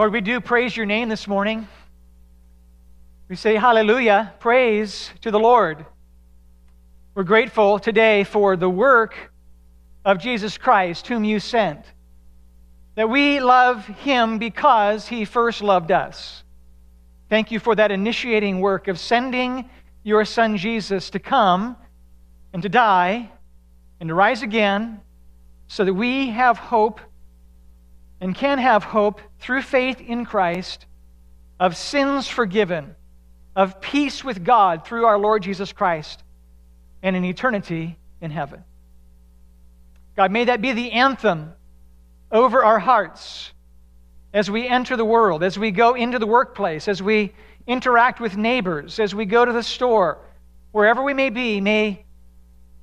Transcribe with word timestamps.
Lord, 0.00 0.14
we 0.14 0.22
do 0.22 0.40
praise 0.40 0.74
your 0.74 0.86
name 0.86 1.10
this 1.10 1.28
morning. 1.28 1.68
We 3.28 3.36
say 3.36 3.56
hallelujah, 3.56 4.32
praise 4.40 5.10
to 5.20 5.30
the 5.30 5.38
Lord. 5.38 5.84
We're 7.14 7.24
grateful 7.24 7.78
today 7.78 8.24
for 8.24 8.56
the 8.56 8.70
work 8.70 9.14
of 10.02 10.16
Jesus 10.16 10.56
Christ, 10.56 11.06
whom 11.06 11.22
you 11.22 11.38
sent. 11.38 11.84
That 12.94 13.10
we 13.10 13.40
love 13.40 13.86
him 13.86 14.38
because 14.38 15.06
he 15.06 15.26
first 15.26 15.60
loved 15.60 15.92
us. 15.92 16.44
Thank 17.28 17.50
you 17.50 17.58
for 17.58 17.74
that 17.74 17.90
initiating 17.90 18.62
work 18.62 18.88
of 18.88 18.98
sending 18.98 19.68
your 20.02 20.24
son 20.24 20.56
Jesus 20.56 21.10
to 21.10 21.18
come 21.18 21.76
and 22.54 22.62
to 22.62 22.70
die 22.70 23.30
and 24.00 24.08
to 24.08 24.14
rise 24.14 24.40
again 24.40 25.02
so 25.68 25.84
that 25.84 25.92
we 25.92 26.30
have 26.30 26.56
hope 26.56 27.02
and 28.20 28.34
can 28.34 28.58
have 28.58 28.84
hope 28.84 29.20
through 29.38 29.62
faith 29.62 30.00
in 30.00 30.24
Christ 30.24 30.86
of 31.58 31.76
sins 31.76 32.26
forgiven, 32.26 32.94
of 33.56 33.80
peace 33.80 34.24
with 34.24 34.44
God 34.44 34.86
through 34.86 35.04
our 35.06 35.18
Lord 35.18 35.42
Jesus 35.42 35.72
Christ, 35.72 36.22
and 37.02 37.16
an 37.16 37.24
eternity 37.24 37.98
in 38.20 38.30
heaven. 38.30 38.64
God, 40.16 40.30
may 40.30 40.44
that 40.44 40.60
be 40.60 40.72
the 40.72 40.92
anthem 40.92 41.52
over 42.30 42.62
our 42.62 42.78
hearts 42.78 43.52
as 44.32 44.50
we 44.50 44.66
enter 44.66 44.96
the 44.96 45.04
world, 45.04 45.42
as 45.42 45.58
we 45.58 45.70
go 45.70 45.94
into 45.94 46.18
the 46.18 46.26
workplace, 46.26 46.88
as 46.88 47.02
we 47.02 47.32
interact 47.66 48.20
with 48.20 48.36
neighbors, 48.36 49.00
as 49.00 49.14
we 49.14 49.24
go 49.24 49.44
to 49.44 49.52
the 49.52 49.62
store, 49.62 50.18
wherever 50.72 51.02
we 51.02 51.14
may 51.14 51.30
be, 51.30 51.60
may 51.60 52.04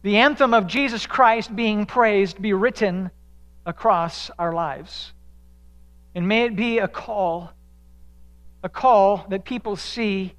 the 0.02 0.18
anthem 0.18 0.54
of 0.54 0.68
Jesus 0.68 1.06
Christ 1.06 1.56
being 1.56 1.86
praised 1.86 2.42
be 2.42 2.54
written 2.54 3.12
across 3.66 4.30
our 4.38 4.54
lives. 4.54 5.14
And 6.18 6.28
may 6.28 6.46
it 6.46 6.56
be 6.56 6.80
a 6.80 6.88
call, 6.88 7.52
a 8.64 8.70
call 8.70 9.28
that 9.30 9.46
people 9.46 9.76
see 9.76 10.34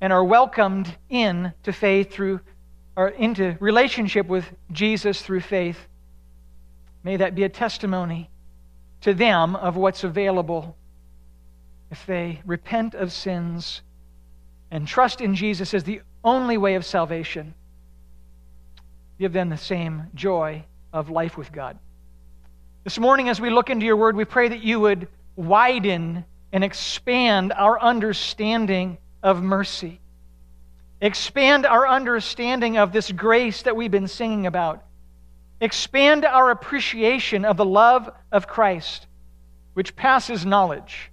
and 0.00 0.12
are 0.12 0.24
welcomed 0.24 0.92
in 1.08 1.52
to 1.62 1.72
faith 1.72 2.12
through 2.12 2.40
or 2.96 3.10
into 3.10 3.56
relationship 3.60 4.26
with 4.26 4.44
Jesus 4.72 5.22
through 5.22 5.42
faith. 5.42 5.78
May 7.04 7.16
that 7.16 7.36
be 7.36 7.44
a 7.44 7.48
testimony 7.48 8.28
to 9.02 9.14
them 9.14 9.54
of 9.54 9.76
what's 9.76 10.02
available 10.02 10.76
if 11.92 12.04
they 12.04 12.42
repent 12.44 12.94
of 12.94 13.12
sins 13.12 13.82
and 14.72 14.88
trust 14.88 15.20
in 15.20 15.36
Jesus 15.36 15.74
as 15.74 15.84
the 15.84 16.00
only 16.24 16.58
way 16.58 16.74
of 16.74 16.84
salvation. 16.84 17.54
Give 19.20 19.32
them 19.32 19.48
the 19.48 19.56
same 19.56 20.08
joy 20.16 20.64
of 20.92 21.08
life 21.08 21.38
with 21.38 21.52
God. 21.52 21.78
This 22.88 22.98
morning, 22.98 23.28
as 23.28 23.38
we 23.38 23.50
look 23.50 23.68
into 23.68 23.84
your 23.84 23.98
word, 23.98 24.16
we 24.16 24.24
pray 24.24 24.48
that 24.48 24.62
you 24.62 24.80
would 24.80 25.08
widen 25.36 26.24
and 26.52 26.64
expand 26.64 27.52
our 27.52 27.78
understanding 27.78 28.96
of 29.22 29.42
mercy. 29.42 30.00
Expand 31.02 31.66
our 31.66 31.86
understanding 31.86 32.78
of 32.78 32.90
this 32.90 33.12
grace 33.12 33.60
that 33.64 33.76
we've 33.76 33.90
been 33.90 34.08
singing 34.08 34.46
about. 34.46 34.82
Expand 35.60 36.24
our 36.24 36.50
appreciation 36.50 37.44
of 37.44 37.58
the 37.58 37.64
love 37.66 38.08
of 38.32 38.46
Christ, 38.46 39.06
which 39.74 39.94
passes 39.94 40.46
knowledge. 40.46 41.10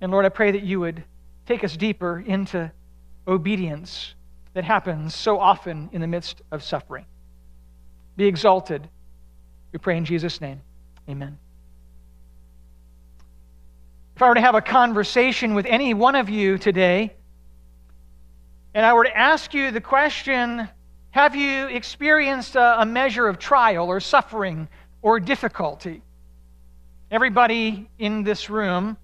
And 0.00 0.12
Lord, 0.12 0.24
I 0.24 0.28
pray 0.28 0.52
that 0.52 0.62
you 0.62 0.78
would 0.78 1.02
take 1.44 1.64
us 1.64 1.76
deeper 1.76 2.20
into 2.24 2.70
obedience 3.26 4.14
that 4.54 4.62
happens 4.62 5.12
so 5.12 5.40
often 5.40 5.90
in 5.92 6.00
the 6.00 6.06
midst 6.06 6.40
of 6.52 6.62
suffering. 6.62 7.04
Be 8.16 8.26
exalted 8.26 8.88
we 9.72 9.78
pray 9.78 9.96
in 9.96 10.04
Jesus' 10.04 10.40
name. 10.40 10.60
Amen. 11.08 11.38
If 14.14 14.22
I 14.22 14.28
were 14.28 14.34
to 14.34 14.40
have 14.40 14.54
a 14.54 14.60
conversation 14.60 15.54
with 15.54 15.66
any 15.66 15.94
one 15.94 16.14
of 16.14 16.28
you 16.28 16.58
today, 16.58 17.14
and 18.74 18.84
I 18.84 18.92
were 18.92 19.04
to 19.04 19.16
ask 19.16 19.54
you 19.54 19.70
the 19.70 19.80
question 19.80 20.68
Have 21.10 21.34
you 21.34 21.66
experienced 21.66 22.54
a, 22.56 22.82
a 22.82 22.86
measure 22.86 23.26
of 23.26 23.38
trial 23.38 23.88
or 23.88 24.00
suffering 24.00 24.68
or 25.00 25.18
difficulty? 25.18 26.02
Everybody 27.10 27.90
in 27.98 28.22
this 28.22 28.48
room 28.48 28.96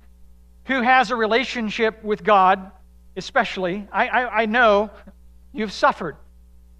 who 0.64 0.82
has 0.82 1.10
a 1.10 1.16
relationship 1.16 2.04
with 2.04 2.22
God, 2.22 2.70
especially, 3.16 3.88
I, 3.90 4.08
I, 4.08 4.42
I 4.42 4.46
know 4.46 4.90
you've 5.52 5.72
suffered. 5.72 6.16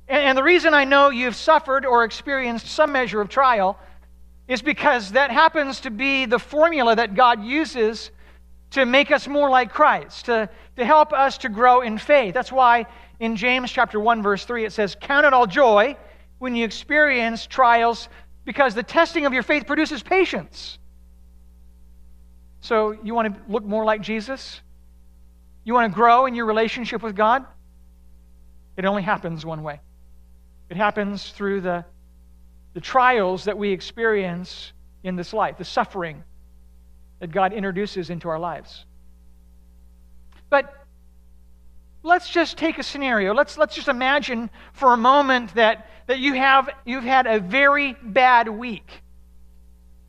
And 0.08 0.38
the 0.38 0.42
reason 0.42 0.72
I 0.72 0.84
know 0.84 1.10
you've 1.10 1.36
suffered 1.36 1.84
or 1.84 2.04
experienced 2.04 2.66
some 2.66 2.92
measure 2.92 3.20
of 3.20 3.28
trial 3.28 3.78
is 4.48 4.62
because 4.62 5.12
that 5.12 5.30
happens 5.30 5.80
to 5.80 5.90
be 5.90 6.24
the 6.24 6.38
formula 6.38 6.96
that 6.96 7.14
God 7.14 7.44
uses 7.44 8.10
to 8.70 8.86
make 8.86 9.10
us 9.10 9.28
more 9.28 9.50
like 9.50 9.70
Christ, 9.70 10.26
to, 10.26 10.48
to 10.76 10.84
help 10.84 11.12
us 11.12 11.38
to 11.38 11.50
grow 11.50 11.82
in 11.82 11.98
faith. 11.98 12.32
That's 12.32 12.50
why 12.50 12.86
in 13.20 13.36
James 13.36 13.70
chapter 13.70 14.00
1 14.00 14.22
verse 14.22 14.44
3 14.44 14.64
it 14.64 14.72
says, 14.72 14.96
"Count 14.98 15.26
it 15.26 15.34
all 15.34 15.46
joy 15.46 15.96
when 16.38 16.56
you 16.56 16.64
experience 16.64 17.46
trials 17.46 18.08
because 18.44 18.74
the 18.74 18.82
testing 18.82 19.26
of 19.26 19.34
your 19.34 19.42
faith 19.42 19.66
produces 19.66 20.02
patience." 20.02 20.78
So, 22.60 22.92
you 23.02 23.14
want 23.14 23.34
to 23.34 23.52
look 23.52 23.64
more 23.64 23.84
like 23.84 24.00
Jesus? 24.00 24.60
You 25.64 25.74
want 25.74 25.92
to 25.92 25.94
grow 25.94 26.26
in 26.26 26.34
your 26.34 26.46
relationship 26.46 27.02
with 27.02 27.14
God? 27.14 27.44
It 28.76 28.84
only 28.84 29.02
happens 29.02 29.44
one 29.44 29.62
way. 29.62 29.80
It 30.70 30.76
happens 30.76 31.30
through 31.30 31.62
the, 31.62 31.84
the 32.74 32.80
trials 32.80 33.44
that 33.44 33.56
we 33.56 33.70
experience 33.70 34.72
in 35.02 35.16
this 35.16 35.32
life, 35.32 35.56
the 35.58 35.64
suffering 35.64 36.22
that 37.20 37.30
God 37.30 37.52
introduces 37.52 38.10
into 38.10 38.28
our 38.28 38.38
lives. 38.38 38.84
But 40.50 40.72
let's 42.02 42.28
just 42.30 42.56
take 42.58 42.78
a 42.78 42.82
scenario. 42.82 43.34
Let's, 43.34 43.58
let's 43.58 43.74
just 43.74 43.88
imagine 43.88 44.50
for 44.72 44.92
a 44.92 44.96
moment 44.96 45.54
that, 45.54 45.88
that 46.06 46.18
you 46.18 46.34
have, 46.34 46.70
you've 46.84 47.04
had 47.04 47.26
a 47.26 47.40
very 47.40 47.96
bad 48.02 48.48
week. 48.48 49.02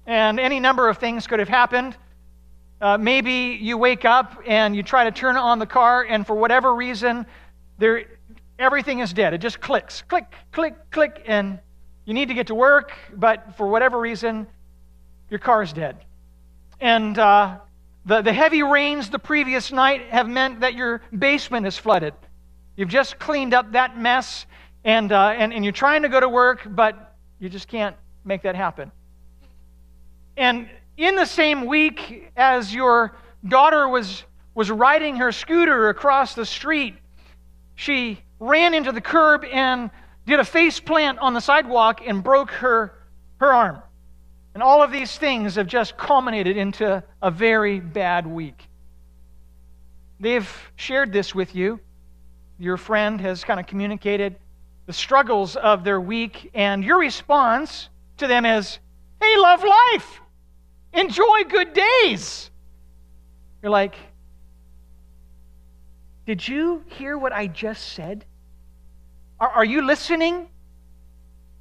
And 0.06 0.40
any 0.40 0.60
number 0.60 0.90
of 0.90 0.98
things 0.98 1.28
could 1.28 1.40
have 1.40 1.50
happened. 1.50 1.96
Uh, 2.82 2.98
maybe 2.98 3.58
you 3.62 3.78
wake 3.78 4.06
up 4.06 4.42
and 4.48 4.76
you 4.76 4.84
try 4.84 5.04
to 5.04 5.12
turn 5.12 5.36
on 5.36 5.60
the 5.60 5.66
car, 5.66 6.04
and 6.04 6.26
for 6.26 6.36
whatever 6.36 6.74
reason, 6.74 7.26
there, 7.78 8.06
everything 8.60 9.00
is 9.00 9.14
dead. 9.14 9.34
It 9.34 9.40
just 9.40 9.62
clicks, 9.62 10.04
click, 10.04 10.26
click, 10.52 10.76
click, 10.92 11.24
and 11.26 11.60
you 12.06 12.14
need 12.14 12.28
to 12.28 12.34
get 12.34 12.48
to 12.48 12.56
work, 12.56 12.92
but 13.14 13.56
for 13.56 13.68
whatever 13.68 14.00
reason, 14.00 14.46
your 15.30 15.40
car 15.40 15.64
is 15.64 15.74
dead. 15.74 15.98
And 16.82 17.18
uh, 17.18 17.60
the, 18.06 18.22
the 18.22 18.34
heavy 18.34 18.64
rains 18.64 19.10
the 19.10 19.20
previous 19.20 19.72
night 19.72 20.10
have 20.10 20.28
meant 20.28 20.60
that 20.60 20.74
your 20.74 21.02
basement 21.18 21.66
is 21.66 21.78
flooded. 21.78 22.14
You've 22.76 22.90
just 22.90 23.20
cleaned 23.20 23.54
up 23.54 23.72
that 23.74 23.98
mess, 23.98 24.46
and, 24.84 25.12
uh, 25.12 25.30
and, 25.38 25.54
and 25.54 25.64
you're 25.64 25.72
trying 25.72 26.04
to 26.04 26.10
go 26.10 26.20
to 26.20 26.30
work, 26.30 26.62
but 26.70 27.16
you 27.40 27.50
just 27.50 27.68
can't 27.68 27.96
make 28.26 28.42
that 28.44 28.56
happen. 28.56 28.92
And 30.36 30.70
in 30.98 31.16
the 31.16 31.26
same 31.26 31.66
week 31.66 32.32
as 32.36 32.74
your 32.74 33.16
daughter 33.48 33.88
was, 33.88 34.24
was 34.56 34.72
riding 34.72 35.18
her 35.18 35.32
scooter 35.32 35.90
across 35.90 36.34
the 36.36 36.46
street, 36.46 36.96
she 37.76 38.22
ran 38.40 38.74
into 38.74 38.92
the 38.92 39.02
curb 39.02 39.44
and 39.46 39.92
did 40.26 40.40
a 40.40 40.46
face 40.46 40.80
plant 40.80 41.20
on 41.20 41.34
the 41.34 41.40
sidewalk 41.40 42.02
and 42.06 42.24
broke 42.24 42.52
her, 42.52 42.94
her 43.38 43.52
arm. 43.52 43.82
And 44.54 44.64
all 44.64 44.82
of 44.82 44.92
these 44.92 45.18
things 45.18 45.56
have 45.56 45.68
just 45.68 45.98
culminated 45.98 46.58
into 46.58 47.04
a 47.22 47.32
very 47.32 47.80
bad 47.80 48.26
week. 48.26 48.68
They've 50.20 50.50
shared 50.76 51.14
this 51.14 51.34
with 51.34 51.56
you. 51.56 51.80
Your 52.58 52.78
friend 52.78 53.22
has 53.22 53.44
kind 53.44 53.60
of 53.60 53.68
communicated 53.68 54.36
the 54.86 54.94
struggles 54.94 55.56
of 55.56 55.84
their 55.84 56.02
week, 56.02 56.50
and 56.54 56.84
your 56.84 57.00
response 57.00 57.90
to 58.18 58.28
them 58.28 58.46
is, 58.46 58.80
Hey, 59.22 59.38
love 59.38 59.64
life! 59.64 60.20
Enjoy 60.94 61.44
good 61.48 61.74
days! 61.74 62.50
You're 63.62 63.72
like, 63.72 63.96
Did 66.26 66.46
you 66.48 66.84
hear 66.88 67.18
what 67.18 67.32
I 67.32 67.48
just 67.48 67.94
said? 67.94 68.26
Are, 69.40 69.50
are 69.50 69.66
you 69.66 69.82
listening? 69.82 70.48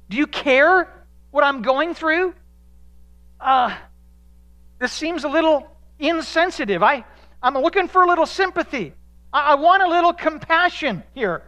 Do 0.09 0.17
you 0.17 0.27
care 0.27 0.91
what 1.31 1.43
I'm 1.43 1.61
going 1.61 1.93
through? 1.93 2.33
Uh, 3.39 3.75
this 4.79 4.91
seems 4.91 5.23
a 5.23 5.29
little 5.29 5.67
insensitive. 5.99 6.83
I, 6.83 7.05
I'm 7.41 7.53
looking 7.55 7.87
for 7.87 8.03
a 8.03 8.07
little 8.07 8.25
sympathy. 8.25 8.93
I, 9.31 9.51
I 9.51 9.55
want 9.55 9.83
a 9.83 9.87
little 9.87 10.13
compassion 10.13 11.03
here. 11.13 11.43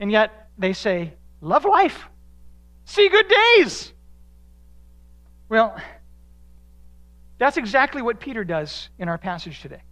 And 0.00 0.10
yet 0.10 0.48
they 0.56 0.72
say, 0.72 1.14
Love 1.40 1.64
life. 1.64 2.04
See 2.84 3.08
good 3.08 3.26
days. 3.28 3.92
Well, 5.48 5.76
that's 7.38 7.56
exactly 7.56 8.02
what 8.02 8.18
Peter 8.18 8.44
does 8.44 8.88
in 8.98 9.08
our 9.08 9.18
passage 9.18 9.60
today. 9.60 9.82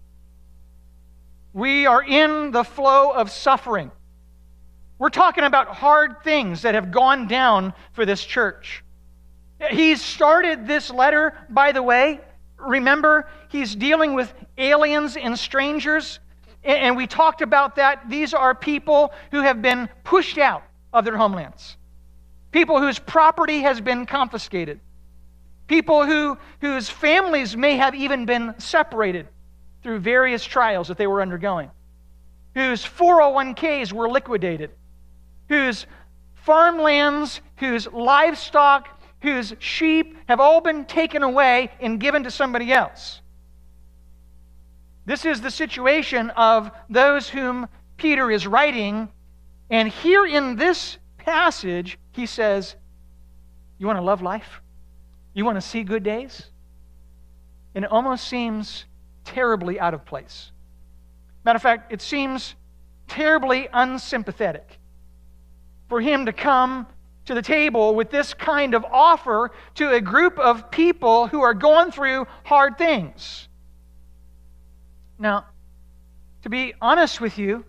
We 1.52 1.87
are 1.87 2.02
in 2.02 2.50
the 2.50 2.64
flow 2.64 3.10
of 3.10 3.31
suffering. 3.31 3.90
We're 4.98 5.10
talking 5.10 5.44
about 5.44 5.69
hard 5.69 6.22
things 6.25 6.62
that 6.62 6.75
have 6.75 6.90
gone 6.90 7.28
down 7.28 7.75
for 7.93 8.06
this 8.06 8.25
church. 8.25 8.82
He 9.70 9.96
started 9.96 10.66
this 10.66 10.90
letter, 10.90 11.34
by 11.48 11.72
the 11.72 11.82
way, 11.82 12.20
remember, 12.58 13.28
he's 13.48 13.75
dealing 13.75 14.14
with 14.14 14.32
aliens 14.58 15.16
and 15.16 15.38
strangers. 15.38 16.19
And 16.64 16.96
we 16.96 17.06
talked 17.06 17.43
about 17.43 17.76
that. 17.76 18.08
These 18.08 18.34
are 18.34 18.54
people 18.54 19.12
who 19.31 19.43
have 19.43 19.62
been 19.62 19.88
pushed 20.04 20.38
out 20.38 20.64
of 20.93 21.04
their 21.04 21.16
homelands, 21.16 21.76
people 22.50 22.81
whose 22.81 22.98
property 22.98 23.60
has 23.60 23.81
been 23.81 24.06
confiscated, 24.06 24.81
people 25.66 26.04
who, 26.04 26.38
whose 26.60 26.88
families 26.88 27.56
may 27.56 27.76
have 27.76 27.94
even 27.94 28.26
been 28.26 28.54
separated 28.58 29.28
through 29.82 30.00
various 30.00 30.44
trials 30.44 30.88
that 30.88 30.96
they 30.96 31.06
were 31.06 31.22
undergoing, 31.22 31.70
whose 32.54 32.84
401ks 32.84 33.93
were 33.93 34.08
liquidated, 34.08 34.70
whose 35.48 35.87
farmlands, 36.34 37.40
whose 37.56 37.87
livestock, 37.93 38.88
whose 39.20 39.54
sheep 39.58 40.16
have 40.28 40.40
all 40.40 40.60
been 40.60 40.84
taken 40.84 41.22
away 41.22 41.70
and 41.81 41.98
given 41.98 42.22
to 42.25 42.31
somebody 42.31 42.72
else. 42.72 43.20
This 45.04 45.25
is 45.25 45.40
the 45.40 45.50
situation 45.50 46.31
of 46.31 46.70
those 46.88 47.28
whom 47.28 47.69
Peter 47.96 48.31
is 48.31 48.46
writing. 48.46 49.08
And 49.70 49.88
here 49.88 50.26
in 50.26 50.56
this 50.56 50.98
passage, 51.19 51.98
he 52.12 52.26
says, 52.26 52.76
You 53.78 53.87
want 53.87 53.98
to 53.98 54.04
love 54.04 54.22
life? 54.22 54.60
You 55.34 55.44
want 55.44 55.56
to 55.56 55.60
see 55.60 55.82
good 55.82 56.02
days? 56.02 56.50
And 57.75 57.84
it 57.84 57.90
almost 57.90 58.26
seems 58.26 58.84
terribly 59.25 59.78
out 59.78 59.94
of 59.94 60.04
place. 60.04 60.50
Matter 61.44 61.56
of 61.56 61.62
fact, 61.62 61.93
it 61.93 62.00
seems 62.00 62.54
terribly 63.06 63.69
unsympathetic 63.72 64.78
for 65.88 66.00
him 66.00 66.27
to 66.27 66.33
come 66.33 66.87
to 67.27 67.35
the 67.35 67.43
table 67.43 67.94
with 67.94 68.11
this 68.11 68.35
kind 68.35 68.75
of 68.75 68.85
offer 68.85 69.50
to 69.75 69.93
a 69.93 70.00
group 70.00 70.38
of 70.38 70.71
people 70.71 71.27
who 71.27 71.43
are 71.43 71.55
going 71.55 71.91
through 71.91 72.27
hard 72.44 72.79
things. 72.79 73.49
Now, 75.19 75.47
to 76.43 76.49
be 76.49 76.75
honest 76.81 77.21
with 77.21 77.38
you, 77.38 77.65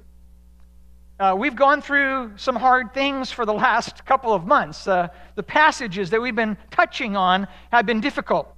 uh, 1.19 1.36
we've 1.36 1.56
gone 1.56 1.81
through 1.81 2.34
some 2.36 2.56
hard 2.56 2.94
things 2.94 3.31
for 3.31 3.46
the 3.46 3.54
last 3.54 4.06
couple 4.06 4.34
of 4.34 4.46
months. 4.46 4.88
Uh, 4.88 5.08
the 5.34 5.42
passages 5.42 6.12
that 6.12 6.22
we've 6.22 6.36
been 6.36 6.56
touching 6.70 7.18
on 7.18 7.48
have 7.72 7.88
been 7.88 8.02
difficult. 8.02 8.54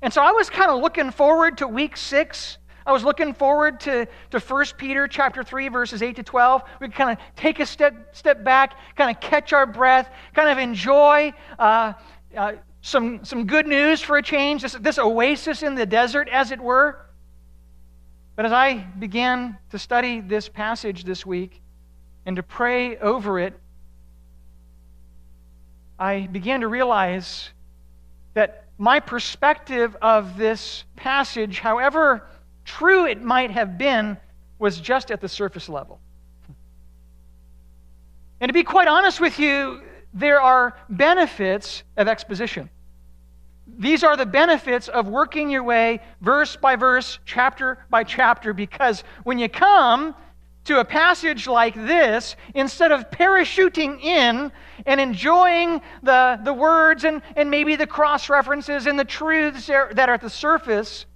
And 0.00 0.10
so 0.12 0.22
I 0.22 0.32
was 0.32 0.48
kind 0.48 0.70
of 0.70 0.80
looking 0.80 1.10
forward 1.10 1.58
to 1.58 1.68
week 1.68 1.98
six. 1.98 2.56
I 2.88 2.92
was 2.92 3.04
looking 3.04 3.34
forward 3.34 3.80
to, 3.80 4.08
to 4.30 4.38
1 4.38 4.64
Peter 4.78 5.06
chapter 5.06 5.44
3, 5.44 5.68
verses 5.68 6.02
8 6.02 6.16
to 6.16 6.22
12. 6.22 6.62
We 6.80 6.88
kind 6.88 7.10
of 7.10 7.18
take 7.36 7.60
a 7.60 7.66
step, 7.66 8.16
step 8.16 8.42
back, 8.42 8.78
kind 8.96 9.14
of 9.14 9.20
catch 9.20 9.52
our 9.52 9.66
breath, 9.66 10.10
kind 10.34 10.48
of 10.48 10.56
enjoy 10.56 11.34
uh, 11.58 11.92
uh, 12.34 12.52
some, 12.80 13.22
some 13.26 13.46
good 13.46 13.66
news 13.66 14.00
for 14.00 14.16
a 14.16 14.22
change, 14.22 14.62
this, 14.62 14.72
this 14.72 14.98
oasis 14.98 15.62
in 15.62 15.74
the 15.74 15.84
desert, 15.84 16.30
as 16.30 16.50
it 16.50 16.58
were. 16.58 16.98
But 18.36 18.46
as 18.46 18.52
I 18.52 18.78
began 18.98 19.58
to 19.68 19.78
study 19.78 20.22
this 20.22 20.48
passage 20.48 21.04
this 21.04 21.26
week 21.26 21.60
and 22.24 22.36
to 22.36 22.42
pray 22.42 22.96
over 22.96 23.38
it, 23.38 23.52
I 25.98 26.26
began 26.32 26.62
to 26.62 26.68
realize 26.68 27.50
that 28.32 28.64
my 28.78 28.98
perspective 28.98 29.94
of 30.00 30.38
this 30.38 30.84
passage, 30.96 31.58
however 31.58 32.24
true 32.68 33.06
it 33.06 33.22
might 33.22 33.50
have 33.50 33.78
been, 33.78 34.16
was 34.58 34.78
just 34.78 35.10
at 35.10 35.20
the 35.20 35.28
surface 35.28 35.68
level. 35.68 35.98
And 38.40 38.48
to 38.48 38.52
be 38.52 38.62
quite 38.62 38.86
honest 38.86 39.20
with 39.20 39.38
you, 39.38 39.82
there 40.14 40.40
are 40.40 40.76
benefits 40.88 41.82
of 41.96 42.08
exposition. 42.08 42.68
These 43.78 44.04
are 44.04 44.16
the 44.16 44.26
benefits 44.26 44.88
of 44.88 45.08
working 45.08 45.50
your 45.50 45.62
way 45.62 46.00
verse 46.20 46.56
by 46.56 46.76
verse, 46.76 47.18
chapter 47.24 47.78
by 47.90 48.04
chapter, 48.04 48.52
because 48.52 49.02
when 49.24 49.38
you 49.38 49.48
come 49.48 50.14
to 50.64 50.80
a 50.80 50.84
passage 50.84 51.46
like 51.46 51.74
this, 51.74 52.36
instead 52.54 52.92
of 52.92 53.10
parachuting 53.10 54.02
in 54.02 54.52
and 54.86 55.00
enjoying 55.00 55.80
the, 56.02 56.38
the 56.44 56.52
words 56.52 57.04
and, 57.04 57.22
and 57.36 57.50
maybe 57.50 57.76
the 57.76 57.86
cross 57.86 58.28
references 58.28 58.86
and 58.86 58.98
the 58.98 59.04
truths 59.04 59.66
that 59.66 60.08
are 60.08 60.14
at 60.14 60.20
the 60.20 60.30
surface, 60.30 61.06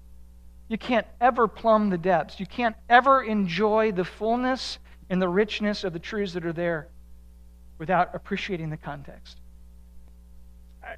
you 0.73 0.79
can't 0.79 1.07
ever 1.21 1.47
plumb 1.47 1.91
the 1.91 1.99
depths. 1.99 2.41
You 2.41 2.47
can't 2.47 2.75
ever 2.89 3.23
enjoy 3.23 3.93
the 3.93 4.07
fullness 4.07 4.79
and 5.11 5.21
the 5.21 5.29
richness 5.29 5.85
of 5.85 5.93
the 5.93 5.99
truths 5.99 6.33
that 6.33 6.47
are 6.47 6.53
there 6.55 6.89
without 7.77 8.15
appreciating 8.15 8.71
the 8.71 8.79
context. 8.79 9.37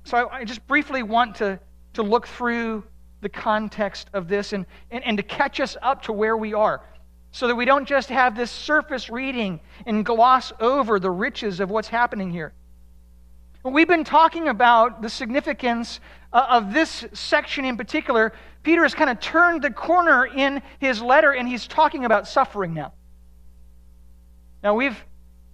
So 0.05 0.29
I, 0.29 0.39
I 0.39 0.45
just 0.45 0.65
briefly 0.69 1.03
want 1.03 1.35
to, 1.37 1.59
to 1.95 2.05
look 2.05 2.29
through 2.29 2.85
the 3.21 3.29
context 3.29 4.11
of 4.13 4.29
this 4.29 4.53
and, 4.53 4.65
and, 4.93 5.03
and 5.03 5.17
to 5.17 5.25
catch 5.25 5.59
us 5.59 5.77
up 5.83 6.03
to 6.03 6.13
where 6.13 6.37
we 6.37 6.55
are 6.55 6.81
so 7.33 7.49
that 7.49 7.57
we 7.57 7.65
don't 7.65 7.89
just 7.89 8.11
have 8.11 8.37
this 8.37 8.53
surface 8.53 9.11
reading 9.11 9.59
and 9.87 10.05
gloss 10.05 10.53
over 10.61 11.01
the 11.01 11.11
riches 11.11 11.59
of 11.59 11.69
what's 11.69 11.89
happening 11.89 12.31
here. 12.31 12.53
We've 13.65 13.89
been 13.89 14.05
talking 14.05 14.49
about 14.49 15.03
the 15.03 15.09
significance 15.09 15.99
uh, 16.33 16.47
of 16.51 16.75
this 16.75 17.07
section 17.15 17.65
in 17.65 17.77
particular. 17.77 18.35
Peter 18.65 18.83
has 18.83 18.95
kind 18.95 19.11
of 19.11 19.21
turned 19.21 19.63
the 19.63 19.71
corner 19.71 20.27
in 20.27 20.61
his 20.81 21.01
letter 21.01 21.33
and 21.33 21.47
he's 21.47 21.69
talking 21.69 22.05
about 22.07 22.27
suffering 22.27 22.75
now. 22.75 22.93
Now, 24.63 24.75
we've 24.75 24.97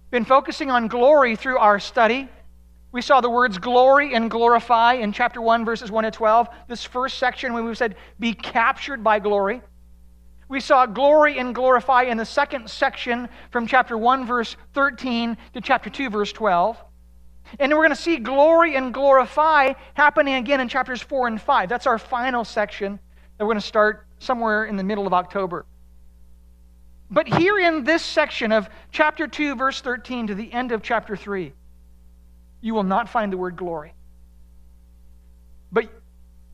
been 0.09 0.23
focusing 0.23 0.71
on 0.71 0.87
glory 0.87 1.35
through 1.35 1.57
our 1.57 1.79
study. 1.79 2.29
We 2.93 3.01
saw 3.01 3.19
the 3.19 3.29
words 3.29 3.57
glory 3.57 4.15
and 4.15 4.31
glorify 4.31 4.93
in 4.93 5.11
chapter 5.11 5.41
1, 5.41 5.65
verses 5.65 5.91
1 5.91 6.05
to 6.05 6.11
12. 6.11 6.47
This 6.69 6.85
first 6.85 7.19
section, 7.19 7.53
when 7.53 7.65
we 7.65 7.75
said, 7.75 7.95
be 8.19 8.33
captured 8.33 9.03
by 9.03 9.19
glory. 9.19 9.61
We 10.47 10.61
saw 10.61 10.85
glory 10.85 11.37
and 11.37 11.53
glorify 11.53 12.03
in 12.03 12.17
the 12.17 12.25
second 12.25 12.69
section 12.69 13.27
from 13.51 13.67
chapter 13.67 13.97
1, 13.97 14.25
verse 14.25 14.55
13 14.73 15.37
to 15.53 15.61
chapter 15.61 15.89
2, 15.89 16.09
verse 16.09 16.31
12. 16.31 16.77
And 17.59 17.71
we're 17.71 17.79
going 17.79 17.89
to 17.89 17.95
see 17.95 18.17
glory 18.17 18.75
and 18.75 18.93
glorify 18.93 19.73
happening 19.93 20.35
again 20.35 20.59
in 20.59 20.67
chapters 20.67 21.01
4 21.01 21.27
and 21.27 21.41
5. 21.41 21.69
That's 21.69 21.87
our 21.87 21.97
final 21.97 22.43
section 22.43 22.99
that 23.37 23.45
we're 23.45 23.53
going 23.53 23.61
to 23.61 23.67
start 23.67 24.05
somewhere 24.19 24.65
in 24.65 24.75
the 24.75 24.83
middle 24.83 25.07
of 25.07 25.13
October. 25.13 25.65
But 27.09 27.27
here 27.27 27.59
in 27.59 27.83
this 27.83 28.03
section 28.03 28.51
of 28.51 28.69
chapter 28.91 29.27
2, 29.27 29.55
verse 29.55 29.81
13 29.81 30.27
to 30.27 30.35
the 30.35 30.51
end 30.53 30.71
of 30.71 30.81
chapter 30.81 31.17
3, 31.17 31.51
you 32.61 32.73
will 32.73 32.83
not 32.83 33.09
find 33.09 33.33
the 33.33 33.37
word 33.37 33.57
glory. 33.57 33.93
But 35.71 35.89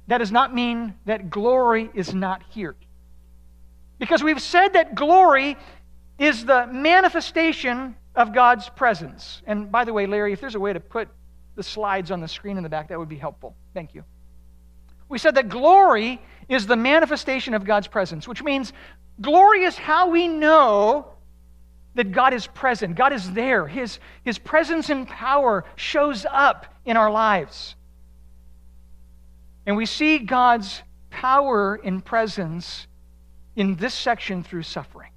that 0.07 0.17
does 0.17 0.31
not 0.31 0.55
mean 0.55 0.95
that 1.05 1.29
glory 1.29 1.91
is 1.93 2.13
not 2.13 2.41
here. 2.49 2.75
Because 3.99 4.23
we've 4.23 4.41
said 4.41 4.69
that 4.69 4.95
glory 4.95 5.57
is 6.17 6.45
the 6.45 6.67
manifestation 6.67 7.95
of 8.17 8.33
God's 8.33 8.67
presence. 8.67 9.43
And 9.45 9.71
by 9.71 9.85
the 9.85 9.93
way, 9.93 10.07
Larry, 10.07 10.33
if 10.33 10.41
there's 10.41 10.55
a 10.55 10.59
way 10.59 10.73
to 10.73 10.79
put 10.79 11.07
the 11.55 11.63
slides 11.63 12.11
on 12.11 12.19
the 12.19 12.27
screen 12.27 12.57
in 12.57 12.63
the 12.63 12.69
back, 12.69 12.89
that 12.89 12.99
would 12.99 13.07
be 13.07 13.17
helpful. 13.17 13.55
Thank 13.73 13.93
you. 13.93 14.03
We 15.07 15.19
said 15.19 15.35
that 15.35 15.47
glory 15.47 16.19
is 16.49 16.65
the 16.65 16.75
manifestation 16.75 17.53
of 17.53 17.63
God's 17.63 17.87
presence, 17.87 18.27
which 18.27 18.43
means 18.43 18.73
glory 19.21 19.63
is 19.63 19.77
how 19.77 20.09
we 20.09 20.27
know 20.27 21.13
that 21.93 22.11
God 22.11 22.33
is 22.33 22.47
present. 22.47 22.95
God 22.95 23.13
is 23.13 23.31
there. 23.31 23.67
His, 23.67 23.99
his 24.23 24.37
presence 24.37 24.89
and 24.89 25.07
power 25.07 25.63
shows 25.75 26.25
up 26.29 26.65
in 26.85 26.97
our 26.97 27.11
lives. 27.11 27.75
And 29.65 29.77
we 29.77 29.85
see 29.85 30.19
God's 30.19 30.81
power 31.09 31.79
and 31.83 32.03
presence 32.03 32.87
in 33.55 33.75
this 33.75 33.93
section 33.93 34.43
through 34.43 34.63
suffering. 34.63 35.11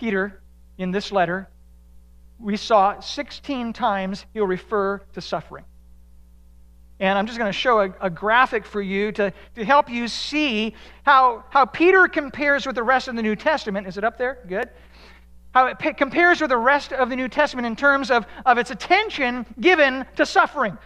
Peter, 0.00 0.40
in 0.78 0.92
this 0.92 1.12
letter, 1.12 1.46
we 2.38 2.56
saw 2.56 2.98
16 3.00 3.74
times 3.74 4.24
he'll 4.32 4.46
refer 4.46 4.96
to 5.12 5.20
suffering. 5.20 5.62
And 7.00 7.18
I'm 7.18 7.26
just 7.26 7.38
going 7.38 7.50
to 7.50 7.58
show 7.58 7.80
a, 7.80 7.94
a, 8.00 8.08
graphic 8.08 8.64
for 8.64 8.80
you 8.80 9.12
to, 9.12 9.30
to 9.56 9.64
help 9.64 9.90
you 9.90 10.08
see 10.08 10.74
how, 11.02 11.44
how 11.50 11.66
Peter 11.66 12.08
compares 12.08 12.64
with 12.64 12.76
the 12.76 12.82
rest 12.82 13.08
of 13.08 13.16
the 13.16 13.22
New 13.22 13.36
Testament. 13.36 13.86
Is 13.86 13.98
it 13.98 14.04
up 14.04 14.16
there? 14.16 14.38
Good. 14.48 14.70
How 15.52 15.66
it 15.66 15.78
p- 15.78 15.92
compares 15.92 16.40
with 16.40 16.48
the 16.48 16.56
rest 16.56 16.94
of 16.94 17.10
the 17.10 17.16
New 17.16 17.28
Testament 17.28 17.66
in 17.66 17.76
terms 17.76 18.10
of, 18.10 18.24
of 18.46 18.56
its 18.56 18.70
attention 18.70 19.44
given 19.60 20.06
to 20.16 20.24
suffering. 20.24 20.78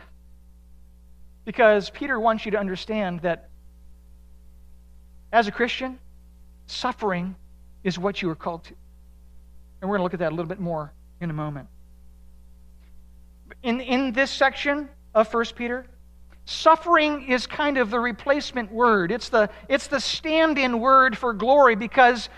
Because 1.45 1.89
Peter 1.89 2.19
wants 2.19 2.45
you 2.45 2.51
to 2.51 2.59
understand 2.59 3.21
that 3.21 3.49
as 5.33 5.47
a 5.47 5.53
Christian, 5.53 6.01
suffering 6.67 7.37
is 7.85 7.97
what 7.97 8.21
you 8.21 8.29
are 8.29 8.35
called 8.35 8.65
to. 8.65 8.75
And 9.85 9.91
we're 9.91 9.99
going 9.99 10.01
to 10.01 10.05
look 10.05 10.15
at 10.15 10.21
that 10.21 10.33
a 10.33 10.35
little 10.35 10.49
bit 10.49 10.61
more 10.61 10.95
in 11.21 11.29
a 11.29 11.35
moment. 11.35 11.69
In, 13.63 13.83
in 13.83 14.13
this 14.13 14.31
section 14.31 14.89
of 15.15 15.31
1 15.31 15.45
Peter, 15.57 15.85
suffering 16.47 17.29
is 17.29 17.47
kind 17.47 17.77
of 17.77 17.91
the 17.91 18.01
replacement 18.01 18.73
word. 18.73 19.13
It's 19.13 19.29
the, 19.29 19.51
it's 19.69 19.89
the 19.89 20.01
stand 20.01 20.57
in 20.57 20.81
word 20.81 21.19
for 21.19 21.35
glory 21.35 21.75
because 21.75 22.31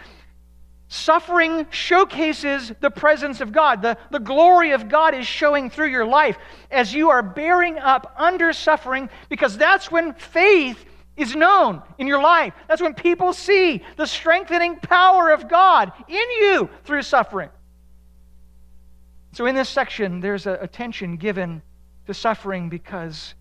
Suffering 0.88 1.66
showcases 1.70 2.72
the 2.80 2.90
presence 2.90 3.40
of 3.40 3.50
God. 3.50 3.82
The, 3.82 3.98
the 4.12 4.20
glory 4.20 4.70
of 4.70 4.88
God 4.88 5.14
is 5.14 5.26
showing 5.26 5.68
through 5.68 5.88
your 5.88 6.04
life 6.04 6.38
as 6.70 6.94
you 6.94 7.10
are 7.10 7.22
bearing 7.22 7.76
up 7.78 8.14
under 8.16 8.52
suffering 8.52 9.10
because 9.28 9.58
that's 9.58 9.90
when 9.90 10.14
faith 10.14 10.84
is 11.16 11.35
known 11.35 11.82
in 11.99 12.06
your 12.06 12.20
life. 12.20 12.52
That's 12.68 12.82
when 12.82 12.94
people 12.94 13.32
see 13.32 13.82
the 13.96 14.06
strengthening 14.06 14.76
power 14.76 15.30
of 15.30 15.49
God 15.49 15.92
in 16.08 16.30
you 16.40 16.68
through 16.85 17.02
suffering. 17.02 17.50
So, 19.32 19.46
in 19.46 19.54
this 19.54 19.68
section, 19.68 20.20
there's 20.20 20.46
a 20.46 20.54
attention 20.54 21.16
given 21.16 21.62
to 22.06 22.14
suffering 22.14 22.68
because 22.68 23.35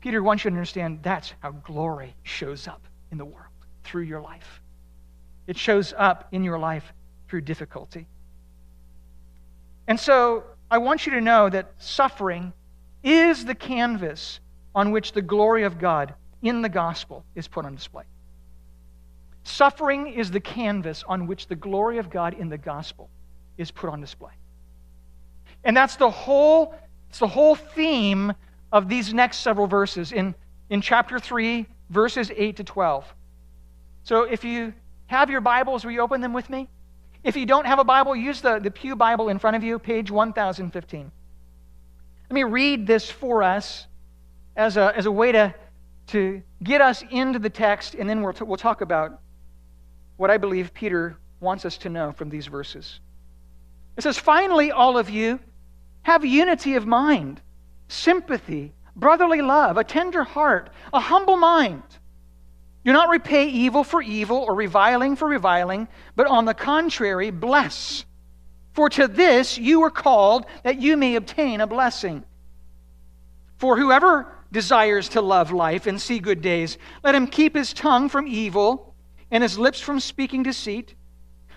Peter 0.00 0.22
wants 0.22 0.44
you 0.44 0.50
to 0.50 0.54
understand 0.54 1.00
that's 1.02 1.32
how 1.40 1.52
glory 1.52 2.14
shows 2.22 2.68
up 2.68 2.82
in 3.10 3.18
the 3.18 3.24
world 3.24 3.46
through 3.84 4.02
your 4.02 4.20
life. 4.20 4.60
It 5.46 5.56
shows 5.56 5.94
up 5.96 6.28
in 6.32 6.44
your 6.44 6.58
life 6.58 6.92
through 7.28 7.42
difficulty. 7.42 8.06
And 9.88 9.98
so, 9.98 10.44
I 10.70 10.78
want 10.78 11.06
you 11.06 11.12
to 11.12 11.20
know 11.20 11.48
that 11.48 11.72
suffering 11.78 12.52
is 13.02 13.44
the 13.44 13.54
canvas 13.54 14.40
on 14.74 14.90
which 14.90 15.12
the 15.12 15.22
glory 15.22 15.62
of 15.62 15.78
God 15.78 16.14
in 16.46 16.62
the 16.62 16.68
gospel 16.68 17.24
is 17.34 17.48
put 17.48 17.64
on 17.64 17.74
display. 17.74 18.04
Suffering 19.44 20.08
is 20.08 20.30
the 20.30 20.40
canvas 20.40 21.04
on 21.06 21.26
which 21.26 21.46
the 21.46 21.54
glory 21.54 21.98
of 21.98 22.10
God 22.10 22.34
in 22.34 22.48
the 22.48 22.58
gospel 22.58 23.08
is 23.56 23.70
put 23.70 23.88
on 23.88 24.00
display. 24.00 24.32
And 25.64 25.76
that's 25.76 25.96
the 25.96 26.10
whole, 26.10 26.74
it's 27.08 27.20
the 27.20 27.28
whole 27.28 27.54
theme 27.54 28.32
of 28.72 28.88
these 28.88 29.14
next 29.14 29.38
several 29.38 29.66
verses 29.66 30.12
in, 30.12 30.34
in 30.68 30.80
chapter 30.80 31.18
3, 31.18 31.66
verses 31.90 32.30
8 32.34 32.56
to 32.56 32.64
12. 32.64 33.14
So 34.02 34.22
if 34.22 34.44
you 34.44 34.74
have 35.06 35.30
your 35.30 35.40
Bibles, 35.40 35.84
will 35.84 35.92
you 35.92 36.00
open 36.00 36.20
them 36.20 36.32
with 36.32 36.50
me? 36.50 36.68
If 37.22 37.36
you 37.36 37.46
don't 37.46 37.66
have 37.66 37.78
a 37.78 37.84
Bible, 37.84 38.14
use 38.14 38.40
the, 38.40 38.58
the 38.58 38.70
Pew 38.70 38.94
Bible 38.96 39.28
in 39.28 39.38
front 39.38 39.56
of 39.56 39.64
you, 39.64 39.78
page 39.78 40.10
1015. 40.10 41.10
Let 42.28 42.34
me 42.34 42.44
read 42.44 42.86
this 42.86 43.10
for 43.10 43.42
us 43.42 43.86
as 44.56 44.76
a, 44.76 44.92
as 44.96 45.06
a 45.06 45.12
way 45.12 45.32
to 45.32 45.54
to 46.08 46.42
get 46.62 46.80
us 46.80 47.02
into 47.10 47.38
the 47.38 47.50
text, 47.50 47.94
and 47.94 48.08
then 48.08 48.22
we'll, 48.22 48.32
t- 48.32 48.44
we'll 48.44 48.56
talk 48.56 48.80
about 48.80 49.20
what 50.16 50.30
I 50.30 50.36
believe 50.36 50.72
Peter 50.72 51.16
wants 51.40 51.64
us 51.64 51.76
to 51.78 51.88
know 51.88 52.12
from 52.12 52.30
these 52.30 52.46
verses. 52.46 53.00
It 53.96 54.02
says, 54.02 54.18
Finally, 54.18 54.70
all 54.70 54.98
of 54.98 55.10
you 55.10 55.40
have 56.02 56.24
unity 56.24 56.76
of 56.76 56.86
mind, 56.86 57.40
sympathy, 57.88 58.72
brotherly 58.94 59.42
love, 59.42 59.76
a 59.76 59.84
tender 59.84 60.24
heart, 60.24 60.70
a 60.92 61.00
humble 61.00 61.36
mind. 61.36 61.82
Do 62.84 62.92
not 62.92 63.08
repay 63.08 63.48
evil 63.48 63.82
for 63.82 64.00
evil 64.00 64.38
or 64.38 64.54
reviling 64.54 65.16
for 65.16 65.26
reviling, 65.26 65.88
but 66.14 66.28
on 66.28 66.44
the 66.44 66.54
contrary, 66.54 67.32
bless. 67.32 68.04
For 68.74 68.88
to 68.90 69.08
this 69.08 69.58
you 69.58 69.80
were 69.80 69.90
called 69.90 70.46
that 70.62 70.80
you 70.80 70.96
may 70.96 71.16
obtain 71.16 71.60
a 71.60 71.66
blessing. 71.66 72.22
For 73.58 73.76
whoever 73.76 74.32
desires 74.52 75.08
to 75.10 75.20
love 75.20 75.52
life 75.52 75.86
and 75.86 76.00
see 76.00 76.18
good 76.18 76.40
days. 76.40 76.78
Let 77.02 77.14
him 77.14 77.26
keep 77.26 77.54
his 77.54 77.72
tongue 77.72 78.08
from 78.08 78.26
evil 78.26 78.94
and 79.30 79.42
his 79.42 79.58
lips 79.58 79.80
from 79.80 80.00
speaking 80.00 80.42
deceit. 80.42 80.94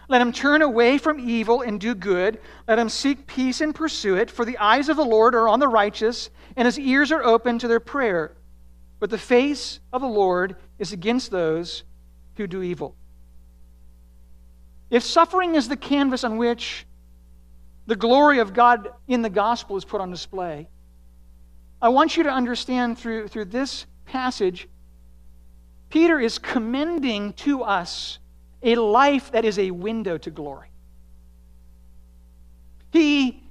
Let 0.08 0.22
him 0.22 0.32
turn 0.32 0.64
away 0.64 0.98
from 0.98 1.20
evil 1.20 1.62
and 1.62 1.80
do 1.80 1.94
good. 1.94 2.40
Let 2.68 2.80
him 2.80 2.90
seek 2.90 3.28
peace 3.28 3.62
and 3.62 3.76
pursue 3.76 4.16
it. 4.16 4.32
For 4.32 4.44
the 4.44 4.58
eyes 4.58 4.90
of 4.90 4.98
the 4.98 5.06
Lord 5.06 5.36
are 5.36 5.48
on 5.48 5.60
the 5.60 5.68
righteous, 5.68 6.32
and 6.56 6.66
his 6.66 6.80
ears 6.80 7.12
are 7.12 7.24
open 7.24 7.60
to 7.60 7.68
their 7.68 7.80
prayer. 7.80 8.36
But 9.00 9.12
the 9.12 9.20
face 9.20 9.80
of 9.94 10.02
the 10.02 10.08
Lord 10.08 10.56
is 10.80 10.92
against 10.94 11.30
those 11.30 11.84
who 12.38 12.48
do 12.48 12.64
evil. 12.64 12.96
If 14.90 15.04
suffering 15.04 15.54
is 15.54 15.70
the 15.70 15.78
canvas 15.78 16.24
on 16.24 16.38
which 16.38 16.88
the 17.86 17.96
glory 17.96 18.40
of 18.40 18.54
God 18.54 18.90
in 19.08 19.22
the 19.22 19.30
gospel 19.30 19.78
is 19.78 19.86
put 19.86 20.02
on 20.02 20.10
display, 20.10 20.68
I 21.82 21.90
want 21.90 22.18
you 22.18 22.24
to 22.24 22.30
understand 22.30 22.98
through, 22.98 23.30
through 23.30 23.46
this 23.46 23.86
passage, 24.06 24.68
Peter 25.90 26.20
is 26.20 26.38
commending 26.38 27.34
to 27.34 27.64
us 27.64 28.20
a 28.62 28.76
life 28.76 29.32
that 29.32 29.46
is 29.46 29.58
a 29.58 29.72
window 29.72 30.18
to 30.18 30.30
glory. 30.30 30.68
He 32.92 33.44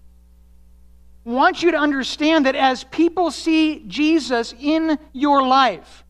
wants 1.24 1.62
you 1.62 1.70
to 1.70 1.76
understand 1.76 2.46
that 2.46 2.54
as 2.54 2.84
people 2.84 3.30
see 3.30 3.84
Jesus 3.86 4.54
in 4.58 4.98
your 5.12 5.46
life, 5.46 6.04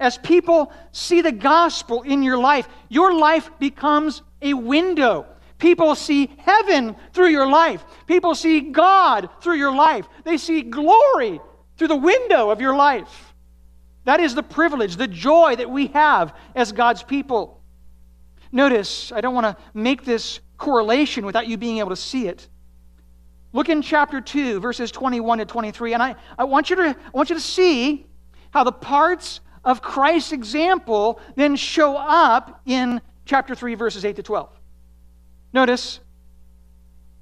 as 0.00 0.18
people 0.18 0.72
see 0.90 1.20
the 1.20 1.32
gospel 1.32 2.02
in 2.02 2.22
your 2.22 2.38
life, 2.38 2.68
your 2.88 3.14
life 3.14 3.50
becomes 3.60 4.22
a 4.40 4.52
window. 4.54 5.26
People 5.58 5.94
see 5.94 6.28
heaven 6.38 6.96
through 7.12 7.28
your 7.28 7.46
life. 7.46 7.84
People 8.08 8.34
see 8.34 8.60
God 8.60 9.28
through 9.40 9.54
your 9.56 9.74
life. 9.74 10.08
They 10.24 10.36
see 10.36 10.62
glory 10.62 11.40
through 11.76 11.88
the 11.88 11.96
window 11.96 12.50
of 12.50 12.60
your 12.60 12.76
life. 12.76 13.34
That 14.04 14.20
is 14.20 14.34
the 14.34 14.42
privilege, 14.42 14.96
the 14.96 15.06
joy 15.06 15.56
that 15.56 15.70
we 15.70 15.88
have 15.88 16.36
as 16.54 16.72
God's 16.72 17.02
people. 17.02 17.60
Notice, 18.50 19.12
I 19.12 19.20
don't 19.20 19.34
want 19.34 19.46
to 19.46 19.56
make 19.74 20.04
this 20.04 20.40
correlation 20.58 21.24
without 21.24 21.46
you 21.46 21.56
being 21.56 21.78
able 21.78 21.90
to 21.90 21.96
see 21.96 22.26
it. 22.26 22.48
Look 23.52 23.68
in 23.68 23.82
chapter 23.82 24.20
2, 24.20 24.60
verses 24.60 24.90
21 24.90 25.38
to 25.38 25.44
23, 25.44 25.94
and 25.94 26.02
I, 26.02 26.14
I, 26.38 26.44
want, 26.44 26.70
you 26.70 26.76
to, 26.76 26.82
I 26.82 27.10
want 27.12 27.28
you 27.28 27.36
to 27.36 27.40
see 27.40 28.06
how 28.50 28.64
the 28.64 28.72
parts 28.72 29.40
of 29.64 29.82
Christ's 29.82 30.32
example 30.32 31.20
then 31.36 31.56
show 31.56 31.96
up 31.96 32.62
in 32.66 33.00
chapter 33.24 33.54
3, 33.54 33.74
verses 33.74 34.04
8 34.04 34.16
to 34.16 34.22
12. 34.22 34.48
Notice, 35.52 36.00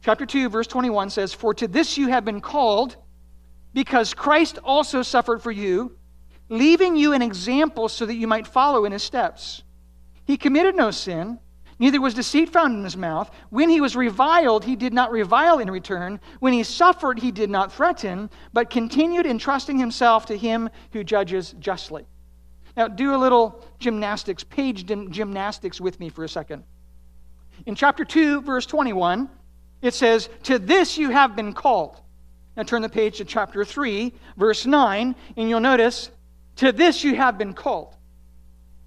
chapter 0.03 0.25
2, 0.25 0.49
verse 0.49 0.67
21 0.67 1.11
says, 1.11 1.33
For 1.33 1.53
to 1.55 1.69
this 1.69 1.99
you 1.99 2.09
have 2.09 2.25
been 2.25 2.41
called 2.41 2.97
because 3.73 4.15
Christ 4.15 4.59
also 4.65 5.03
suffered 5.03 5.43
for 5.43 5.51
you, 5.51 5.97
leaving 6.49 6.97
you 6.97 7.13
an 7.13 7.23
example 7.23 7.89
so 7.89 8.07
that 8.07 8.17
you 8.17 8.27
might 8.27 8.47
follow 8.47 8.85
in 8.85 8.93
his 8.93 9.03
steps. 9.03 9.63
He 10.25 10.37
committed 10.37 10.75
no 10.75 10.91
sin, 10.91 11.39
neither 11.79 12.01
was 12.01 12.15
deceit 12.15 12.51
found 12.51 12.75
in 12.75 12.85
his 12.85 12.97
mouth. 12.97 13.31
When 13.51 13.69
he 13.69 13.81
was 13.81 13.97
reviled, 13.97 14.65
he 14.65 14.77
did 14.77 14.93
not 14.93 15.13
revile 15.13 15.59
in 15.59 15.71
return. 15.71 16.21
When 16.41 16.53
he 16.53 16.63
suffered, 16.63 17.19
he 17.19 17.31
did 17.31 17.51
not 17.51 17.73
threaten, 17.73 18.31
but 18.53 18.71
continued 18.71 19.27
entrusting 19.27 19.79
himself 19.79 20.27
to 20.27 20.37
him 20.37 20.69
who 20.93 21.05
judges 21.05 21.55
justly. 21.59 22.07
Now, 22.77 22.89
do 22.89 23.15
a 23.15 23.19
little 23.19 23.65
gymnastics, 23.79 24.45
page 24.45 24.87
gymnastics 24.87 25.81
with 25.81 25.99
me 25.99 26.09
for 26.09 26.25
a 26.25 26.29
second. 26.29 26.65
In 27.67 27.75
chapter 27.75 28.05
2, 28.05 28.43
verse 28.43 28.67
21, 28.67 29.29
it 29.83 29.95
says, 29.95 30.29
To 30.45 30.59
this 30.59 30.97
you 30.97 31.11
have 31.11 31.37
been 31.37 31.53
called. 31.53 32.01
Now 32.57 32.63
turn 32.65 32.83
the 32.83 32.89
page 32.89 33.19
to 33.19 33.25
chapter 33.25 33.65
3, 33.65 34.13
verse 34.37 34.67
9, 34.67 35.15
and 35.37 35.49
you'll 35.49 35.61
notice, 35.61 36.11
To 36.57 36.73
this 36.73 37.05
you 37.05 37.15
have 37.17 37.39
been 37.39 37.55
called. 37.55 37.97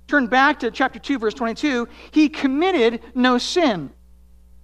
Turn 0.07 0.27
back 0.27 0.59
to 0.59 0.71
chapter 0.71 0.99
2, 0.99 1.17
verse 1.17 1.33
22. 1.33 1.87
He 2.11 2.29
committed 2.29 3.01
no 3.15 3.37
sin. 3.37 3.89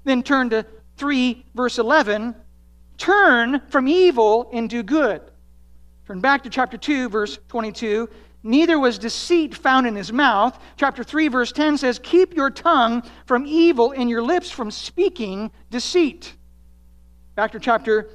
Then 0.03 0.22
turn 0.22 0.50
to 0.51 0.65
3, 0.98 1.46
verse 1.56 1.79
11. 1.79 2.36
Turn 2.98 3.62
from 3.70 3.88
evil 3.88 4.50
and 4.51 4.70
do 4.70 4.84
good. 4.84 5.22
Turn 6.06 6.20
back 6.20 6.44
to 6.44 6.50
chapter 6.50 6.77
2, 6.77 7.10
verse 7.10 7.39
22. 7.48 8.10
Neither 8.44 8.79
was 8.79 8.98
deceit 8.98 9.56
found 9.56 9.86
in 9.86 9.96
his 9.96 10.13
mouth. 10.13 10.58
Chapter 10.77 11.03
3, 11.03 11.27
verse 11.27 11.51
10 11.51 11.77
says, 11.77 12.00
Keep 12.01 12.36
your 12.36 12.50
tongue 12.50 13.03
from 13.25 13.46
evil 13.46 13.91
and 13.91 14.10
your 14.10 14.22
lips 14.22 14.50
from 14.50 14.72
speaking 14.72 15.51
deceit. 15.70 16.36
Back 17.36 17.51
to 17.53 17.60
chapter 17.60 18.10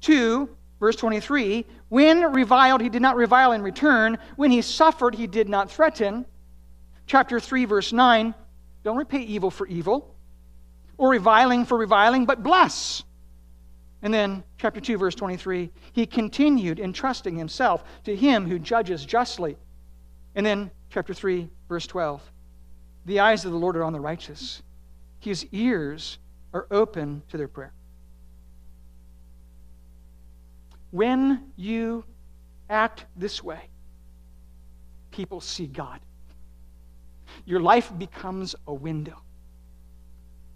2, 0.00 0.48
verse 0.78 0.96
23 0.96 1.66
When 1.88 2.32
reviled, 2.32 2.80
he 2.80 2.88
did 2.88 3.02
not 3.02 3.16
revile 3.16 3.52
in 3.52 3.62
return. 3.62 4.18
When 4.36 4.50
he 4.50 4.62
suffered, 4.62 5.14
he 5.14 5.26
did 5.26 5.48
not 5.48 5.70
threaten. 5.70 6.26
Chapter 7.06 7.40
3, 7.40 7.64
verse 7.64 7.92
9 7.92 8.34
Don't 8.84 8.96
repay 8.96 9.22
evil 9.22 9.50
for 9.50 9.66
evil, 9.66 10.14
or 10.96 11.10
reviling 11.10 11.64
for 11.64 11.76
reviling, 11.76 12.24
but 12.26 12.42
bless. 12.42 13.02
And 14.02 14.14
then, 14.14 14.44
chapter 14.58 14.80
2, 14.80 14.96
verse 14.96 15.14
23, 15.14 15.70
he 15.92 16.06
continued 16.06 16.80
entrusting 16.80 17.36
himself 17.36 17.84
to 18.04 18.16
him 18.16 18.46
who 18.46 18.58
judges 18.58 19.04
justly. 19.04 19.58
And 20.34 20.46
then, 20.46 20.70
chapter 20.88 21.12
3, 21.12 21.50
verse 21.68 21.86
12, 21.86 22.22
the 23.04 23.20
eyes 23.20 23.44
of 23.44 23.52
the 23.52 23.58
Lord 23.58 23.76
are 23.76 23.84
on 23.84 23.92
the 23.92 24.00
righteous, 24.00 24.62
his 25.18 25.46
ears 25.52 26.18
are 26.54 26.66
open 26.70 27.22
to 27.28 27.36
their 27.36 27.48
prayer. 27.48 27.72
When 30.90 31.52
you 31.56 32.04
act 32.68 33.06
this 33.16 33.42
way, 33.42 33.60
people 35.10 35.40
see 35.40 35.66
God. 35.66 36.00
Your 37.44 37.60
life 37.60 37.92
becomes 37.96 38.54
a 38.66 38.74
window. 38.74 39.16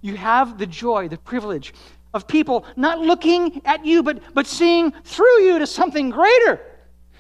You 0.00 0.16
have 0.16 0.58
the 0.58 0.66
joy, 0.66 1.08
the 1.08 1.18
privilege 1.18 1.72
of 2.12 2.26
people 2.26 2.66
not 2.76 3.00
looking 3.00 3.62
at 3.64 3.84
you, 3.84 4.02
but, 4.02 4.22
but 4.34 4.46
seeing 4.46 4.92
through 4.92 5.40
you 5.40 5.58
to 5.58 5.66
something 5.66 6.10
greater, 6.10 6.60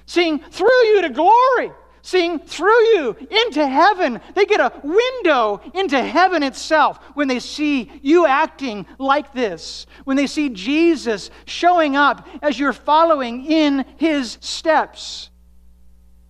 seeing 0.06 0.38
through 0.38 0.84
you 0.86 1.02
to 1.02 1.10
glory, 1.10 1.72
seeing 2.04 2.38
through 2.38 2.84
you 2.94 3.16
into 3.30 3.66
heaven. 3.66 4.20
They 4.34 4.44
get 4.44 4.60
a 4.60 4.72
window 4.82 5.62
into 5.72 6.00
heaven 6.00 6.42
itself 6.42 6.98
when 7.14 7.28
they 7.28 7.40
see 7.40 7.90
you 8.02 8.26
acting 8.26 8.84
like 8.98 9.32
this, 9.32 9.86
when 10.04 10.18
they 10.18 10.26
see 10.26 10.50
Jesus 10.50 11.30
showing 11.46 11.96
up 11.96 12.28
as 12.42 12.58
you're 12.58 12.74
following 12.74 13.46
in 13.46 13.86
his 13.96 14.36
steps. 14.42 15.30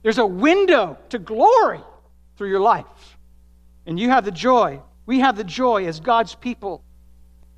There's 0.05 0.19
a 0.19 0.27
window 0.27 0.97
to 1.09 1.19
glory 1.19 1.81
through 2.37 2.51
your 2.51 2.61
life. 2.61 3.19
And 3.85 3.99
you 3.99 4.11
have 4.11 4.25
the 4.25 4.31
joy, 4.31 4.81
we 5.07 5.21
have 5.21 5.37
the 5.37 5.45
joy 5.45 5.87
as 5.87 5.99
God's 5.99 6.37
people 6.37 6.85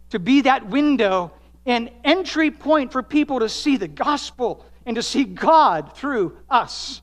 to 0.09 0.19
be 0.19 0.41
that 0.41 0.67
window 0.67 1.33
and 1.67 1.91
entry 2.03 2.51
point 2.51 2.93
for 2.93 3.03
people 3.03 3.41
to 3.41 3.49
see 3.51 3.77
the 3.77 3.89
gospel 3.89 4.65
and 4.87 4.97
to 4.97 5.03
see 5.03 5.25
God 5.25 5.95
through 5.95 6.39
us. 6.49 7.03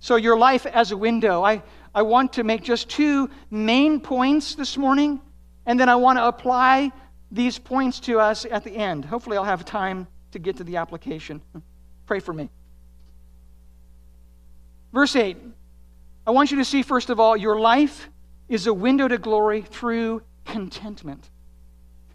So, 0.00 0.16
your 0.16 0.38
life 0.38 0.66
as 0.66 0.92
a 0.92 0.96
window. 0.96 1.42
I, 1.42 1.62
I 1.94 2.02
want 2.02 2.32
to 2.34 2.44
make 2.44 2.62
just 2.62 2.88
two 2.88 3.28
main 3.50 4.00
points 4.00 4.54
this 4.54 4.76
morning, 4.76 5.20
and 5.66 5.78
then 5.78 5.88
I 5.88 5.96
want 5.96 6.18
to 6.18 6.26
apply 6.26 6.90
these 7.30 7.58
points 7.58 8.00
to 8.00 8.18
us 8.18 8.46
at 8.46 8.64
the 8.64 8.74
end. 8.74 9.04
Hopefully, 9.04 9.36
I'll 9.36 9.44
have 9.44 9.64
time 9.64 10.06
to 10.32 10.38
get 10.38 10.56
to 10.56 10.64
the 10.64 10.76
application. 10.76 11.42
Pray 12.06 12.20
for 12.20 12.32
me. 12.32 12.48
Verse 14.92 15.14
8 15.14 15.36
I 16.26 16.30
want 16.32 16.50
you 16.50 16.58
to 16.58 16.64
see, 16.64 16.82
first 16.82 17.10
of 17.10 17.18
all, 17.18 17.36
your 17.36 17.58
life 17.58 18.08
is 18.48 18.66
a 18.66 18.74
window 18.74 19.08
to 19.08 19.18
glory 19.18 19.62
through 19.62 20.22
contentment. 20.44 21.28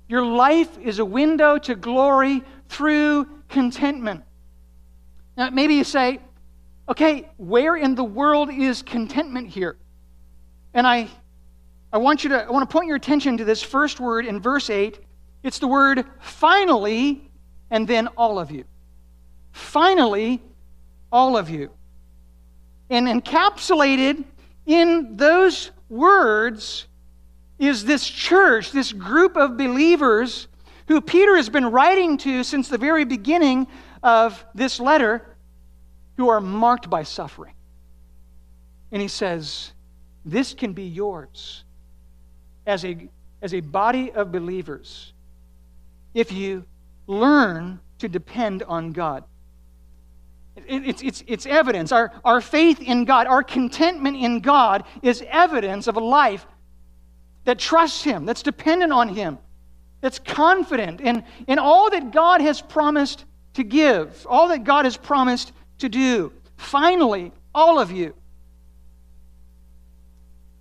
Your 0.07 0.25
life 0.25 0.77
is 0.79 0.99
a 0.99 1.05
window 1.05 1.57
to 1.57 1.75
glory 1.75 2.43
through 2.69 3.27
contentment. 3.49 4.23
Now, 5.37 5.49
maybe 5.49 5.75
you 5.75 5.83
say, 5.83 6.19
okay, 6.87 7.29
where 7.37 7.75
in 7.75 7.95
the 7.95 8.03
world 8.03 8.49
is 8.51 8.81
contentment 8.81 9.49
here? 9.49 9.77
And 10.73 10.85
I, 10.85 11.07
I 11.91 11.97
want 11.97 12.23
you 12.23 12.29
to, 12.31 12.43
I 12.43 12.49
want 12.49 12.69
to 12.69 12.71
point 12.71 12.87
your 12.87 12.97
attention 12.97 13.37
to 13.37 13.45
this 13.45 13.61
first 13.61 13.99
word 13.99 14.25
in 14.25 14.39
verse 14.39 14.69
8. 14.69 14.99
It's 15.43 15.59
the 15.59 15.67
word 15.67 16.05
finally, 16.19 17.29
and 17.69 17.87
then 17.87 18.07
all 18.17 18.39
of 18.39 18.51
you. 18.51 18.65
Finally, 19.51 20.41
all 21.11 21.37
of 21.37 21.49
you. 21.49 21.71
And 22.89 23.07
encapsulated 23.07 24.23
in 24.65 25.15
those 25.17 25.71
words 25.89 26.87
is 27.57 27.85
this 27.85 28.07
church, 28.07 28.71
this 28.71 28.91
group 28.91 29.37
of 29.37 29.57
believers 29.57 30.47
who 30.87 31.01
Peter 31.01 31.35
has 31.35 31.49
been 31.49 31.65
writing 31.65 32.17
to 32.17 32.43
since 32.43 32.67
the 32.67 32.77
very 32.77 33.05
beginning 33.05 33.67
of 34.03 34.45
this 34.53 34.79
letter, 34.79 35.34
who 36.17 36.29
are 36.29 36.41
marked 36.41 36.89
by 36.89 37.03
suffering. 37.03 37.53
And 38.91 39.01
he 39.01 39.07
says, 39.07 39.73
This 40.23 40.53
can 40.53 40.73
be 40.73 40.83
yours 40.83 41.63
as 42.65 42.85
a, 42.85 43.09
as 43.41 43.53
a 43.53 43.59
body 43.59 44.11
of 44.11 44.31
believers 44.31 45.13
if 46.13 46.31
you 46.31 46.65
learn 47.07 47.79
to 47.99 48.07
depend 48.07 48.63
on 48.63 48.91
God. 48.91 49.23
It's, 50.55 51.03
it's, 51.03 51.23
it's 51.27 51.45
evidence. 51.45 51.91
Our, 51.91 52.13
our 52.23 52.39
faith 52.39 52.81
in 52.81 53.03
God, 53.03 53.27
our 53.27 53.43
contentment 53.43 54.15
in 54.15 54.39
God 54.39 54.85
is 55.01 55.23
evidence 55.27 55.87
of 55.87 55.97
a 55.97 55.99
life 55.99 56.45
that 57.43 57.59
trusts 57.59 58.03
Him, 58.03 58.25
that's 58.25 58.41
dependent 58.41 58.93
on 58.93 59.09
Him, 59.09 59.37
that's 60.01 60.19
confident 60.19 61.01
in, 61.01 61.23
in 61.47 61.59
all 61.59 61.89
that 61.89 62.11
God 62.11 62.39
has 62.41 62.61
promised 62.61 63.25
to 63.55 63.63
give, 63.63 64.25
all 64.29 64.47
that 64.47 64.63
God 64.63 64.85
has 64.85 64.95
promised 64.95 65.51
to 65.79 65.89
do. 65.89 66.31
Finally, 66.57 67.31
all 67.53 67.79
of 67.79 67.91
you, 67.91 68.13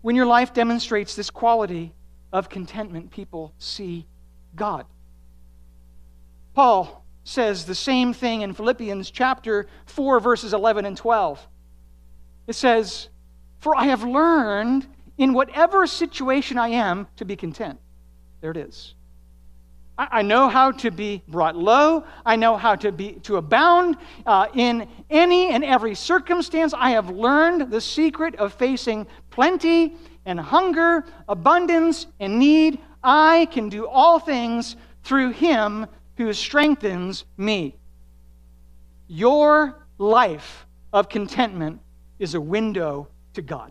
when 0.02 0.16
your 0.16 0.26
life 0.26 0.52
demonstrates 0.52 1.14
this 1.14 1.30
quality 1.30 1.92
of 2.32 2.48
contentment, 2.48 3.10
people 3.10 3.52
see 3.58 4.06
God. 4.54 4.86
Paul 6.54 7.04
says 7.24 7.64
the 7.64 7.74
same 7.74 8.12
thing 8.12 8.42
in 8.42 8.52
Philippians 8.52 9.10
chapter 9.10 9.66
4, 9.86 10.20
verses 10.20 10.52
11 10.52 10.84
and 10.84 10.96
12. 10.96 11.46
It 12.46 12.52
says, 12.52 13.08
For 13.60 13.76
I 13.76 13.84
have 13.84 14.04
learned 14.04 14.86
in 15.16 15.32
whatever 15.32 15.86
situation 15.86 16.58
I 16.58 16.68
am 16.68 17.06
to 17.16 17.24
be 17.24 17.36
content. 17.36 17.78
There 18.40 18.50
it 18.50 18.56
is. 18.56 18.94
I, 19.96 20.22
know 20.22 20.48
how 20.48 20.72
to 20.72 20.90
be 20.90 21.22
brought 21.28 21.56
low. 21.56 22.04
I 22.26 22.34
know 22.36 22.56
how 22.56 22.74
to 22.76 22.90
be 22.90 23.12
to 23.22 23.36
abound 23.36 23.96
uh, 24.26 24.48
in 24.54 24.88
any 25.08 25.50
and 25.50 25.64
every 25.64 25.94
circumstance. 25.94 26.74
I 26.74 26.90
have 26.90 27.10
learned 27.10 27.70
the 27.70 27.80
secret 27.80 28.34
of 28.36 28.52
facing 28.54 29.06
plenty 29.30 29.96
and 30.26 30.40
hunger, 30.40 31.04
abundance 31.28 32.08
and 32.18 32.38
need. 32.38 32.80
I 33.04 33.46
can 33.52 33.68
do 33.68 33.86
all 33.86 34.18
things 34.18 34.76
through 35.04 35.30
Him 35.30 35.86
who 36.16 36.32
strengthens 36.32 37.24
me. 37.36 37.76
Your 39.06 39.86
life 39.98 40.66
of 40.92 41.08
contentment 41.08 41.80
is 42.18 42.34
a 42.34 42.40
window 42.40 43.08
to 43.34 43.42
God. 43.42 43.70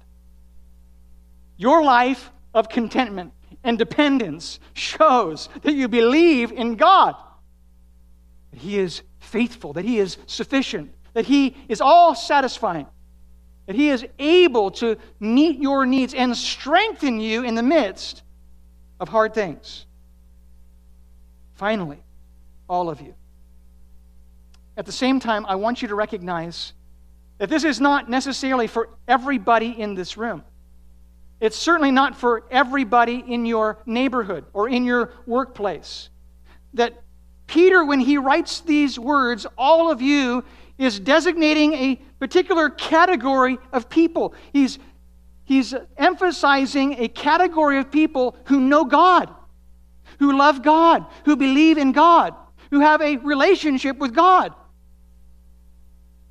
Your 1.57 1.83
life 1.83 2.31
of 2.53 2.69
contentment 2.69 3.33
and 3.63 3.77
dependence 3.77 4.59
shows 4.73 5.49
that 5.61 5.73
you 5.73 5.87
believe 5.87 6.51
in 6.51 6.75
God, 6.75 7.15
that 8.51 8.59
He 8.59 8.77
is 8.77 9.01
faithful, 9.19 9.73
that 9.73 9.85
He 9.85 9.99
is 9.99 10.17
sufficient, 10.27 10.93
that 11.13 11.25
He 11.25 11.55
is 11.69 11.81
all 11.81 12.15
satisfying, 12.15 12.87
that 13.65 13.75
He 13.75 13.89
is 13.89 14.05
able 14.19 14.71
to 14.71 14.97
meet 15.19 15.59
your 15.59 15.85
needs 15.85 16.13
and 16.13 16.35
strengthen 16.35 17.19
you 17.19 17.43
in 17.43 17.55
the 17.55 17.63
midst 17.63 18.23
of 18.99 19.09
hard 19.09 19.33
things. 19.33 19.85
Finally, 21.55 22.03
all 22.67 22.89
of 22.89 22.99
you. 22.99 23.13
At 24.75 24.85
the 24.85 24.91
same 24.91 25.19
time, 25.19 25.45
I 25.45 25.55
want 25.55 25.81
you 25.81 25.87
to 25.89 25.95
recognize 25.95 26.73
that 27.37 27.49
this 27.49 27.63
is 27.63 27.79
not 27.79 28.09
necessarily 28.09 28.67
for 28.67 28.89
everybody 29.07 29.69
in 29.69 29.95
this 29.95 30.17
room. 30.17 30.43
It's 31.43 31.57
certainly 31.57 31.91
not 31.91 32.15
for 32.15 32.45
everybody 32.49 33.21
in 33.27 33.45
your 33.45 33.77
neighborhood 33.85 34.45
or 34.53 34.69
in 34.69 34.85
your 34.85 35.11
workplace. 35.25 36.07
That 36.73 37.03
Peter, 37.47 37.83
when 37.83 37.99
he 37.99 38.17
writes 38.17 38.61
these 38.61 38.97
words, 38.97 39.45
all 39.57 39.91
of 39.91 40.01
you, 40.01 40.45
is 40.77 41.01
designating 41.01 41.73
a 41.73 41.95
particular 42.17 42.69
category 42.69 43.57
of 43.73 43.89
people. 43.89 44.33
He's, 44.53 44.79
he's 45.43 45.75
emphasizing 45.97 46.95
a 46.99 47.09
category 47.09 47.77
of 47.77 47.91
people 47.91 48.37
who 48.45 48.61
know 48.61 48.85
God, 48.85 49.29
who 50.19 50.37
love 50.37 50.63
God, 50.63 51.05
who 51.25 51.35
believe 51.35 51.77
in 51.77 51.91
God, 51.91 52.35
who 52.71 52.79
have 52.79 53.01
a 53.01 53.17
relationship 53.17 53.97
with 53.97 54.15
God. 54.15 54.53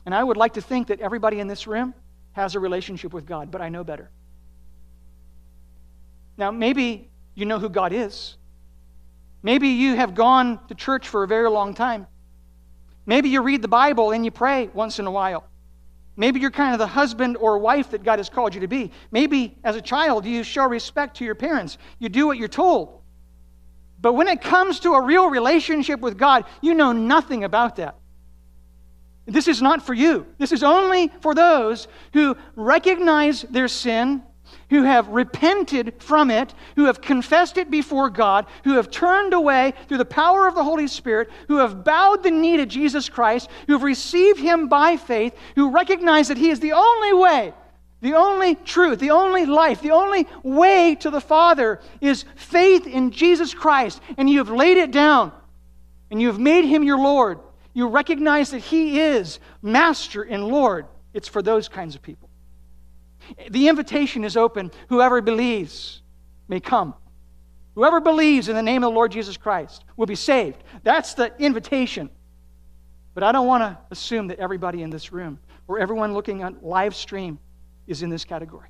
And 0.07 0.14
I 0.14 0.25
would 0.25 0.38
like 0.38 0.55
to 0.55 0.62
think 0.62 0.87
that 0.87 1.01
everybody 1.01 1.38
in 1.38 1.48
this 1.48 1.66
room 1.66 1.92
has 2.33 2.55
a 2.55 2.61
relationship 2.61 3.12
with 3.12 3.27
God, 3.27 3.51
but 3.51 3.61
I 3.61 3.68
know 3.68 3.85
better. 3.85 4.11
Now, 6.37 6.51
maybe 6.51 7.11
you 7.35 7.47
know 7.47 7.59
who 7.59 7.68
God 7.68 7.92
is. 7.92 8.37
Maybe 9.42 9.68
you 9.68 9.97
have 9.97 10.14
gone 10.14 10.61
to 10.68 10.75
church 10.75 11.09
for 11.09 11.25
a 11.25 11.29
very 11.29 11.51
long 11.51 11.75
time. 11.75 12.07
Maybe 13.07 13.29
you 13.29 13.42
read 13.42 13.62
the 13.62 13.68
Bible 13.68 14.12
and 14.12 14.25
you 14.25 14.31
pray 14.31 14.71
once 14.73 14.99
in 14.99 15.07
a 15.07 15.11
while. 15.11 15.45
Maybe 16.16 16.40
you're 16.40 16.51
kind 16.51 16.73
of 16.73 16.79
the 16.79 16.87
husband 16.87 17.37
or 17.38 17.59
wife 17.59 17.90
that 17.90 18.05
God 18.05 18.18
has 18.18 18.29
called 18.29 18.55
you 18.55 18.61
to 18.61 18.68
be. 18.68 18.92
Maybe 19.11 19.57
as 19.64 19.77
a 19.77 19.83
child 19.83 20.27
you 20.27 20.45
show 20.45 20.66
respect 20.66 21.16
to 21.16 21.25
your 21.25 21.35
parents. 21.35 21.79
You 21.99 22.09
do 22.09 22.27
what 22.27 22.38
you're 22.38 22.49
told. 22.49 23.01
But 24.01 24.12
when 24.12 24.29
it 24.29 24.40
comes 24.40 24.81
to 24.81 24.92
a 24.92 25.03
real 25.03 25.31
relationship 25.31 26.01
with 26.01 26.18
God, 26.18 26.45
you 26.61 26.75
know 26.75 26.92
nothing 26.92 27.45
about 27.45 27.77
that. 27.77 27.97
This 29.27 29.49
is 29.49 29.62
not 29.62 29.87
for 29.87 29.95
you. 29.95 30.27
This 30.38 30.53
is 30.53 30.62
only 30.62 31.09
for 31.21 31.35
those 31.35 31.87
who 32.12 32.37
recognize 32.57 33.42
their 33.42 33.68
sin 33.68 34.23
who 34.71 34.83
have 34.83 35.09
repented 35.09 35.95
from 35.99 36.31
it, 36.31 36.55
who 36.77 36.87
have 36.87 37.01
confessed 37.01 37.59
it 37.59 37.71
before 37.71 38.11
God, 38.11 38.47
who 38.65 38.75
have 38.75 38.91
turned 38.91 39.35
away 39.35 39.75
through 39.88 39.99
the 39.99 40.05
power 40.05 40.47
of 40.49 40.55
the 40.55 40.65
Holy 40.65 40.87
Spirit, 40.87 41.31
who 41.49 41.59
have 41.59 41.85
bowed 41.85 42.23
the 42.23 42.31
knee 42.31 42.57
to 42.57 42.67
Jesus 42.67 43.09
Christ, 43.09 43.49
who 43.67 43.75
have 43.75 43.83
received 43.83 44.38
Him 44.38 44.69
by 44.69 44.97
faith, 44.97 45.37
who 45.55 45.71
recognize 45.71 46.29
that 46.29 46.38
He 46.38 46.51
is 46.51 46.61
the 46.61 46.73
only 46.73 47.12
way, 47.12 47.53
the 48.01 48.15
only 48.15 48.55
truth, 48.55 48.99
the 48.99 49.11
only 49.11 49.47
life, 49.47 49.81
the 49.81 49.93
only 49.93 50.27
way 50.43 50.97
to 50.97 51.11
the 51.11 51.21
Father 51.21 51.81
is 52.01 52.25
faith 52.35 52.87
in 52.87 53.11
Jesus 53.11 53.55
Christ, 53.55 54.01
and 54.17 54.29
you 54.29 54.38
have 54.38 54.51
laid 54.51 54.79
it 54.79 54.91
down, 54.91 55.33
and 56.11 56.21
you 56.21 56.29
have 56.29 56.41
made 56.41 56.65
Him 56.65 56.83
your 56.83 56.99
Lord. 56.99 57.38
You 57.75 57.88
recognize 57.88 58.51
that 58.51 58.59
He 58.59 59.01
is 59.01 59.38
Master 59.62 60.23
and 60.23 60.49
Lord. 60.49 60.87
It's 61.15 61.29
for 61.29 61.43
those 61.43 61.69
kinds 61.69 61.95
of 61.95 62.03
people. 62.03 62.29
The 63.51 63.69
invitation 63.69 64.25
is 64.25 64.37
open. 64.37 64.71
Whoever 64.89 65.21
believes 65.21 66.03
may 66.49 66.61
come. 66.61 66.95
Whoever 67.75 68.01
believes 68.01 68.49
in 68.49 68.57
the 68.57 68.63
name 68.63 68.83
of 68.85 68.91
the 68.91 68.95
Lord 68.95 69.13
Jesus 69.13 69.37
Christ 69.37 69.85
will 69.97 70.07
be 70.07 70.15
saved. 70.15 70.63
That's 70.83 71.15
the 71.15 71.33
invitation. 71.39 72.11
But 73.15 73.23
I 73.23 73.33
don't 73.33 73.47
want 73.47 73.63
to 73.63 73.79
assume 73.91 74.29
that 74.29 74.39
everybody 74.39 74.83
in 74.83 74.91
this 74.91 75.13
room 75.13 75.39
or 75.69 75.79
everyone 75.79 76.15
looking 76.15 76.43
on 76.45 76.59
live 76.63 76.95
stream 76.95 77.39
is 77.87 78.03
in 78.03 78.11
this 78.11 78.25
category. 78.25 78.69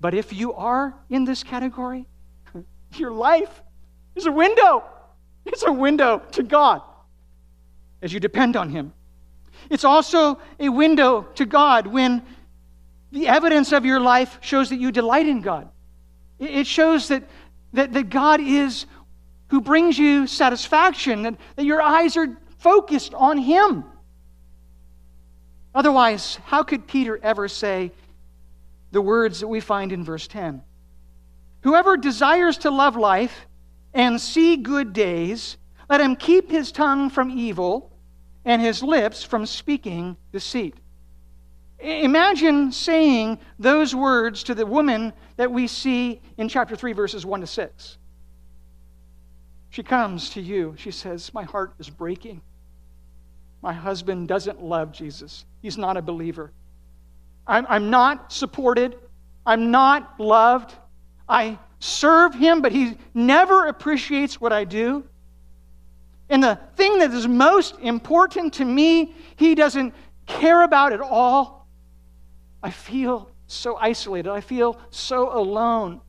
But 0.00 0.14
if 0.14 0.32
you 0.32 0.54
are 0.54 0.94
in 1.10 1.24
this 1.24 1.42
category, 1.42 2.06
your 2.94 3.10
life 3.10 3.62
is 4.14 4.26
a 4.26 4.32
window. 4.32 4.84
It's 5.44 5.62
a 5.62 5.72
window 5.72 6.22
to 6.32 6.42
God 6.42 6.82
as 8.02 8.12
you 8.12 8.20
depend 8.20 8.56
on 8.56 8.70
Him. 8.70 8.92
It's 9.70 9.84
also 9.84 10.38
a 10.60 10.68
window 10.68 11.22
to 11.34 11.44
God 11.44 11.86
when 11.86 12.22
the 13.10 13.28
evidence 13.28 13.72
of 13.72 13.84
your 13.84 14.00
life 14.00 14.38
shows 14.40 14.70
that 14.70 14.78
you 14.78 14.92
delight 14.92 15.26
in 15.26 15.40
God. 15.40 15.68
It 16.38 16.66
shows 16.66 17.08
that, 17.08 17.24
that, 17.72 17.92
that 17.92 18.10
God 18.10 18.40
is 18.40 18.86
who 19.48 19.60
brings 19.60 19.98
you 19.98 20.26
satisfaction, 20.26 21.22
that, 21.22 21.36
that 21.56 21.64
your 21.64 21.80
eyes 21.80 22.16
are 22.16 22.38
focused 22.58 23.14
on 23.14 23.38
Him. 23.38 23.84
Otherwise, 25.74 26.38
how 26.44 26.62
could 26.62 26.86
Peter 26.86 27.18
ever 27.22 27.48
say 27.48 27.92
the 28.90 29.00
words 29.00 29.40
that 29.40 29.48
we 29.48 29.60
find 29.60 29.92
in 29.92 30.04
verse 30.04 30.26
10? 30.26 30.62
Whoever 31.62 31.96
desires 31.96 32.58
to 32.58 32.70
love 32.70 32.96
life 32.96 33.46
and 33.94 34.20
see 34.20 34.56
good 34.56 34.92
days, 34.92 35.56
let 35.88 36.00
him 36.00 36.16
keep 36.16 36.50
his 36.50 36.70
tongue 36.70 37.10
from 37.10 37.30
evil 37.30 37.90
and 38.44 38.62
his 38.62 38.82
lips 38.82 39.22
from 39.22 39.46
speaking 39.46 40.16
deceit. 40.32 40.74
Imagine 41.80 42.72
saying 42.72 43.38
those 43.58 43.94
words 43.94 44.42
to 44.44 44.54
the 44.54 44.66
woman 44.66 45.12
that 45.36 45.50
we 45.50 45.66
see 45.66 46.20
in 46.36 46.48
chapter 46.48 46.74
3, 46.74 46.92
verses 46.92 47.24
1 47.24 47.40
to 47.40 47.46
6. 47.46 47.98
She 49.70 49.82
comes 49.82 50.30
to 50.30 50.40
you. 50.40 50.74
She 50.76 50.90
says, 50.90 51.32
My 51.32 51.44
heart 51.44 51.74
is 51.78 51.88
breaking. 51.88 52.40
My 53.62 53.72
husband 53.72 54.28
doesn't 54.28 54.62
love 54.62 54.92
Jesus, 54.92 55.44
he's 55.62 55.78
not 55.78 55.96
a 55.96 56.02
believer. 56.02 56.52
I'm, 57.46 57.66
I'm 57.68 57.90
not 57.90 58.32
supported, 58.32 58.96
I'm 59.46 59.70
not 59.70 60.20
loved. 60.20 60.74
I 61.28 61.58
serve 61.78 62.34
him, 62.34 62.60
but 62.60 62.72
he 62.72 62.96
never 63.14 63.66
appreciates 63.66 64.40
what 64.40 64.52
I 64.52 64.64
do. 64.64 65.04
And 66.30 66.42
the 66.42 66.58
thing 66.76 66.98
that 66.98 67.12
is 67.12 67.26
most 67.26 67.78
important 67.80 68.54
to 68.54 68.64
me, 68.64 69.14
he 69.36 69.54
doesn't 69.54 69.94
care 70.26 70.62
about 70.62 70.92
at 70.92 71.00
all. 71.00 71.57
I 72.62 72.70
feel 72.70 73.30
so 73.46 73.76
isolated. 73.76 74.30
I 74.30 74.40
feel 74.40 74.78
so 74.90 75.36
alone. 75.36 76.00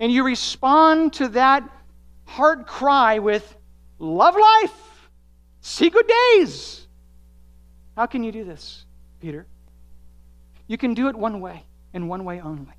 And 0.00 0.12
you 0.12 0.24
respond 0.24 1.12
to 1.14 1.28
that 1.28 1.68
heart 2.24 2.66
cry 2.66 3.18
with 3.18 3.56
love 3.98 4.36
life, 4.36 5.10
see 5.60 5.90
good 5.90 6.06
days. 6.06 6.86
How 7.96 8.06
can 8.06 8.22
you 8.22 8.30
do 8.30 8.44
this, 8.44 8.84
Peter? 9.20 9.46
You 10.68 10.78
can 10.78 10.94
do 10.94 11.08
it 11.08 11.16
one 11.16 11.40
way 11.40 11.64
and 11.94 12.08
one 12.08 12.24
way 12.24 12.40
only. 12.40 12.74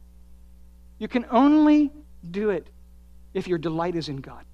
You 0.98 1.08
can 1.08 1.26
only 1.32 1.92
do 2.30 2.52
it 2.52 2.70
if 3.34 3.48
your 3.48 3.58
delight 3.58 3.96
is 3.96 4.10
in 4.10 4.18
God. 4.18 4.46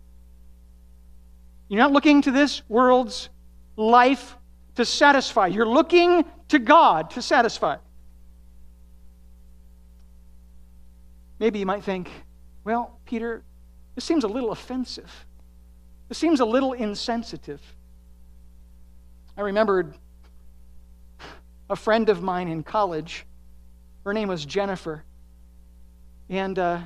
You're 1.67 1.81
not 1.81 1.91
looking 1.91 2.21
to 2.23 2.31
this 2.31 2.61
world's 2.69 3.29
life 3.75 4.37
to 4.75 4.85
satisfy. 4.85 5.47
You're 5.47 5.67
looking 5.67 6.25
to 6.49 6.59
God 6.59 7.09
to 7.11 7.21
satisfy. 7.21 7.77
Maybe 11.39 11.59
you 11.59 11.65
might 11.65 11.83
think, 11.83 12.09
well, 12.63 12.99
Peter, 13.05 13.43
this 13.95 14.03
seems 14.03 14.23
a 14.23 14.27
little 14.27 14.51
offensive. 14.51 15.25
This 16.07 16.17
seems 16.17 16.39
a 16.39 16.45
little 16.45 16.73
insensitive. 16.73 17.61
I 19.37 19.41
remembered 19.41 19.95
a 21.69 21.75
friend 21.75 22.09
of 22.09 22.21
mine 22.21 22.47
in 22.47 22.63
college. 22.63 23.25
Her 24.05 24.13
name 24.13 24.29
was 24.29 24.45
Jennifer. 24.45 25.03
And 26.29 26.57
uh, 26.57 26.79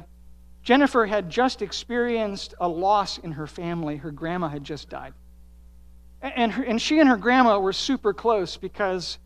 Jennifer 0.63 1.05
had 1.05 1.29
just 1.29 1.61
experienced 1.61 2.53
a 2.59 2.67
loss 2.67 3.17
in 3.19 3.31
her 3.33 3.47
family. 3.47 3.97
Her 3.97 4.11
grandma 4.11 4.47
had 4.47 4.63
just 4.63 4.89
died. 4.89 5.13
And, 6.21 6.51
her, 6.51 6.63
and 6.63 6.81
she 6.81 6.99
and 6.99 7.07
her 7.07 7.17
grandma 7.17 7.59
were 7.59 7.73
super 7.73 8.13
close 8.13 8.57
because 8.57 9.17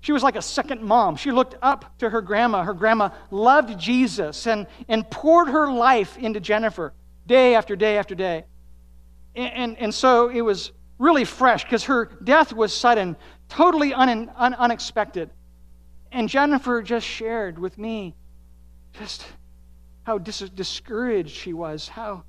she 0.00 0.12
was 0.12 0.22
like 0.22 0.34
a 0.36 0.42
second 0.42 0.82
mom. 0.82 1.16
She 1.16 1.30
looked 1.30 1.56
up 1.62 1.98
to 1.98 2.10
her 2.10 2.22
grandma. 2.22 2.64
Her 2.64 2.74
grandma 2.74 3.10
loved 3.30 3.78
Jesus 3.78 4.46
and, 4.46 4.66
and 4.88 5.08
poured 5.10 5.48
her 5.48 5.70
life 5.70 6.16
into 6.16 6.40
Jennifer 6.40 6.92
day 7.26 7.54
after 7.54 7.76
day 7.76 7.98
after 7.98 8.14
day. 8.14 8.44
And, 9.36 9.52
and, 9.52 9.78
and 9.78 9.94
so 9.94 10.28
it 10.28 10.40
was 10.40 10.72
really 10.98 11.24
fresh 11.24 11.64
because 11.64 11.84
her 11.84 12.06
death 12.24 12.52
was 12.52 12.72
sudden, 12.72 13.16
totally 13.48 13.94
un, 13.94 14.30
un, 14.36 14.54
unexpected. 14.54 15.30
And 16.10 16.28
Jennifer 16.28 16.82
just 16.82 17.06
shared 17.06 17.58
with 17.58 17.78
me 17.78 18.14
just 18.98 19.24
how 20.04 20.18
dis- 20.18 20.50
discouraged 20.50 21.30
she 21.30 21.52
was, 21.52 21.88
how, 21.88 22.24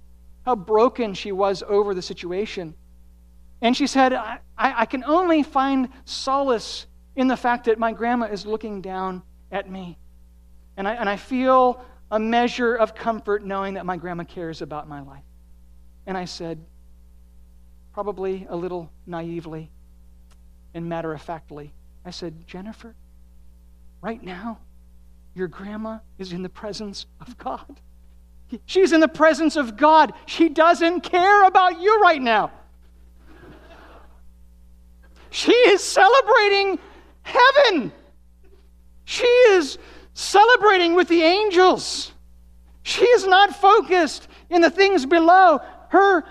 how 0.45 0.55
broken 0.55 1.13
she 1.13 1.31
was 1.31 1.63
over 1.67 1.93
the 1.93 2.01
situation. 2.01 2.75
And 3.63 3.77
she 3.77 3.87
said, 3.87 4.11
I, 4.11 4.39
I 4.57 4.85
can 4.85 5.05
only 5.05 5.41
find 5.41 5.87
solace 6.03 6.85
in 7.15 7.29
the 7.29 7.37
fact 7.37 7.65
that 7.65 7.79
my 7.79 7.93
grandma 7.93 8.25
is 8.25 8.45
looking 8.45 8.81
down 8.81 9.23
at 9.53 9.71
me. 9.71 9.97
And 10.75 10.85
I, 10.85 10.95
and 10.95 11.07
I 11.07 11.15
feel 11.15 11.83
a 12.11 12.19
measure 12.19 12.75
of 12.75 12.93
comfort 12.93 13.45
knowing 13.45 13.75
that 13.75 13.85
my 13.85 13.95
grandma 13.95 14.25
cares 14.25 14.61
about 14.61 14.89
my 14.89 14.99
life. 14.99 15.23
And 16.05 16.17
I 16.17 16.25
said, 16.25 16.59
probably 17.93 18.45
a 18.49 18.55
little 18.55 18.91
naively 19.07 19.71
and 20.73 20.89
matter 20.89 21.13
of 21.13 21.21
factly, 21.21 21.71
I 22.03 22.11
said, 22.11 22.45
Jennifer, 22.45 22.93
right 24.01 24.21
now, 24.21 24.59
your 25.35 25.47
grandma 25.47 25.99
is 26.17 26.33
in 26.33 26.43
the 26.43 26.49
presence 26.49 27.05
of 27.25 27.37
God. 27.37 27.79
She's 28.65 28.91
in 28.91 28.99
the 28.99 29.07
presence 29.07 29.55
of 29.55 29.77
God. 29.77 30.11
She 30.25 30.49
doesn't 30.49 31.01
care 31.01 31.45
about 31.45 31.79
you 31.79 32.01
right 32.01 32.21
now. 32.21 32.51
She 35.33 35.51
is 35.51 35.83
celebrating 35.83 36.77
heaven. 37.23 37.91
She 39.03 39.25
is 39.25 39.79
celebrating 40.13 40.93
with 40.93 41.07
the 41.07 41.23
angels. 41.23 42.11
She 42.83 43.03
is 43.03 43.25
not 43.25 43.55
focused 43.55 44.27
in 44.51 44.61
the 44.61 44.69
things 44.69 45.07
below. 45.07 45.59
Her, 45.89 46.23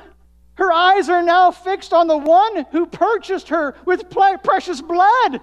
her 0.55 0.73
eyes 0.73 1.09
are 1.09 1.25
now 1.25 1.51
fixed 1.51 1.93
on 1.93 2.07
the 2.07 2.17
one 2.17 2.65
who 2.71 2.87
purchased 2.87 3.49
her 3.49 3.75
with 3.85 4.09
precious 4.09 4.81
blood. 4.81 5.41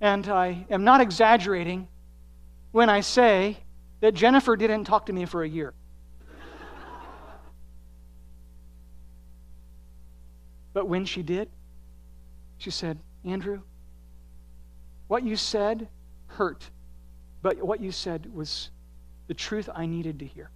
And 0.00 0.28
I 0.28 0.66
am 0.70 0.82
not 0.82 1.00
exaggerating 1.00 1.86
when 2.72 2.90
I 2.90 3.00
say 3.00 3.58
that 4.00 4.14
Jennifer 4.14 4.56
didn't 4.56 4.86
talk 4.86 5.06
to 5.06 5.12
me 5.12 5.26
for 5.26 5.44
a 5.44 5.48
year. 5.48 5.72
But 10.72 10.88
when 10.88 11.04
she 11.04 11.22
did, 11.22 11.48
she 12.58 12.70
said, 12.70 12.98
Andrew, 13.24 13.60
what 15.08 15.22
you 15.24 15.36
said 15.36 15.88
hurt, 16.26 16.68
but 17.42 17.62
what 17.62 17.80
you 17.80 17.92
said 17.92 18.32
was 18.32 18.70
the 19.26 19.34
truth 19.34 19.68
I 19.74 19.86
needed 19.86 20.20
to 20.20 20.26
hear. 20.26 20.50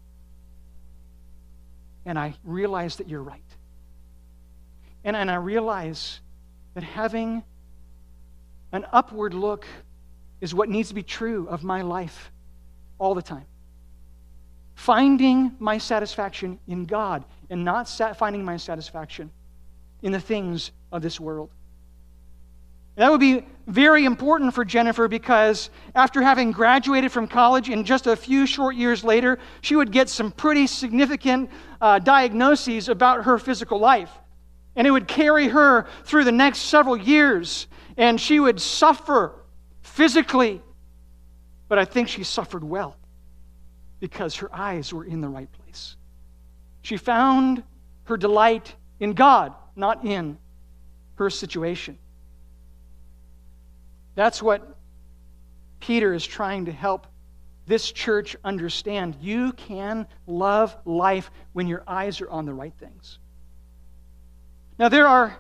And 2.05 2.19
I 2.19 2.35
realized 2.45 2.99
that 2.99 3.09
you're 3.09 3.23
right. 3.23 3.43
And, 5.05 5.17
and 5.17 5.31
I 5.31 5.37
realize 5.37 6.21
that 6.75 6.85
having 6.85 7.43
an 8.73 8.87
upward 8.93 9.35
look 9.35 9.67
is 10.41 10.55
what 10.55 10.69
needs 10.69 10.89
to 10.89 10.95
be 10.95 11.03
true 11.03 11.49
of 11.49 11.65
my 11.65 11.83
life 11.83 12.31
all 12.99 13.15
the 13.15 13.23
time. 13.23 13.47
Finding 14.75 15.53
my 15.59 15.79
satisfaction 15.79 16.59
in 16.69 16.85
God 16.85 17.25
and 17.51 17.65
not 17.65 17.89
finding 18.17 18.45
my 18.45 18.57
satisfaction 18.57 19.31
in 20.07 20.13
the 20.13 20.21
things 20.21 20.71
of 20.93 21.03
this 21.03 21.19
world. 21.19 21.51
That 22.95 23.11
would 23.11 23.19
be 23.19 23.45
very 23.67 24.05
important 24.05 24.55
for 24.55 24.65
Jennifer 24.65 25.09
because 25.09 25.69
after 25.97 26.23
having 26.23 26.53
graduated 26.53 27.11
from 27.11 27.27
college 27.27 27.69
and 27.69 27.85
just 27.85 28.07
a 28.07 28.15
few 28.15 28.47
short 28.47 28.77
years 28.77 29.03
later, 29.03 29.41
she 29.63 29.75
would 29.75 29.91
get 29.91 30.09
some 30.09 30.31
pretty 30.31 30.69
significant 30.69 31.51
uh, 31.81 31.99
diagnoses 31.99 32.89
about 32.89 33.25
her 33.25 33.37
physical 33.37 33.81
life. 33.81 34.11
And 34.77 34.87
it 34.87 34.93
would 34.93 35.09
carry 35.09 35.49
her 35.49 35.89
through 36.05 36.23
the 36.23 36.31
next 36.31 36.61
several 36.61 36.97
years 36.97 37.67
and 37.97 38.21
she 38.21 38.39
would 38.39 38.61
suffer 38.61 39.33
physically. 39.83 40.63
But 41.67 41.81
I 41.81 41.85
think 41.85 42.07
she 42.07 42.23
suffered 42.23 42.63
well 42.63 42.97
because 43.99 44.37
her 44.37 44.55
eyes 44.55 44.95
were 44.95 45.05
in 45.05 45.21
the 45.21 45.29
right 45.29 45.51
place. 45.51 45.97
She 46.83 46.97
found 46.97 47.65
her 48.05 48.17
delight 48.17 48.73
in 49.01 49.15
God, 49.15 49.53
not 49.77 50.05
in 50.05 50.39
her 51.17 51.31
situation. 51.31 51.99
That's 54.15 54.43
what 54.43 54.77
Peter 55.81 56.15
is 56.15 56.27
trying 56.27 56.65
to 56.65 56.73
help 56.73 57.07
this 57.67 57.93
church 57.93 58.37
understand. 58.45 59.17
You 59.21 59.53
can 59.53 60.07
love 60.27 60.77
life 60.85 61.31
when 61.53 61.67
your 61.67 61.83
eyes 61.87 62.21
are 62.21 62.31
on 62.31 62.47
the 62.47 62.55
right 62.55 62.73
things. 62.79 63.19
Now, 64.79 64.89
there 64.89 65.07
are 65.07 65.37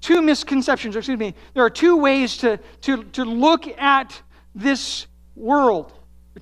two 0.00 0.22
misconceptions, 0.22 0.96
excuse 0.96 1.18
me, 1.18 1.34
there 1.54 1.64
are 1.64 1.70
two 1.70 1.96
ways 1.96 2.36
to, 2.38 2.58
to, 2.82 3.04
to 3.04 3.24
look 3.24 3.66
at 3.78 4.20
this 4.54 5.06
world, 5.34 5.92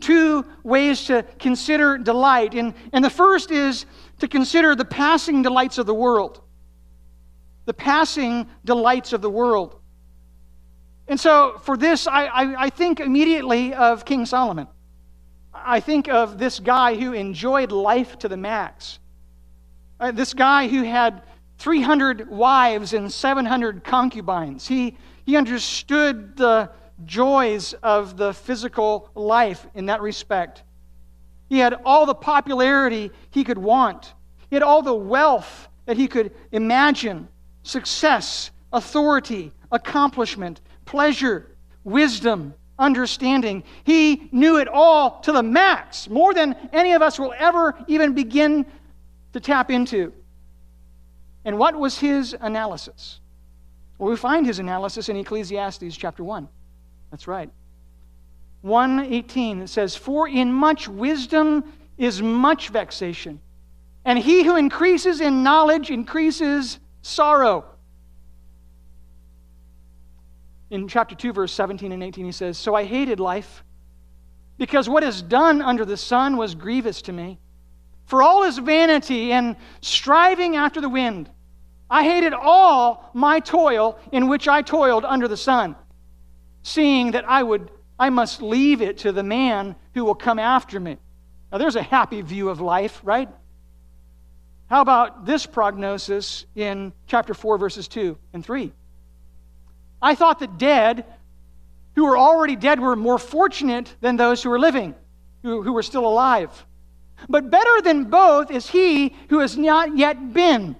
two 0.00 0.44
ways 0.64 1.04
to 1.04 1.24
consider 1.38 1.98
delight. 1.98 2.54
And, 2.54 2.74
and 2.92 3.04
the 3.04 3.10
first 3.10 3.50
is 3.50 3.86
to 4.18 4.28
consider 4.28 4.74
the 4.74 4.84
passing 4.84 5.42
delights 5.42 5.78
of 5.78 5.86
the 5.86 5.94
world. 5.94 6.40
The 7.70 7.74
passing 7.74 8.48
delights 8.64 9.12
of 9.12 9.22
the 9.22 9.30
world. 9.30 9.76
And 11.06 11.20
so 11.20 11.56
for 11.62 11.76
this, 11.76 12.08
I, 12.08 12.24
I, 12.24 12.64
I 12.64 12.70
think 12.70 12.98
immediately 12.98 13.74
of 13.74 14.04
King 14.04 14.26
Solomon. 14.26 14.66
I 15.54 15.78
think 15.78 16.08
of 16.08 16.36
this 16.36 16.58
guy 16.58 16.96
who 16.96 17.12
enjoyed 17.12 17.70
life 17.70 18.18
to 18.18 18.28
the 18.28 18.36
max. 18.36 18.98
Uh, 20.00 20.10
this 20.10 20.34
guy 20.34 20.66
who 20.66 20.82
had 20.82 21.22
300 21.58 22.28
wives 22.28 22.92
and 22.92 23.12
700 23.12 23.84
concubines. 23.84 24.66
He, 24.66 24.96
he 25.24 25.36
understood 25.36 26.36
the 26.36 26.72
joys 27.04 27.72
of 27.84 28.16
the 28.16 28.34
physical 28.34 29.10
life 29.14 29.64
in 29.76 29.86
that 29.86 30.00
respect. 30.00 30.64
He 31.48 31.58
had 31.58 31.74
all 31.84 32.04
the 32.04 32.16
popularity 32.16 33.12
he 33.30 33.44
could 33.44 33.58
want, 33.58 34.12
he 34.48 34.56
had 34.56 34.64
all 34.64 34.82
the 34.82 34.92
wealth 34.92 35.68
that 35.86 35.96
he 35.96 36.08
could 36.08 36.32
imagine 36.50 37.28
success, 37.62 38.50
authority, 38.72 39.52
accomplishment, 39.72 40.60
pleasure, 40.84 41.46
wisdom, 41.84 42.54
understanding. 42.78 43.62
He 43.84 44.28
knew 44.32 44.58
it 44.58 44.68
all 44.68 45.20
to 45.20 45.32
the 45.32 45.42
max, 45.42 46.08
more 46.08 46.34
than 46.34 46.56
any 46.72 46.92
of 46.92 47.02
us 47.02 47.18
will 47.18 47.34
ever 47.38 47.78
even 47.86 48.14
begin 48.14 48.66
to 49.32 49.40
tap 49.40 49.70
into. 49.70 50.12
And 51.44 51.58
what 51.58 51.78
was 51.78 51.98
his 51.98 52.34
analysis? 52.40 53.20
Well, 53.98 54.10
we 54.10 54.16
find 54.16 54.46
his 54.46 54.58
analysis 54.58 55.08
in 55.08 55.16
Ecclesiastes 55.16 55.96
chapter 55.96 56.24
1. 56.24 56.48
That's 57.10 57.26
right. 57.26 57.50
118 58.62 59.62
it 59.62 59.68
says, 59.68 59.96
For 59.96 60.28
in 60.28 60.52
much 60.52 60.88
wisdom 60.88 61.64
is 61.96 62.20
much 62.20 62.68
vexation, 62.68 63.40
and 64.04 64.18
he 64.18 64.42
who 64.42 64.56
increases 64.56 65.20
in 65.20 65.42
knowledge 65.42 65.90
increases 65.90 66.78
sorrow. 67.02 67.64
In 70.70 70.86
chapter 70.86 71.14
2, 71.14 71.32
verse 71.32 71.52
17 71.52 71.92
and 71.92 72.02
18, 72.02 72.24
he 72.24 72.32
says, 72.32 72.56
So 72.56 72.74
I 72.74 72.84
hated 72.84 73.18
life, 73.18 73.64
because 74.56 74.88
what 74.88 75.02
is 75.02 75.20
done 75.22 75.62
under 75.62 75.84
the 75.84 75.96
sun 75.96 76.36
was 76.36 76.54
grievous 76.54 77.02
to 77.02 77.12
me. 77.12 77.38
For 78.06 78.22
all 78.22 78.42
is 78.42 78.58
vanity 78.58 79.32
and 79.32 79.56
striving 79.80 80.56
after 80.56 80.80
the 80.80 80.88
wind. 80.88 81.30
I 81.88 82.04
hated 82.04 82.32
all 82.32 83.10
my 83.14 83.40
toil 83.40 83.98
in 84.12 84.28
which 84.28 84.46
I 84.46 84.62
toiled 84.62 85.04
under 85.04 85.26
the 85.26 85.36
sun, 85.36 85.74
seeing 86.62 87.12
that 87.12 87.28
I 87.28 87.42
would 87.42 87.70
I 88.00 88.08
must 88.08 88.40
leave 88.40 88.80
it 88.80 88.98
to 88.98 89.12
the 89.12 89.22
man 89.22 89.76
who 89.92 90.06
will 90.06 90.14
come 90.14 90.38
after 90.38 90.80
me. 90.80 90.96
Now 91.52 91.58
there's 91.58 91.76
a 91.76 91.82
happy 91.82 92.22
view 92.22 92.48
of 92.48 92.60
life, 92.60 93.00
right? 93.04 93.28
How 94.70 94.82
about 94.82 95.26
this 95.26 95.46
prognosis 95.46 96.46
in 96.54 96.92
chapter 97.08 97.34
4 97.34 97.58
verses 97.58 97.88
2 97.88 98.16
and 98.32 98.44
3? 98.44 98.72
I 100.00 100.14
thought 100.14 100.38
the 100.38 100.46
dead 100.46 101.04
who 101.96 102.04
were 102.04 102.16
already 102.16 102.54
dead 102.54 102.78
were 102.78 102.94
more 102.94 103.18
fortunate 103.18 103.92
than 104.00 104.16
those 104.16 104.44
who 104.44 104.48
were 104.48 104.60
living, 104.60 104.94
who, 105.42 105.62
who 105.62 105.72
were 105.72 105.82
still 105.82 106.06
alive. 106.06 106.66
But 107.28 107.50
better 107.50 107.82
than 107.82 108.04
both 108.04 108.52
is 108.52 108.70
he 108.70 109.14
who 109.28 109.40
has 109.40 109.58
not 109.58 109.98
yet 109.98 110.32
been. 110.32 110.76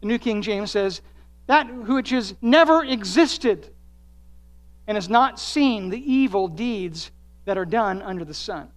The 0.00 0.06
New 0.06 0.18
King 0.18 0.40
James 0.40 0.70
says, 0.70 1.02
that 1.46 1.72
which 1.86 2.10
has 2.10 2.34
never 2.40 2.82
existed 2.82 3.68
and 4.86 4.96
has 4.96 5.10
not 5.10 5.38
seen 5.38 5.90
the 5.90 6.12
evil 6.12 6.48
deeds 6.48 7.10
that 7.44 7.58
are 7.58 7.66
done 7.66 8.00
under 8.00 8.24
the 8.24 8.32
sun. 8.32 8.68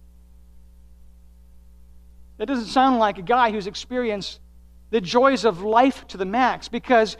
That 2.36 2.46
doesn't 2.46 2.66
sound 2.66 2.98
like 2.98 3.16
a 3.16 3.22
guy 3.22 3.50
who's 3.50 3.66
experienced 3.66 4.40
the 4.90 5.00
joys 5.00 5.44
of 5.44 5.62
life 5.62 6.06
to 6.08 6.16
the 6.16 6.24
max 6.24 6.68
because 6.68 7.16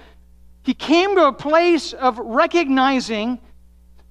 he 0.63 0.75
came 0.75 1.15
to 1.17 1.27
a 1.27 1.33
place 1.33 1.93
of 1.93 2.19
recognizing 2.19 3.41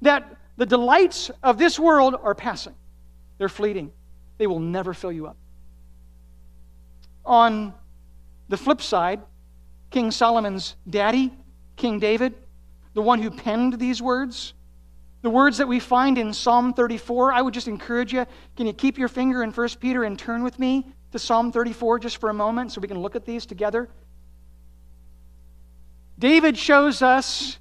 that 0.02 0.38
the 0.58 0.66
delights 0.66 1.30
of 1.44 1.58
this 1.58 1.80
world 1.80 2.16
are 2.22 2.36
passing, 2.36 2.76
they're 3.38 3.50
fleeting, 3.50 3.92
they 4.38 4.48
will 4.48 4.60
never 4.60 4.94
fill 4.94 5.12
you 5.12 5.28
up. 5.28 5.38
On 7.26 7.74
the 8.50 8.58
flip 8.58 8.82
side, 8.82 9.22
King 9.90 10.12
Solomon's 10.12 10.76
daddy, 10.90 11.34
King 11.76 12.00
David, 12.00 12.34
the 12.94 13.02
one 13.02 13.22
who 13.22 13.30
penned 13.30 13.80
these 13.80 14.02
words, 14.02 14.54
the 15.22 15.30
words 15.30 15.58
that 15.58 15.68
we 15.68 15.80
find 15.80 16.18
in 16.18 16.34
Psalm 16.34 16.74
34, 16.74 17.34
I 17.34 17.42
would 17.42 17.54
just 17.54 17.68
encourage 17.68 18.14
you. 18.14 18.26
Can 18.56 18.66
you 18.66 18.74
keep 18.74 18.98
your 18.98 19.08
finger 19.08 19.44
in 19.44 19.52
1 19.52 19.70
Peter 19.80 20.04
and 20.04 20.18
turn 20.18 20.44
with 20.44 20.58
me 20.58 20.86
to 21.18 21.26
Psalm 21.26 21.52
34 21.52 22.00
just 22.00 22.18
for 22.18 22.30
a 22.30 22.34
moment 22.34 22.72
so 22.72 22.82
we 22.82 22.88
can 22.88 23.00
look 23.00 23.16
at 23.16 23.26
these 23.26 23.46
together? 23.46 23.90
David 26.20 26.58
shows 26.58 27.02
us 27.02 27.58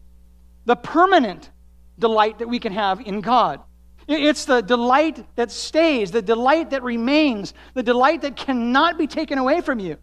the 0.65 0.77
permanent 0.77 1.51
delight 1.99 2.39
that 2.39 2.49
we 2.49 2.59
can 2.59 2.73
have 2.73 3.01
in 3.01 3.21
God. 3.21 3.61
It's 4.09 4.45
the 4.45 4.61
delight 4.61 5.25
that 5.37 5.51
stays, 5.51 6.11
the 6.11 6.23
delight 6.23 6.71
that 6.71 6.83
remains, 6.83 7.55
the 7.75 7.83
delight 7.83 8.23
that 8.23 8.37
cannot 8.37 8.99
be 8.99 9.07
taken 9.07 9.39
away 9.39 9.61
from 9.61 9.81
you. 9.81 9.97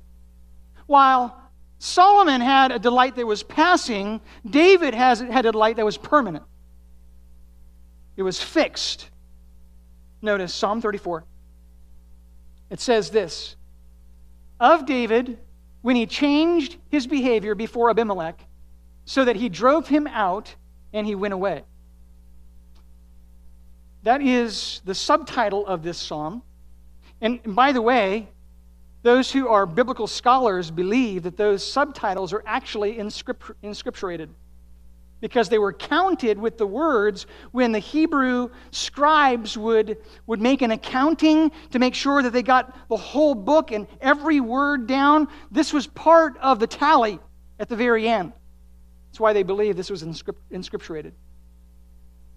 While 0.88 1.40
Solomon 1.80 2.42
had 2.42 2.72
a 2.72 2.80
delight 2.80 3.16
that 3.16 3.26
was 3.26 3.44
passing, 3.44 4.20
David 4.50 4.94
has, 4.94 5.20
had 5.20 5.46
a 5.46 5.52
delight 5.52 5.78
that 5.78 5.86
was 5.86 5.98
permanent. 5.98 6.44
It 8.18 8.24
was 8.24 8.42
fixed. 8.42 9.10
Notice 10.22 10.54
Psalm 10.54 10.82
34. 10.82 11.26
It 12.74 12.80
says 12.80 13.12
this 13.12 13.56
Of 14.60 14.88
David, 14.88 15.38
when 15.84 15.96
he 15.96 16.08
changed 16.08 16.78
his 16.90 17.06
behavior 17.06 17.54
before 17.54 17.92
Abimelech, 17.92 18.44
so 19.06 19.24
that 19.26 19.36
he 19.36 19.48
drove 19.48 19.88
him 19.88 20.08
out 20.08 20.56
and 20.92 21.06
he 21.06 21.14
went 21.14 21.36
away. 21.36 21.64
That 24.02 24.24
is 24.24 24.82
the 24.86 24.96
subtitle 24.96 25.68
of 25.68 25.84
this 25.84 26.00
psalm. 26.00 26.42
And 27.22 27.40
by 27.56 27.74
the 27.74 27.82
way, 27.82 28.28
those 29.04 29.32
who 29.32 29.48
are 29.50 29.68
biblical 29.68 30.08
scholars 30.08 30.72
believe 30.72 31.24
that 31.24 31.38
those 31.38 31.64
subtitles 31.64 32.34
are 32.34 32.44
actually 32.48 32.96
inscripturated 32.96 34.30
because 35.24 35.48
they 35.48 35.58
were 35.58 35.72
counted 35.72 36.38
with 36.38 36.58
the 36.58 36.68
words 36.68 37.28
when 37.54 37.72
the 37.72 37.80
Hebrew 37.80 38.50
scribes 38.72 39.58
would, 39.58 39.96
would 40.28 40.42
make 40.42 40.62
an 40.62 40.72
accounting 40.72 41.50
to 41.72 41.80
make 41.80 41.96
sure 41.96 42.22
that 42.22 42.34
they 42.34 42.44
got 42.44 42.90
the 42.90 42.98
whole 42.98 43.34
book 43.34 43.72
and 43.72 43.88
every 44.02 44.42
word 44.42 44.86
down. 44.86 45.30
This 45.50 45.72
was 45.72 45.88
part 45.88 46.38
of 46.40 46.60
the 46.60 46.68
tally 46.68 47.22
at 47.58 47.70
the 47.70 47.76
very 47.78 48.06
end. 48.06 48.34
That's 49.08 49.22
why 49.22 49.32
they 49.32 49.44
believe 49.44 49.78
this 49.78 49.90
was 49.90 50.04
inscripturated. 50.04 51.14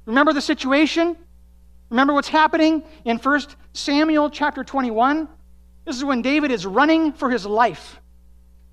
Remember 0.05 0.33
the 0.33 0.41
situation? 0.41 1.17
Remember 1.91 2.15
what's 2.15 2.29
happening 2.29 2.85
in 3.05 3.19
1 3.19 3.41
Samuel 3.73 4.31
chapter 4.31 4.63
21? 4.63 5.27
This 5.87 5.97
is 5.97 6.05
when 6.05 6.23
David 6.23 6.53
is 6.53 6.65
running 6.65 7.13
for 7.13 7.31
his 7.31 7.47
life. 7.47 8.01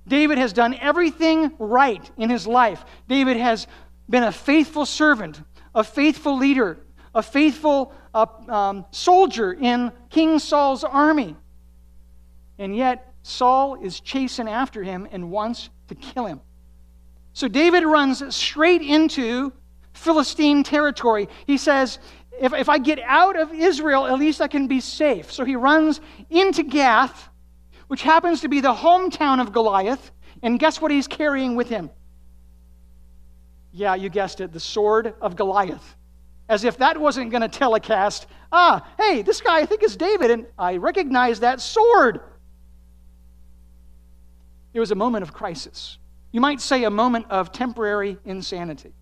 David 0.08 0.38
has 0.38 0.54
done 0.54 0.76
everything 0.76 1.52
right 1.58 2.12
in 2.18 2.30
his 2.30 2.46
life. 2.46 2.84
David 3.08 3.38
has 3.38 3.66
been 4.10 4.24
a 4.24 4.32
faithful 4.32 4.86
servant, 4.86 5.42
a 5.74 5.84
faithful 5.84 6.38
leader, 6.38 6.78
a 7.16 7.24
faithful 7.24 7.94
uh, 8.14 8.26
um, 8.48 8.86
soldier 8.92 9.54
in 9.54 9.92
King 10.10 10.40
Saul's 10.40 10.84
army. 10.84 11.36
And 12.58 12.76
yet, 12.76 13.14
Saul 13.24 13.82
is 13.82 14.00
chasing 14.00 14.48
after 14.48 14.84
him 14.84 15.08
and 15.12 15.32
wants 15.32 15.70
to 15.88 15.96
kill 15.96 16.26
him. 16.26 16.42
So 17.34 17.48
David 17.48 17.84
runs 17.84 18.36
straight 18.36 18.82
into 18.82 19.52
Philistine 19.94 20.64
territory. 20.64 21.30
He 21.48 21.58
says, 21.58 22.00
if, 22.40 22.54
if 22.54 22.70
I 22.70 22.78
get 22.78 23.00
out 23.00 23.40
of 23.40 23.54
Israel, 23.54 24.06
at 24.06 24.20
least 24.20 24.42
I 24.42 24.48
can 24.48 24.68
be 24.68 24.80
safe. 24.80 25.32
So 25.32 25.46
he 25.46 25.56
runs 25.56 26.02
into 26.30 26.64
Gath, 26.64 27.30
which 27.88 28.02
happens 28.02 28.42
to 28.42 28.50
be 28.50 28.60
the 28.60 28.74
hometown 28.74 29.40
of 29.40 29.52
Goliath. 29.52 30.12
And 30.42 30.60
guess 30.60 30.82
what 30.82 30.92
he's 30.92 31.08
carrying 31.08 31.56
with 31.56 31.70
him? 31.70 31.90
Yeah, 33.74 33.96
you 33.96 34.10
guessed 34.10 34.40
it, 34.40 34.54
the 34.54 34.60
sword 34.60 35.16
of 35.20 35.36
Goliath. 35.36 35.96
As 36.48 36.64
if 36.64 36.78
that 36.78 37.00
wasn't 37.00 37.32
going 37.32 37.42
to 37.42 37.48
telecast, 37.48 38.28
ah, 38.52 38.88
hey, 39.00 39.24
this 39.24 39.42
guy 39.42 39.60
I 39.60 39.66
think 39.66 39.82
is 39.82 39.98
David, 39.98 40.30
and 40.30 40.46
I 40.58 40.78
recognize 40.78 41.40
that 41.40 41.60
sword. 41.60 42.22
It 44.74 44.80
was 44.80 44.92
a 44.92 44.96
moment 44.96 45.24
of 45.24 45.34
crisis. 45.34 45.98
You 46.32 46.42
might 46.42 46.62
say 46.62 46.84
a 46.84 46.90
moment 46.90 47.28
of 47.30 47.52
temporary 47.52 48.18
insanity. 48.26 48.94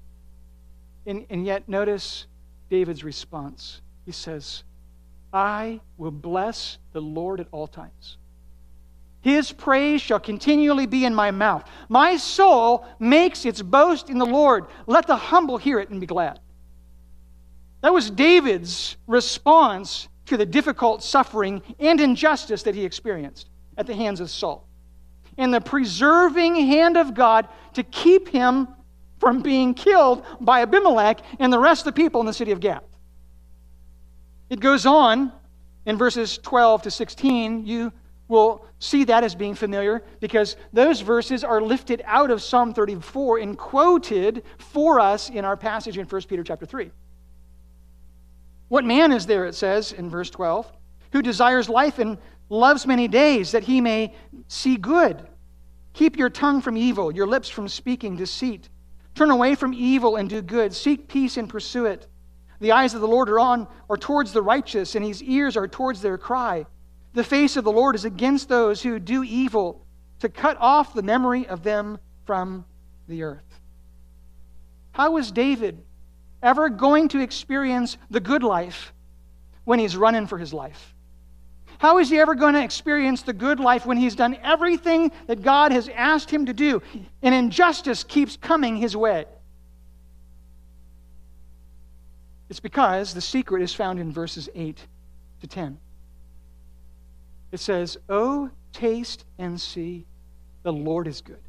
And, 1.05 1.25
and 1.29 1.45
yet, 1.45 1.67
notice 1.67 2.27
David's 2.69 3.03
response. 3.03 3.81
He 4.05 4.11
says, 4.11 4.63
I 5.33 5.81
will 5.97 6.11
bless 6.11 6.77
the 6.93 7.01
Lord 7.01 7.39
at 7.39 7.47
all 7.51 7.67
times. 7.67 8.17
His 9.21 9.51
praise 9.51 10.01
shall 10.01 10.19
continually 10.19 10.87
be 10.87 11.05
in 11.05 11.13
my 11.13 11.31
mouth. 11.31 11.63
My 11.89 12.17
soul 12.17 12.85
makes 12.99 13.45
its 13.45 13.61
boast 13.61 14.09
in 14.09 14.17
the 14.17 14.25
Lord. 14.25 14.65
Let 14.87 15.05
the 15.05 15.15
humble 15.15 15.57
hear 15.57 15.79
it 15.79 15.89
and 15.89 16.01
be 16.01 16.07
glad. 16.07 16.39
That 17.81 17.93
was 17.93 18.09
David's 18.09 18.97
response 19.07 20.07
to 20.25 20.37
the 20.37 20.45
difficult 20.45 21.03
suffering 21.03 21.61
and 21.79 21.99
injustice 21.99 22.63
that 22.63 22.75
he 22.75 22.83
experienced 22.83 23.49
at 23.77 23.85
the 23.85 23.95
hands 23.95 24.19
of 24.19 24.29
Saul. 24.29 24.67
And 25.37 25.53
the 25.53 25.61
preserving 25.61 26.55
hand 26.55 26.97
of 26.97 27.13
God 27.13 27.47
to 27.73 27.83
keep 27.83 28.27
him 28.27 28.67
from 29.19 29.41
being 29.41 29.73
killed 29.73 30.25
by 30.39 30.61
Abimelech 30.61 31.19
and 31.39 31.53
the 31.53 31.59
rest 31.59 31.81
of 31.81 31.93
the 31.93 32.01
people 32.01 32.21
in 32.21 32.27
the 32.27 32.33
city 32.33 32.51
of 32.51 32.59
Gath. 32.59 32.83
It 34.49 34.59
goes 34.59 34.85
on 34.85 35.31
in 35.85 35.97
verses 35.97 36.37
12 36.39 36.83
to 36.83 36.91
16. 36.91 37.65
You 37.65 37.93
will 38.31 38.65
see 38.79 39.03
that 39.03 39.23
as 39.23 39.35
being 39.35 39.53
familiar 39.53 40.01
because 40.21 40.55
those 40.71 41.01
verses 41.01 41.43
are 41.43 41.61
lifted 41.61 42.01
out 42.05 42.31
of 42.31 42.41
Psalm 42.41 42.73
34 42.73 43.39
and 43.39 43.57
quoted 43.57 44.43
for 44.57 44.99
us 44.99 45.29
in 45.29 45.43
our 45.43 45.57
passage 45.57 45.97
in 45.97 46.07
1 46.07 46.21
Peter 46.23 46.43
chapter 46.43 46.65
3. 46.65 46.89
What 48.69 48.85
man 48.85 49.11
is 49.11 49.25
there, 49.25 49.45
it 49.45 49.53
says 49.53 49.91
in 49.91 50.09
verse 50.09 50.29
12, 50.29 50.71
who 51.11 51.21
desires 51.21 51.67
life 51.67 51.99
and 51.99 52.17
loves 52.49 52.87
many 52.87 53.09
days 53.09 53.51
that 53.51 53.63
he 53.63 53.81
may 53.81 54.15
see 54.47 54.77
good? 54.77 55.27
Keep 55.93 56.17
your 56.17 56.29
tongue 56.29 56.61
from 56.61 56.77
evil, 56.77 57.13
your 57.13 57.27
lips 57.27 57.49
from 57.49 57.67
speaking 57.67 58.15
deceit. 58.15 58.69
Turn 59.13 59.29
away 59.29 59.55
from 59.55 59.73
evil 59.73 60.15
and 60.15 60.29
do 60.29 60.41
good. 60.41 60.73
Seek 60.73 61.09
peace 61.09 61.35
and 61.35 61.49
pursue 61.49 61.85
it. 61.85 62.07
The 62.61 62.71
eyes 62.71 62.93
of 62.93 63.01
the 63.01 63.09
Lord 63.09 63.29
are 63.29 63.41
on 63.41 63.67
or 63.89 63.97
towards 63.97 64.31
the 64.31 64.41
righteous, 64.41 64.95
and 64.95 65.03
his 65.03 65.21
ears 65.21 65.57
are 65.57 65.67
towards 65.67 66.01
their 66.01 66.17
cry. 66.17 66.65
The 67.13 67.23
face 67.23 67.57
of 67.57 67.63
the 67.63 67.71
Lord 67.71 67.95
is 67.95 68.05
against 68.05 68.47
those 68.47 68.81
who 68.81 68.99
do 68.99 69.23
evil, 69.23 69.85
to 70.19 70.29
cut 70.29 70.57
off 70.59 70.93
the 70.93 71.01
memory 71.01 71.47
of 71.47 71.63
them 71.63 71.99
from 72.25 72.63
the 73.07 73.23
earth. 73.23 73.59
How 74.91 75.17
is 75.17 75.31
David 75.31 75.81
ever 76.43 76.69
going 76.69 77.09
to 77.09 77.19
experience 77.19 77.97
the 78.09 78.19
good 78.19 78.43
life 78.43 78.93
when 79.63 79.79
he's 79.79 79.97
running 79.97 80.27
for 80.27 80.37
his 80.37 80.53
life? 80.53 80.93
How 81.79 81.97
is 81.97 82.09
he 82.09 82.19
ever 82.19 82.35
going 82.35 82.53
to 82.53 82.63
experience 82.63 83.23
the 83.23 83.33
good 83.33 83.59
life 83.59 83.85
when 83.85 83.97
he's 83.97 84.15
done 84.15 84.37
everything 84.43 85.11
that 85.25 85.41
God 85.41 85.71
has 85.71 85.89
asked 85.89 86.29
him 86.29 86.45
to 86.45 86.53
do 86.53 86.81
and 87.23 87.33
injustice 87.33 88.03
keeps 88.03 88.37
coming 88.37 88.75
his 88.75 88.95
way? 88.95 89.25
It's 92.49 92.59
because 92.59 93.13
the 93.13 93.21
secret 93.21 93.63
is 93.63 93.73
found 93.73 93.99
in 93.99 94.11
verses 94.11 94.47
8 94.53 94.77
to 95.39 95.47
10. 95.47 95.79
It 97.51 97.59
says, 97.59 97.97
Oh, 98.09 98.49
taste 98.71 99.25
and 99.37 99.59
see, 99.59 100.05
the 100.63 100.73
Lord 100.73 101.07
is 101.07 101.21
good. 101.21 101.41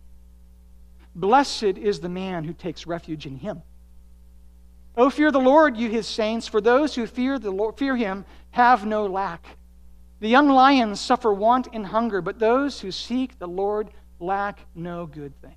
Blessed 1.15 1.63
is 1.63 2.01
the 2.01 2.09
man 2.09 2.45
who 2.45 2.53
takes 2.53 2.87
refuge 2.87 3.27
in 3.27 3.37
him. 3.37 3.63
Oh, 4.97 5.11
fear 5.11 5.31
the 5.31 5.39
Lord, 5.39 5.77
you 5.77 5.89
his 5.89 6.07
saints, 6.07 6.49
for 6.49 6.61
those 6.61 6.95
who 6.95 7.07
fear, 7.07 7.39
the 7.39 7.51
Lord, 7.51 7.77
fear 7.77 7.97
him 7.97 8.25
have 8.51 8.85
no 8.85 9.07
lack. 9.07 9.45
The 10.21 10.29
young 10.29 10.49
lions 10.49 11.01
suffer 11.01 11.33
want 11.33 11.69
and 11.73 11.87
hunger, 11.87 12.21
but 12.21 12.39
those 12.39 12.81
who 12.81 12.91
seek 12.91 13.39
the 13.39 13.49
Lord 13.49 13.91
lack 14.21 14.61
no 14.75 15.07
good 15.07 15.41
thing. 15.41 15.57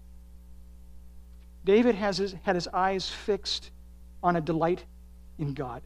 David 1.63 1.95
has 1.95 2.17
his, 2.17 2.35
had 2.43 2.55
his 2.55 2.67
eyes 2.67 3.09
fixed 3.09 3.71
on 4.23 4.35
a 4.35 4.41
delight 4.41 4.85
in 5.37 5.53
God, 5.53 5.81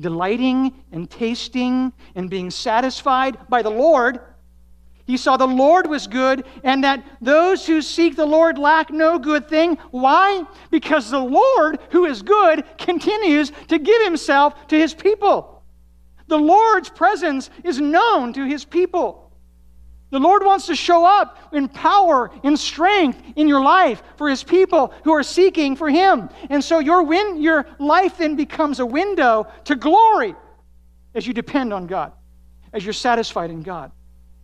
delighting 0.00 0.72
and 0.92 1.10
tasting 1.10 1.92
and 2.14 2.30
being 2.30 2.50
satisfied 2.50 3.38
by 3.48 3.62
the 3.62 3.70
Lord. 3.70 4.20
He 5.06 5.16
saw 5.16 5.36
the 5.36 5.46
Lord 5.46 5.86
was 5.86 6.06
good 6.06 6.44
and 6.62 6.84
that 6.84 7.02
those 7.20 7.66
who 7.66 7.80
seek 7.80 8.14
the 8.14 8.26
Lord 8.26 8.58
lack 8.58 8.90
no 8.90 9.18
good 9.18 9.48
thing. 9.48 9.76
Why? 9.90 10.44
Because 10.70 11.10
the 11.10 11.18
Lord, 11.18 11.78
who 11.90 12.04
is 12.04 12.20
good, 12.22 12.64
continues 12.76 13.50
to 13.68 13.78
give 13.78 14.02
himself 14.02 14.68
to 14.68 14.78
his 14.78 14.92
people. 14.92 15.62
The 16.26 16.38
Lord's 16.38 16.90
presence 16.90 17.48
is 17.64 17.80
known 17.80 18.34
to 18.34 18.44
his 18.44 18.66
people. 18.66 19.27
The 20.10 20.18
Lord 20.18 20.42
wants 20.42 20.66
to 20.66 20.74
show 20.74 21.04
up 21.04 21.38
in 21.52 21.68
power, 21.68 22.30
in 22.42 22.56
strength 22.56 23.22
in 23.36 23.46
your 23.46 23.60
life 23.60 24.02
for 24.16 24.28
his 24.28 24.42
people 24.42 24.92
who 25.04 25.12
are 25.12 25.22
seeking 25.22 25.76
for 25.76 25.90
him. 25.90 26.30
And 26.48 26.64
so 26.64 26.78
your, 26.78 27.02
win- 27.02 27.42
your 27.42 27.66
life 27.78 28.16
then 28.16 28.34
becomes 28.34 28.80
a 28.80 28.86
window 28.86 29.46
to 29.64 29.76
glory 29.76 30.34
as 31.14 31.26
you 31.26 31.34
depend 31.34 31.74
on 31.74 31.86
God, 31.86 32.12
as 32.72 32.84
you're 32.84 32.94
satisfied 32.94 33.50
in 33.50 33.62
God, 33.62 33.92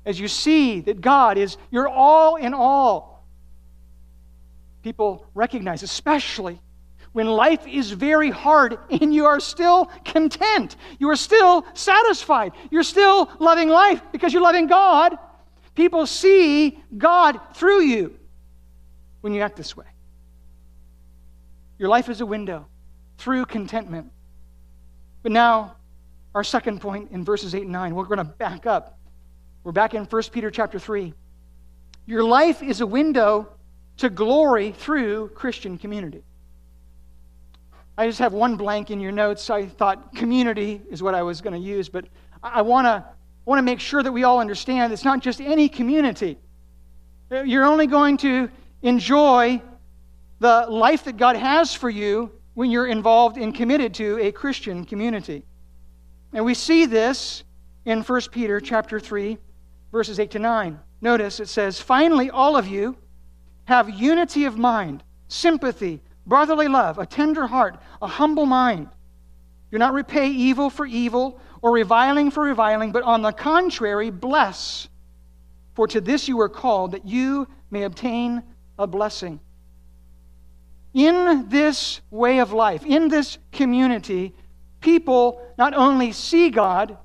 as 0.04 0.20
you 0.20 0.28
see 0.28 0.80
that 0.80 1.00
God 1.00 1.38
is 1.38 1.56
your 1.70 1.88
all 1.88 2.36
in 2.36 2.52
all. 2.52 3.26
People 4.82 5.26
recognize, 5.34 5.82
especially 5.82 6.60
when 7.12 7.26
life 7.26 7.66
is 7.66 7.92
very 7.92 8.28
hard 8.28 8.76
and 8.90 9.14
you 9.14 9.24
are 9.24 9.40
still 9.40 9.86
content, 10.04 10.76
you 10.98 11.08
are 11.08 11.16
still 11.16 11.64
satisfied, 11.72 12.52
you're 12.70 12.82
still 12.82 13.30
loving 13.38 13.68
life 13.68 14.02
because 14.12 14.32
you're 14.32 14.42
loving 14.42 14.66
God, 14.66 15.16
people 15.74 16.06
see 16.06 16.82
God 16.96 17.38
through 17.54 17.82
you 17.82 18.18
when 19.20 19.32
you 19.32 19.42
act 19.42 19.56
this 19.56 19.76
way. 19.76 19.86
Your 21.78 21.88
life 21.88 22.08
is 22.08 22.20
a 22.20 22.26
window 22.26 22.66
through 23.18 23.46
contentment. 23.46 24.12
But 25.22 25.32
now, 25.32 25.76
our 26.34 26.44
second 26.44 26.80
point 26.80 27.10
in 27.10 27.24
verses 27.24 27.54
8 27.54 27.62
and 27.62 27.72
9, 27.72 27.94
we're 27.94 28.04
going 28.04 28.18
to 28.18 28.24
back 28.24 28.66
up. 28.66 28.98
We're 29.62 29.72
back 29.72 29.94
in 29.94 30.04
1 30.04 30.22
Peter 30.32 30.50
chapter 30.50 30.78
3. 30.78 31.14
Your 32.06 32.22
life 32.22 32.62
is 32.62 32.80
a 32.80 32.86
window 32.86 33.48
to 33.96 34.10
glory 34.10 34.72
through 34.72 35.28
Christian 35.30 35.78
community. 35.78 36.22
I 37.96 38.06
just 38.06 38.18
have 38.18 38.32
one 38.32 38.56
blank 38.56 38.90
in 38.90 39.00
your 39.00 39.12
notes. 39.12 39.48
I 39.50 39.66
thought 39.66 40.14
community 40.14 40.82
is 40.90 41.02
what 41.02 41.14
I 41.14 41.22
was 41.22 41.40
going 41.40 41.54
to 41.54 41.66
use, 41.66 41.88
but 41.88 42.06
I 42.42 42.60
want 42.62 42.86
to 42.86 43.04
want 43.44 43.58
to 43.58 43.62
make 43.62 43.80
sure 43.80 44.02
that 44.02 44.12
we 44.12 44.24
all 44.24 44.40
understand 44.40 44.92
it's 44.92 45.04
not 45.04 45.20
just 45.20 45.40
any 45.40 45.68
community. 45.68 46.38
Uh, 47.30 47.42
you're 47.42 47.64
only 47.64 47.86
going 47.86 48.16
to 48.18 48.50
enjoy 48.82 49.60
the 50.38 50.66
life 50.68 51.04
that 51.04 51.16
God 51.16 51.36
has 51.36 51.74
for 51.74 51.90
you 51.90 52.30
when 52.54 52.70
you're 52.70 52.86
involved 52.86 53.36
and 53.36 53.54
committed 53.54 53.94
to 53.94 54.18
a 54.20 54.32
Christian 54.32 54.84
community. 54.84 55.44
And 56.32 56.44
we 56.44 56.54
see 56.54 56.86
this 56.86 57.44
in 57.84 58.02
1 58.02 58.20
Peter 58.32 58.60
chapter 58.60 58.98
3 58.98 59.38
verses 59.92 60.18
8 60.18 60.30
to 60.32 60.38
9. 60.38 60.80
Notice 61.00 61.38
it 61.38 61.48
says, 61.48 61.80
"Finally 61.80 62.30
all 62.30 62.56
of 62.56 62.66
you 62.66 62.96
have 63.66 63.88
unity 63.88 64.44
of 64.44 64.58
mind, 64.58 65.02
sympathy, 65.28 66.02
brotherly 66.26 66.68
love, 66.68 66.98
a 66.98 67.06
tender 67.06 67.46
heart, 67.46 67.78
a 68.02 68.06
humble 68.06 68.46
mind. 68.46 68.88
Do 69.70 69.78
not 69.78 69.92
repay 69.92 70.28
evil 70.28 70.70
for 70.70 70.86
evil 70.86 71.40
or 71.64 71.72
reviling 71.72 72.30
for 72.30 72.42
reviling, 72.42 72.92
but 72.92 73.02
on 73.04 73.22
the 73.22 73.32
contrary, 73.32 74.10
bless. 74.10 74.86
For 75.72 75.88
to 75.88 76.00
this 76.02 76.28
you 76.28 76.36
were 76.36 76.50
called, 76.50 76.92
that 76.92 77.06
you 77.06 77.48
may 77.70 77.84
obtain 77.84 78.42
a 78.78 78.86
blessing. 78.86 79.40
In 80.92 81.48
this 81.48 82.02
way 82.10 82.40
of 82.40 82.52
life, 82.52 82.84
in 82.84 83.08
this 83.08 83.38
community, 83.50 84.34
people 84.82 85.40
not 85.56 85.72
only 85.72 86.12
see 86.12 86.50
God, 86.50 86.98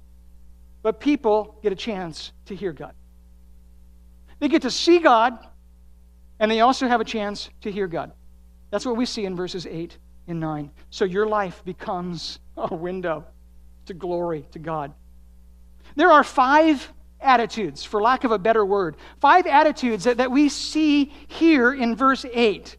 but 0.82 1.00
people 1.00 1.58
get 1.63 1.72
a 1.72 1.76
chance 1.78 2.34
to 2.48 2.54
hear 2.54 2.74
God. 2.74 2.93
They 4.39 4.50
get 4.50 4.63
to 4.63 4.72
see 4.72 5.00
God, 5.00 5.39
and 6.38 6.52
they 6.52 6.60
also 6.60 6.86
have 6.86 7.00
a 7.00 7.06
chance 7.06 7.50
to 7.62 7.72
hear 7.72 7.88
God. 7.88 8.12
That's 8.72 8.86
what 8.86 8.98
we 8.98 9.06
see 9.06 9.24
in 9.24 9.38
verses 9.38 9.65
8 9.65 9.98
and 10.28 10.38
9. 10.41 10.69
So 10.89 11.06
your 11.06 11.28
life 11.28 11.63
becomes 11.63 12.39
a 12.58 12.76
window 12.76 13.24
to 13.89 13.93
glory 13.93 14.45
to 14.52 14.60
God. 14.60 14.93
There 15.95 16.12
are 16.12 16.23
five 16.23 16.91
attitudes, 17.19 17.84
for 17.84 18.02
lack 18.02 18.23
of 18.23 18.32
a 18.32 18.39
better 18.39 18.65
word, 18.65 18.95
five 19.19 19.45
attitudes 19.45 20.06
that, 20.06 20.17
that 20.17 20.31
we 20.31 20.48
see 20.48 21.12
here 21.27 21.73
in 21.73 21.96
verse 21.96 22.25
8 22.31 22.77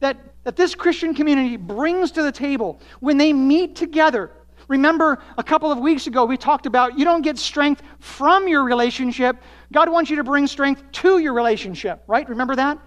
that, 0.00 0.18
that 0.44 0.56
this 0.56 0.74
Christian 0.74 1.14
community 1.14 1.56
brings 1.56 2.10
to 2.12 2.22
the 2.22 2.32
table 2.32 2.80
when 3.00 3.16
they 3.16 3.32
meet 3.32 3.76
together. 3.76 4.30
Remember, 4.68 5.22
a 5.38 5.44
couple 5.44 5.70
of 5.70 5.78
weeks 5.78 6.08
ago, 6.08 6.24
we 6.24 6.36
talked 6.36 6.66
about 6.66 6.98
you 6.98 7.04
don't 7.04 7.22
get 7.22 7.38
strength 7.38 7.82
from 8.00 8.48
your 8.48 8.64
relationship. 8.64 9.36
God 9.72 9.88
wants 9.88 10.10
you 10.10 10.16
to 10.16 10.24
bring 10.24 10.46
strength 10.46 10.82
to 10.92 11.18
your 11.18 11.34
relationship, 11.34 12.02
right? 12.08 12.28
Remember 12.28 12.56
that? 12.56 12.78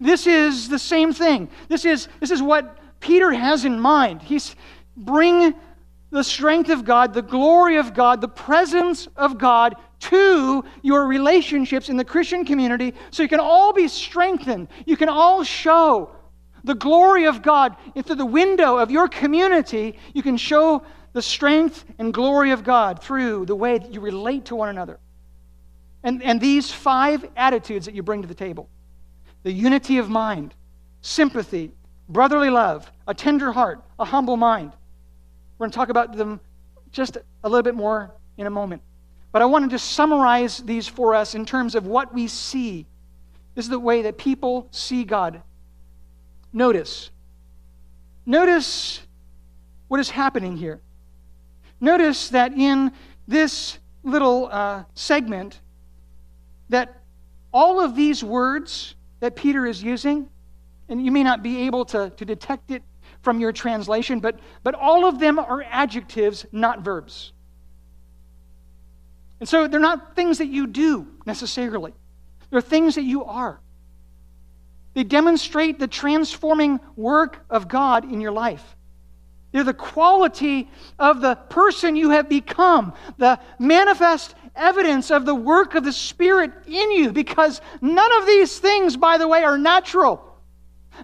This 0.00 0.26
is 0.26 0.68
the 0.68 0.78
same 0.78 1.12
thing. 1.12 1.48
This 1.68 1.84
is, 1.84 2.08
this 2.20 2.30
is 2.30 2.40
what 2.40 2.78
Peter 3.00 3.32
has 3.32 3.64
in 3.64 3.78
mind. 3.78 4.22
He's 4.22 4.54
bring 4.96 5.54
the 6.12 6.22
strength 6.22 6.68
of 6.68 6.84
God, 6.84 7.14
the 7.14 7.22
glory 7.22 7.78
of 7.78 7.94
God, 7.94 8.20
the 8.20 8.28
presence 8.28 9.08
of 9.16 9.38
God 9.38 9.74
to 9.98 10.62
your 10.82 11.06
relationships 11.06 11.88
in 11.88 11.96
the 11.96 12.04
Christian 12.04 12.44
community 12.44 12.92
so 13.10 13.22
you 13.22 13.30
can 13.30 13.40
all 13.40 13.72
be 13.72 13.88
strengthened. 13.88 14.68
You 14.84 14.98
can 14.98 15.08
all 15.08 15.42
show 15.42 16.10
the 16.64 16.74
glory 16.74 17.24
of 17.24 17.40
God 17.40 17.76
through 18.04 18.16
the 18.16 18.26
window 18.26 18.76
of 18.76 18.90
your 18.90 19.08
community. 19.08 19.98
You 20.12 20.22
can 20.22 20.36
show 20.36 20.82
the 21.14 21.22
strength 21.22 21.84
and 21.98 22.12
glory 22.12 22.50
of 22.50 22.62
God 22.62 23.02
through 23.02 23.46
the 23.46 23.56
way 23.56 23.78
that 23.78 23.92
you 23.92 24.00
relate 24.00 24.44
to 24.46 24.54
one 24.54 24.68
another. 24.68 25.00
And, 26.04 26.22
and 26.22 26.40
these 26.40 26.70
five 26.70 27.24
attitudes 27.36 27.86
that 27.86 27.94
you 27.94 28.02
bring 28.02 28.20
to 28.20 28.28
the 28.28 28.34
table 28.34 28.68
the 29.44 29.52
unity 29.52 29.98
of 29.98 30.08
mind, 30.10 30.54
sympathy, 31.00 31.72
brotherly 32.08 32.50
love, 32.50 32.92
a 33.08 33.14
tender 33.14 33.50
heart, 33.50 33.82
a 33.98 34.04
humble 34.04 34.36
mind. 34.36 34.72
We're 35.62 35.66
going 35.66 35.72
to 35.74 35.76
talk 35.76 35.90
about 35.90 36.16
them 36.16 36.40
just 36.90 37.18
a 37.44 37.48
little 37.48 37.62
bit 37.62 37.76
more 37.76 38.10
in 38.36 38.48
a 38.48 38.50
moment. 38.50 38.82
But 39.30 39.42
I 39.42 39.44
want 39.44 39.64
to 39.64 39.70
just 39.72 39.92
summarize 39.92 40.58
these 40.58 40.88
for 40.88 41.14
us 41.14 41.36
in 41.36 41.46
terms 41.46 41.76
of 41.76 41.86
what 41.86 42.12
we 42.12 42.26
see. 42.26 42.84
This 43.54 43.66
is 43.66 43.68
the 43.68 43.78
way 43.78 44.02
that 44.02 44.18
people 44.18 44.66
see 44.72 45.04
God. 45.04 45.40
Notice. 46.52 47.10
Notice 48.26 49.02
what 49.86 50.00
is 50.00 50.10
happening 50.10 50.56
here. 50.56 50.80
Notice 51.80 52.30
that 52.30 52.54
in 52.54 52.90
this 53.28 53.78
little 54.02 54.48
uh, 54.50 54.82
segment, 54.94 55.60
that 56.70 57.02
all 57.54 57.80
of 57.80 57.94
these 57.94 58.24
words 58.24 58.96
that 59.20 59.36
Peter 59.36 59.64
is 59.64 59.80
using, 59.80 60.28
and 60.88 61.04
you 61.04 61.12
may 61.12 61.22
not 61.22 61.40
be 61.40 61.58
able 61.58 61.84
to, 61.84 62.10
to 62.16 62.24
detect 62.24 62.72
it 62.72 62.82
from 63.22 63.40
your 63.40 63.52
translation, 63.52 64.20
but, 64.20 64.38
but 64.62 64.74
all 64.74 65.06
of 65.06 65.18
them 65.18 65.38
are 65.38 65.62
adjectives, 65.62 66.44
not 66.52 66.80
verbs. 66.80 67.32
And 69.40 69.48
so 69.48 69.66
they're 69.66 69.80
not 69.80 70.14
things 70.14 70.38
that 70.38 70.48
you 70.48 70.66
do 70.66 71.06
necessarily, 71.26 71.94
they're 72.50 72.60
things 72.60 72.96
that 72.96 73.04
you 73.04 73.24
are. 73.24 73.60
They 74.94 75.04
demonstrate 75.04 75.78
the 75.78 75.88
transforming 75.88 76.78
work 76.96 77.44
of 77.48 77.66
God 77.66 78.04
in 78.12 78.20
your 78.20 78.32
life. 78.32 78.76
They're 79.50 79.64
the 79.64 79.74
quality 79.74 80.70
of 80.98 81.20
the 81.20 81.34
person 81.34 81.96
you 81.96 82.10
have 82.10 82.28
become, 82.28 82.92
the 83.18 83.38
manifest 83.58 84.34
evidence 84.54 85.10
of 85.10 85.24
the 85.24 85.34
work 85.34 85.74
of 85.74 85.84
the 85.84 85.92
Spirit 85.92 86.52
in 86.66 86.90
you, 86.92 87.12
because 87.12 87.60
none 87.80 88.12
of 88.20 88.26
these 88.26 88.58
things, 88.58 88.96
by 88.96 89.18
the 89.18 89.28
way, 89.28 89.44
are 89.44 89.58
natural. 89.58 90.31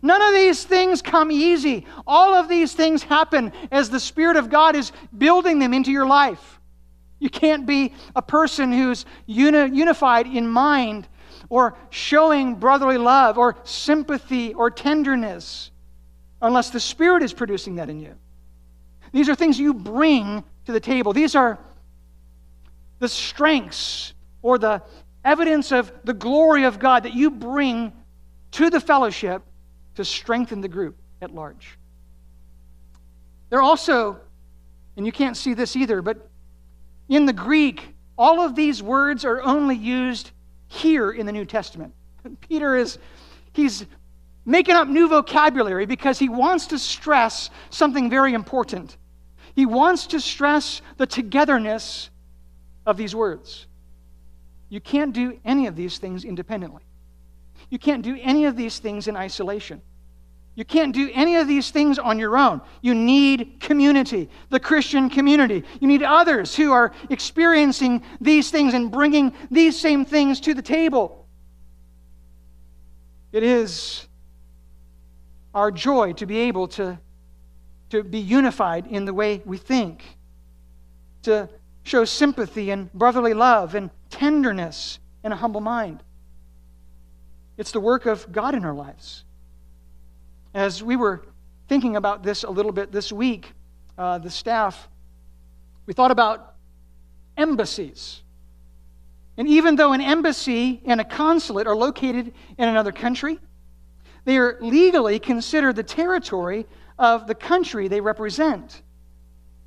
None 0.02 0.22
of 0.22 0.34
these 0.34 0.64
things 0.64 1.02
come 1.02 1.30
easy. 1.30 1.86
All 2.06 2.34
of 2.34 2.48
these 2.48 2.72
things 2.72 3.02
happen 3.02 3.52
as 3.70 3.90
the 3.90 4.00
Spirit 4.00 4.36
of 4.36 4.50
God 4.50 4.76
is 4.76 4.92
building 5.16 5.58
them 5.58 5.74
into 5.74 5.90
your 5.90 6.06
life. 6.06 6.60
You 7.18 7.30
can't 7.30 7.66
be 7.66 7.94
a 8.14 8.22
person 8.22 8.72
who's 8.72 9.04
uni- 9.26 9.76
unified 9.76 10.26
in 10.26 10.48
mind 10.48 11.08
or 11.48 11.76
showing 11.90 12.54
brotherly 12.54 12.98
love 12.98 13.38
or 13.38 13.56
sympathy 13.64 14.54
or 14.54 14.70
tenderness 14.70 15.70
unless 16.40 16.70
the 16.70 16.80
Spirit 16.80 17.22
is 17.22 17.32
producing 17.32 17.76
that 17.76 17.90
in 17.90 17.98
you. 17.98 18.14
These 19.12 19.28
are 19.28 19.34
things 19.34 19.58
you 19.58 19.74
bring 19.74 20.44
to 20.66 20.72
the 20.72 20.80
table. 20.80 21.12
These 21.12 21.34
are 21.34 21.58
the 22.98 23.08
strengths 23.08 24.12
or 24.42 24.58
the 24.58 24.82
evidence 25.24 25.72
of 25.72 25.92
the 26.04 26.14
glory 26.14 26.64
of 26.64 26.78
God 26.78 27.04
that 27.04 27.14
you 27.14 27.30
bring 27.30 27.92
to 28.52 28.70
the 28.70 28.80
fellowship 28.80 29.42
to 29.98 30.04
strengthen 30.04 30.60
the 30.60 30.68
group 30.68 30.96
at 31.20 31.34
large. 31.34 31.76
They're 33.50 33.60
also, 33.60 34.20
and 34.96 35.04
you 35.04 35.10
can't 35.10 35.36
see 35.36 35.54
this 35.54 35.74
either, 35.74 36.02
but 36.02 36.30
in 37.08 37.26
the 37.26 37.32
Greek, 37.32 37.96
all 38.16 38.40
of 38.40 38.54
these 38.54 38.80
words 38.80 39.24
are 39.24 39.42
only 39.42 39.74
used 39.74 40.30
here 40.68 41.10
in 41.10 41.26
the 41.26 41.32
New 41.32 41.44
Testament. 41.44 41.92
Peter 42.48 42.76
is, 42.76 42.98
he's 43.52 43.86
making 44.44 44.76
up 44.76 44.86
new 44.86 45.08
vocabulary 45.08 45.84
because 45.84 46.16
he 46.16 46.28
wants 46.28 46.68
to 46.68 46.78
stress 46.78 47.50
something 47.70 48.08
very 48.08 48.34
important. 48.34 48.96
He 49.56 49.66
wants 49.66 50.06
to 50.06 50.20
stress 50.20 50.80
the 50.96 51.08
togetherness 51.08 52.10
of 52.86 52.96
these 52.96 53.16
words. 53.16 53.66
You 54.68 54.80
can't 54.80 55.12
do 55.12 55.40
any 55.44 55.66
of 55.66 55.74
these 55.74 55.98
things 55.98 56.24
independently. 56.24 56.84
You 57.70 57.78
can't 57.78 58.02
do 58.02 58.18
any 58.20 58.46
of 58.46 58.56
these 58.56 58.78
things 58.78 59.08
in 59.08 59.16
isolation. 59.16 59.82
You 60.54 60.64
can't 60.64 60.92
do 60.92 61.08
any 61.14 61.36
of 61.36 61.46
these 61.46 61.70
things 61.70 62.00
on 62.00 62.18
your 62.18 62.36
own. 62.36 62.60
You 62.80 62.92
need 62.92 63.60
community, 63.60 64.28
the 64.50 64.58
Christian 64.58 65.08
community. 65.08 65.62
You 65.80 65.86
need 65.86 66.02
others 66.02 66.56
who 66.56 66.72
are 66.72 66.92
experiencing 67.10 68.02
these 68.20 68.50
things 68.50 68.74
and 68.74 68.90
bringing 68.90 69.32
these 69.52 69.78
same 69.78 70.04
things 70.04 70.40
to 70.40 70.54
the 70.54 70.62
table. 70.62 71.26
It 73.30 73.44
is 73.44 74.08
our 75.54 75.70
joy 75.70 76.14
to 76.14 76.26
be 76.26 76.38
able 76.38 76.66
to, 76.68 76.98
to 77.90 78.02
be 78.02 78.18
unified 78.18 78.86
in 78.88 79.04
the 79.04 79.14
way 79.14 79.42
we 79.44 79.58
think, 79.58 80.02
to 81.22 81.48
show 81.84 82.04
sympathy 82.04 82.70
and 82.70 82.92
brotherly 82.92 83.32
love 83.32 83.76
and 83.76 83.90
tenderness 84.10 84.98
and 85.22 85.32
a 85.32 85.36
humble 85.36 85.60
mind. 85.60 86.02
It's 87.58 87.72
the 87.72 87.80
work 87.80 88.06
of 88.06 88.30
God 88.30 88.54
in 88.54 88.64
our 88.64 88.72
lives. 88.72 89.24
As 90.54 90.82
we 90.82 90.96
were 90.96 91.26
thinking 91.68 91.96
about 91.96 92.22
this 92.22 92.44
a 92.44 92.50
little 92.50 92.72
bit 92.72 92.92
this 92.92 93.12
week, 93.12 93.52
uh, 93.98 94.18
the 94.18 94.30
staff, 94.30 94.88
we 95.84 95.92
thought 95.92 96.12
about 96.12 96.54
embassies. 97.36 98.22
And 99.36 99.48
even 99.48 99.76
though 99.76 99.92
an 99.92 100.00
embassy 100.00 100.80
and 100.84 101.00
a 101.00 101.04
consulate 101.04 101.66
are 101.66 101.76
located 101.76 102.32
in 102.56 102.68
another 102.68 102.92
country, 102.92 103.38
they 104.24 104.38
are 104.38 104.58
legally 104.60 105.18
considered 105.18 105.74
the 105.74 105.82
territory 105.82 106.66
of 106.98 107.26
the 107.26 107.34
country 107.34 107.88
they 107.88 108.00
represent. 108.00 108.82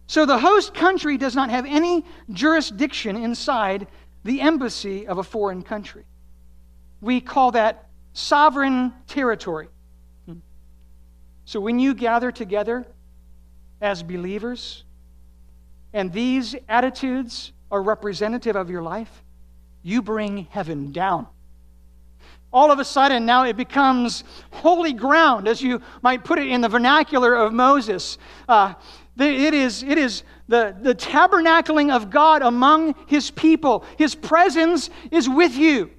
So 0.07 0.25
the 0.25 0.37
host 0.37 0.73
country 0.73 1.17
does 1.17 1.35
not 1.35 1.49
have 1.49 1.65
any 1.65 2.05
jurisdiction 2.31 3.15
inside 3.15 3.87
the 4.23 4.41
embassy 4.41 5.07
of 5.07 5.17
a 5.17 5.23
foreign 5.23 5.61
country. 5.61 6.05
We 7.02 7.20
call 7.20 7.52
that 7.52 7.88
sovereign 8.14 8.93
territory. 9.08 9.68
So 11.45 11.60
when 11.60 11.80
you 11.80 11.93
gather 11.93 12.32
together 12.32 12.86
as 13.82 14.04
believers, 14.04 14.84
and 15.91 16.14
these 16.14 16.56
attitudes 16.70 17.52
are 17.70 17.82
representative 17.82 18.56
of 18.56 18.70
your 18.70 18.82
life, 18.82 19.24
you 19.84 20.02
bring 20.02 20.45
heaven 20.52 20.91
down 20.91 21.28
all 22.54 22.72
of 22.72 22.80
a 22.80 22.86
sudden 22.86 23.26
now 23.26 23.45
it 23.45 23.56
becomes 23.56 24.24
holy 24.52 24.93
ground, 24.93 25.47
as 25.47 25.62
you 25.62 25.82
might 26.02 26.24
put 26.24 26.39
it 26.39 26.47
in 26.47 26.62
the 26.62 26.70
vernacular 26.70 27.34
of 27.34 27.54
Moses. 27.54 28.18
Uh, 28.47 28.74
it 29.18 29.54
is, 29.54 29.84
it 29.84 29.97
is 29.97 30.24
the, 30.47 30.76
the 30.82 30.95
tabernacling 30.95 31.93
of 31.93 32.10
God 32.10 32.41
among 32.41 32.95
his 33.08 33.32
people. 33.32 33.86
His 33.97 34.16
presence 34.16 34.89
is 35.12 35.30
with 35.30 35.56
you. 35.56 35.91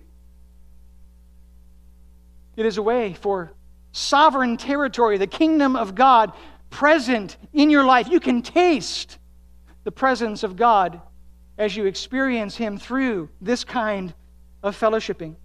It 2.57 2.67
is 2.67 2.79
a 2.79 2.83
way 2.83 3.15
for 3.15 3.53
sovereign 3.93 4.57
territory, 4.57 5.19
the 5.19 5.27
kingdom 5.27 5.77
of 5.77 5.95
God 5.95 6.33
present 6.71 7.37
in 7.53 7.71
your 7.71 7.85
life. 7.85 8.09
You 8.09 8.21
can 8.21 8.43
taste 8.43 9.19
the 9.85 9.93
presence 9.93 10.43
of 10.43 10.57
God 10.57 11.01
as 11.59 11.77
you 11.77 11.87
experience 11.87 12.57
him 12.57 12.79
through 12.79 13.29
this 13.41 13.65
kind 13.65 14.15
of 14.63 14.79
fellowshipping. 14.79 15.37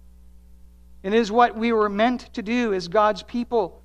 It 1.02 1.14
is 1.14 1.30
what 1.30 1.56
we 1.56 1.72
were 1.72 1.88
meant 1.88 2.32
to 2.34 2.42
do 2.42 2.74
as 2.74 2.88
God's 2.88 3.22
people. 3.22 3.82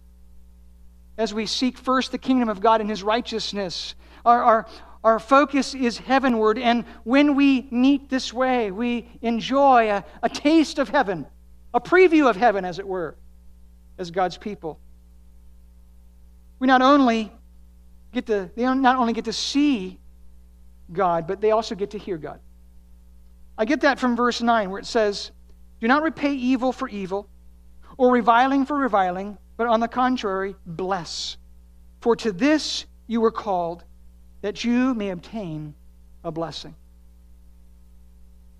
As 1.17 1.33
we 1.33 1.45
seek 1.45 1.77
first 1.77 2.11
the 2.11 2.17
kingdom 2.17 2.49
of 2.49 2.59
God 2.59 2.81
and 2.81 2.89
his 2.89 3.03
righteousness, 3.03 3.93
our, 4.25 4.43
our, 4.43 4.67
our 5.03 5.19
focus 5.19 5.75
is 5.75 5.97
heavenward. 5.97 6.57
And 6.57 6.85
when 7.03 7.35
we 7.35 7.67
meet 7.69 8.09
this 8.09 8.33
way, 8.33 8.71
we 8.71 9.07
enjoy 9.21 9.91
a, 9.91 10.05
a 10.23 10.29
taste 10.29 10.79
of 10.79 10.89
heaven, 10.89 11.27
a 11.73 11.81
preview 11.81 12.29
of 12.29 12.35
heaven, 12.35 12.65
as 12.65 12.79
it 12.79 12.87
were, 12.87 13.15
as 13.97 14.11
God's 14.11 14.37
people. 14.37 14.79
We 16.59 16.67
not 16.67 16.81
only 16.81 17.31
get 18.11 18.27
to, 18.27 18.49
they 18.55 18.63
not 18.63 18.97
only 18.97 19.13
get 19.13 19.25
to 19.25 19.33
see 19.33 19.99
God, 20.91 21.27
but 21.27 21.41
they 21.41 21.51
also 21.51 21.75
get 21.75 21.91
to 21.91 21.97
hear 21.97 22.17
God. 22.17 22.39
I 23.57 23.65
get 23.65 23.81
that 23.81 23.99
from 23.99 24.15
verse 24.15 24.41
9, 24.41 24.69
where 24.69 24.79
it 24.79 24.85
says, 24.85 25.31
do 25.81 25.87
not 25.87 26.03
repay 26.03 26.33
evil 26.33 26.71
for 26.71 26.87
evil 26.87 27.27
or 27.97 28.11
reviling 28.11 28.65
for 28.65 28.77
reviling, 28.77 29.37
but 29.57 29.67
on 29.67 29.79
the 29.79 29.87
contrary, 29.87 30.55
bless. 30.65 31.37
For 32.01 32.15
to 32.17 32.31
this 32.31 32.85
you 33.07 33.21
were 33.21 33.31
called, 33.31 33.83
that 34.41 34.63
you 34.63 34.93
may 34.93 35.09
obtain 35.09 35.73
a 36.23 36.31
blessing. 36.31 36.75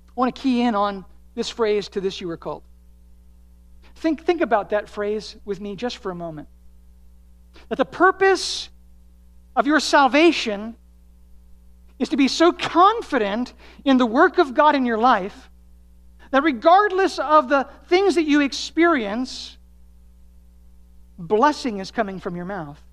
I 0.09 0.11
want 0.15 0.35
to 0.35 0.41
key 0.41 0.61
in 0.61 0.75
on 0.75 1.05
this 1.35 1.49
phrase, 1.49 1.87
to 1.89 2.01
this 2.01 2.21
you 2.21 2.27
were 2.27 2.37
called. 2.37 2.63
Think, 4.03 4.25
think 4.25 4.41
about 4.41 4.71
that 4.71 4.89
phrase 4.89 5.37
with 5.45 5.61
me 5.61 5.77
just 5.77 5.95
for 5.95 6.11
a 6.11 6.15
moment. 6.15 6.49
That 7.69 7.77
the 7.77 7.85
purpose 7.85 8.67
of 9.55 9.65
your 9.65 9.79
salvation 9.79 10.75
is 11.99 12.09
to 12.09 12.17
be 12.17 12.27
so 12.27 12.51
confident 12.51 13.53
in 13.85 13.95
the 13.95 14.05
work 14.05 14.39
of 14.39 14.55
God 14.55 14.75
in 14.75 14.85
your 14.85 14.97
life 14.97 15.49
that 16.31 16.43
regardless 16.43 17.17
of 17.17 17.47
the 17.47 17.65
things 17.87 18.15
that 18.15 18.25
you 18.25 18.41
experience, 18.41 19.57
blessing 21.17 21.77
is 21.79 21.89
coming 21.89 22.19
from 22.19 22.35
your 22.35 22.43
mouth 22.43 22.83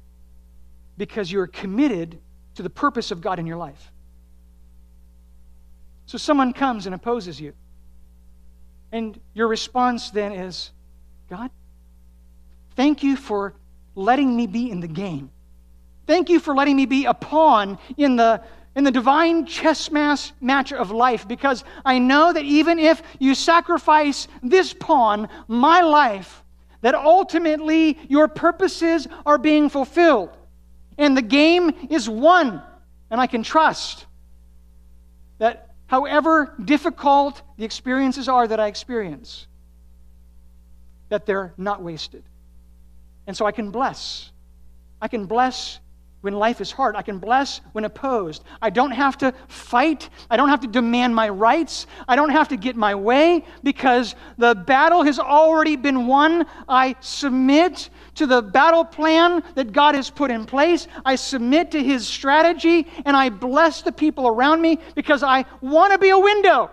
because 0.96 1.32
you're 1.32 1.48
committed 1.48 2.20
to 2.54 2.62
the 2.62 2.70
purpose 2.70 3.10
of 3.10 3.20
God 3.20 3.40
in 3.40 3.48
your 3.48 3.56
life. 3.56 3.90
So 6.06 6.18
someone 6.18 6.52
comes 6.52 6.86
and 6.86 6.94
opposes 6.94 7.40
you. 7.40 7.52
And 8.92 9.18
your 9.34 9.48
response 9.48 10.10
then 10.10 10.30
is, 10.30 10.70
God, 11.30 11.50
thank 12.74 13.04
you 13.04 13.16
for 13.16 13.54
letting 13.94 14.36
me 14.36 14.48
be 14.48 14.68
in 14.68 14.80
the 14.80 14.88
game. 14.88 15.30
Thank 16.08 16.28
you 16.28 16.40
for 16.40 16.56
letting 16.56 16.74
me 16.74 16.86
be 16.86 17.04
a 17.04 17.14
pawn 17.14 17.78
in 17.96 18.16
the, 18.16 18.42
in 18.74 18.82
the 18.82 18.90
divine 18.90 19.46
chess 19.46 19.90
match 19.92 20.72
of 20.72 20.90
life 20.90 21.28
because 21.28 21.62
I 21.84 22.00
know 22.00 22.32
that 22.32 22.44
even 22.44 22.80
if 22.80 23.00
you 23.20 23.36
sacrifice 23.36 24.26
this 24.42 24.74
pawn, 24.74 25.28
my 25.46 25.82
life, 25.82 26.42
that 26.80 26.96
ultimately 26.96 27.96
your 28.08 28.26
purposes 28.26 29.06
are 29.24 29.38
being 29.38 29.68
fulfilled. 29.68 30.30
And 30.98 31.16
the 31.16 31.22
game 31.22 31.70
is 31.90 32.08
won. 32.08 32.60
And 33.08 33.20
I 33.20 33.28
can 33.28 33.44
trust 33.44 34.04
that 35.38 35.74
however 35.86 36.54
difficult 36.64 37.40
the 37.56 37.64
experiences 37.64 38.28
are 38.28 38.48
that 38.48 38.58
I 38.58 38.66
experience, 38.66 39.46
that 41.10 41.26
they're 41.26 41.52
not 41.58 41.82
wasted. 41.82 42.24
And 43.26 43.36
so 43.36 43.44
I 43.44 43.52
can 43.52 43.70
bless. 43.70 44.32
I 45.00 45.08
can 45.08 45.26
bless 45.26 45.78
when 46.20 46.34
life 46.34 46.60
is 46.60 46.70
hard. 46.70 46.96
I 46.96 47.02
can 47.02 47.18
bless 47.18 47.60
when 47.72 47.84
opposed. 47.84 48.44
I 48.60 48.70
don't 48.70 48.90
have 48.90 49.16
to 49.18 49.32
fight. 49.48 50.10
I 50.30 50.36
don't 50.36 50.48
have 50.48 50.60
to 50.60 50.66
demand 50.66 51.14
my 51.14 51.28
rights. 51.28 51.86
I 52.06 52.16
don't 52.16 52.30
have 52.30 52.48
to 52.48 52.56
get 52.56 52.76
my 52.76 52.94
way 52.94 53.44
because 53.62 54.14
the 54.36 54.54
battle 54.54 55.02
has 55.02 55.18
already 55.18 55.76
been 55.76 56.06
won. 56.06 56.46
I 56.68 56.96
submit 57.00 57.90
to 58.16 58.26
the 58.26 58.42
battle 58.42 58.84
plan 58.84 59.42
that 59.54 59.72
God 59.72 59.94
has 59.94 60.10
put 60.10 60.30
in 60.30 60.44
place. 60.44 60.88
I 61.04 61.14
submit 61.14 61.70
to 61.72 61.82
His 61.82 62.06
strategy 62.06 62.86
and 63.06 63.16
I 63.16 63.30
bless 63.30 63.82
the 63.82 63.92
people 63.92 64.26
around 64.26 64.60
me 64.60 64.78
because 64.94 65.22
I 65.22 65.46
want 65.60 65.92
to 65.92 65.98
be 65.98 66.10
a 66.10 66.18
window. 66.18 66.70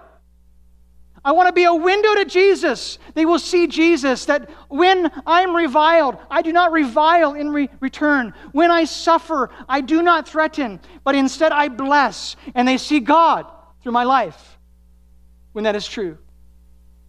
I 1.28 1.34
want 1.34 1.48
to 1.48 1.54
be 1.54 1.66
a 1.66 1.74
window 1.74 2.16
to 2.16 2.24
Jesus. 2.24 3.00
They 3.14 3.26
will 3.26 3.38
see 3.38 3.68
Jesus, 3.68 4.24
that 4.28 4.50
when 4.70 5.12
I'm 5.26 5.54
reviled, 5.54 6.16
I 6.32 6.42
do 6.42 6.54
not 6.54 6.72
revile 6.72 7.34
in 7.34 7.50
re- 7.50 7.70
return. 7.82 8.34
When 8.54 8.72
I 8.72 8.86
suffer, 8.86 9.50
I 9.68 9.82
do 9.82 10.02
not 10.02 10.26
threaten, 10.26 10.80
but 11.04 11.16
instead 11.16 11.52
I 11.52 11.68
bless. 11.68 12.38
And 12.56 12.66
they 12.66 12.78
see 12.78 13.02
God 13.02 13.46
through 13.84 13.92
my 13.92 14.06
life 14.06 14.58
when 15.52 15.66
that 15.66 15.76
is 15.76 15.86
true 15.86 16.18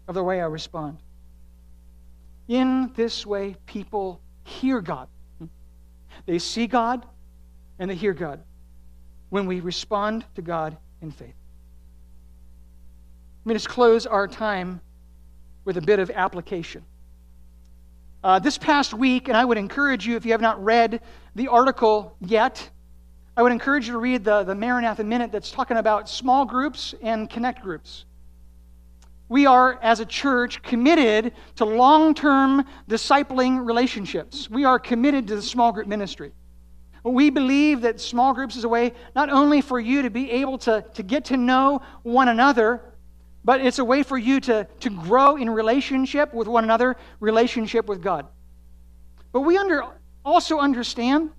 of 0.09 0.17
the 0.17 0.25
way 0.25 0.41
I 0.41 0.47
respond. 0.47 0.99
In 2.49 2.91
this 2.97 3.25
way, 3.25 3.55
people 3.67 4.21
hear 4.43 4.81
God. 4.81 5.07
They 6.27 6.41
see 6.41 6.67
God 6.67 7.07
and 7.79 7.89
they 7.89 7.95
hear 7.95 8.15
God 8.15 8.43
when 9.29 9.47
we 9.47 9.61
respond 9.61 10.25
to 10.35 10.43
God 10.43 10.77
in 11.03 11.13
faith. 11.13 11.38
Let 13.49 13.55
me 13.55 13.61
just 13.61 13.71
close 13.71 14.05
our 14.05 14.29
time 14.29 14.83
with 15.65 15.79
a 15.79 15.81
bit 15.81 16.01
of 16.01 16.11
application. 16.11 16.85
Uh, 18.23 18.39
this 18.39 18.59
past 18.59 18.93
week, 18.93 19.29
and 19.29 19.39
I 19.39 19.43
would 19.43 19.57
encourage 19.57 20.07
you, 20.07 20.17
if 20.17 20.27
you 20.27 20.33
have 20.33 20.43
not 20.43 20.63
read 20.63 21.01
the 21.35 21.49
article 21.49 22.15
yet, 22.21 22.69
I 23.39 23.43
would 23.43 23.53
encourage 23.53 23.87
you 23.87 23.95
to 23.95 23.99
read 23.99 24.23
the, 24.23 24.43
the 24.43 24.55
Maranatha 24.55 25.03
Minute 25.03 25.33
that's 25.33 25.51
talking 25.51 25.79
about 25.79 26.11
small 26.11 26.45
groups 26.45 26.95
and 27.01 27.31
connect 27.31 27.63
groups. 27.63 28.05
We 29.31 29.47
are, 29.47 29.79
as 29.81 30.01
a 30.01 30.05
church, 30.05 30.63
committed 30.63 31.33
to 31.57 31.65
long 31.65 32.13
term 32.13 32.67
discipling 32.87 33.67
relationships. 33.67 34.51
We 34.51 34.67
are 34.67 34.79
committed 34.79 35.27
to 35.29 35.37
the 35.37 35.43
small 35.43 35.73
group 35.73 35.87
ministry. 35.87 36.33
We 37.03 37.31
believe 37.31 37.81
that 37.81 37.99
small 37.99 38.35
groups 38.35 38.57
is 38.57 38.65
a 38.65 38.69
way 38.69 38.93
not 39.17 39.31
only 39.31 39.63
for 39.63 39.81
you 39.81 40.03
to 40.03 40.11
be 40.11 40.31
able 40.33 40.59
to, 40.59 40.85
to 40.93 41.03
get 41.03 41.25
to 41.27 41.39
know 41.39 41.81
one 42.03 42.29
another, 42.29 42.83
but 43.49 43.63
it's 43.63 43.79
a 43.79 43.85
way 43.85 44.03
for 44.03 44.19
you 44.19 44.41
to, 44.41 44.67
to 44.81 44.91
grow 44.91 45.37
in 45.37 45.49
relationship 45.49 46.35
with 46.35 46.47
one 46.47 46.65
another, 46.65 46.97
relationship 47.19 47.87
with 47.87 48.03
God. 48.03 48.27
But 49.33 49.41
we 49.41 49.57
under, 49.57 49.85
also 50.23 50.59
understand 50.59 51.31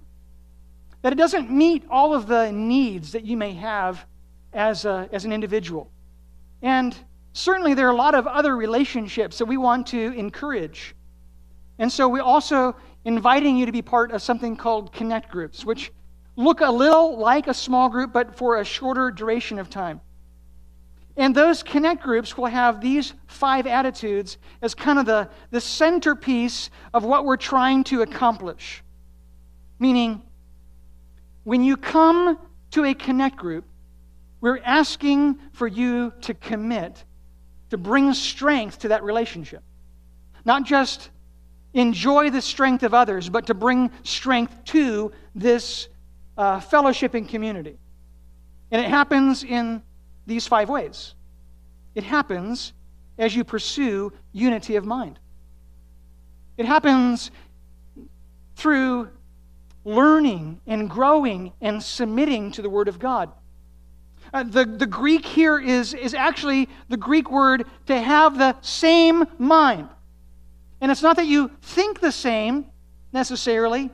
that 1.04 1.14
it 1.14 1.18
doesn't 1.18 1.52
meet 1.52 1.84
all 1.88 2.16
of 2.16 2.26
the 2.26 2.52
needs 2.52 3.12
that 3.12 3.26
you 3.26 3.38
may 3.38 3.52
have 3.54 4.08
as, 4.54 4.86
a, 4.86 5.08
as 5.12 5.26
an 5.26 5.32
individual. 5.32 5.92
And 6.64 6.98
certainly 7.34 7.76
there 7.76 7.86
are 7.86 7.94
a 7.94 7.96
lot 7.96 8.16
of 8.16 8.26
other 8.26 8.58
relationships 8.58 9.38
that 9.38 9.46
we 9.46 9.58
want 9.58 9.86
to 9.90 10.12
encourage. 10.14 10.96
And 11.78 11.92
so 11.92 12.10
we're 12.10 12.24
also 12.24 12.76
inviting 13.06 13.56
you 13.56 13.68
to 13.68 13.72
be 13.72 13.84
part 13.84 14.14
of 14.14 14.24
something 14.24 14.56
called 14.56 14.92
connect 14.92 15.30
groups, 15.30 15.64
which 15.64 15.92
look 16.38 16.62
a 16.62 16.72
little 16.72 17.20
like 17.20 17.46
a 17.46 17.54
small 17.54 17.88
group, 17.88 18.12
but 18.12 18.36
for 18.36 18.58
a 18.58 18.66
shorter 18.66 19.12
duration 19.12 19.60
of 19.60 19.70
time. 19.70 20.02
And 21.18 21.36
those 21.36 21.64
connect 21.64 22.04
groups 22.04 22.38
will 22.38 22.46
have 22.46 22.80
these 22.80 23.14
five 23.28 23.68
attitudes 23.68 24.38
as 24.62 24.74
kind 24.74 25.00
of 25.00 25.06
the, 25.06 25.30
the 25.52 25.60
centerpiece 25.60 26.70
of 26.94 27.04
what 27.04 27.26
we're 27.26 27.38
trying 27.38 27.84
to 27.86 28.02
accomplish. 28.02 28.84
Meaning, 29.80 30.22
when 31.44 31.64
you 31.64 31.78
come 31.78 32.38
to 32.72 32.86
a 32.86 32.94
connect 32.94 33.36
group, 33.36 33.66
we're 34.42 34.60
asking 34.64 35.40
for 35.52 35.68
you 35.68 36.14
to 36.22 36.34
commit, 36.34 37.04
to 37.70 37.78
bring 37.78 38.14
strength 38.14 38.80
to 38.80 38.90
that 38.90 39.04
relationship. 39.04 39.64
Not 40.46 40.64
just 40.64 41.10
enjoy 41.74 42.30
the 42.30 42.42
strength 42.42 42.84
of 42.84 42.94
others, 42.94 43.30
but 43.30 43.48
to 43.48 43.54
bring 43.54 43.92
strength 44.04 44.64
to 44.66 45.12
this 45.36 45.90
uh, 46.38 46.60
fellowship 46.60 47.14
and 47.14 47.28
community. 47.28 47.78
And 48.72 48.82
it 48.82 48.90
happens 48.90 49.44
in 49.44 49.82
these 50.30 50.48
five 50.48 50.70
ways. 50.70 51.16
It 51.96 52.04
happens 52.04 52.72
as 53.18 53.36
you 53.36 53.44
pursue 53.44 54.14
unity 54.32 54.78
of 54.78 54.86
mind. 54.86 55.20
It 56.56 56.66
happens 56.66 57.32
through 58.56 59.10
learning 59.84 60.62
and 60.68 60.90
growing 60.90 61.52
and 61.62 61.82
submitting 61.82 62.52
to 62.54 62.62
the 62.62 62.70
Word 62.70 62.88
of 62.88 63.00
God. 63.00 63.32
Uh, 64.34 64.44
the, 64.44 64.66
the 64.66 64.86
Greek 64.86 65.26
here 65.26 65.60
is, 65.60 65.94
is 65.94 66.14
actually 66.14 66.70
the 66.88 66.98
Greek 66.98 67.32
word 67.32 67.66
to 67.88 68.00
have 68.00 68.38
the 68.38 68.56
same 68.62 69.26
mind. 69.40 69.90
And 70.82 70.92
it's 70.92 71.02
not 71.02 71.16
that 71.16 71.26
you 71.26 71.50
think 71.62 72.00
the 72.00 72.12
same 72.12 72.66
necessarily, 73.12 73.90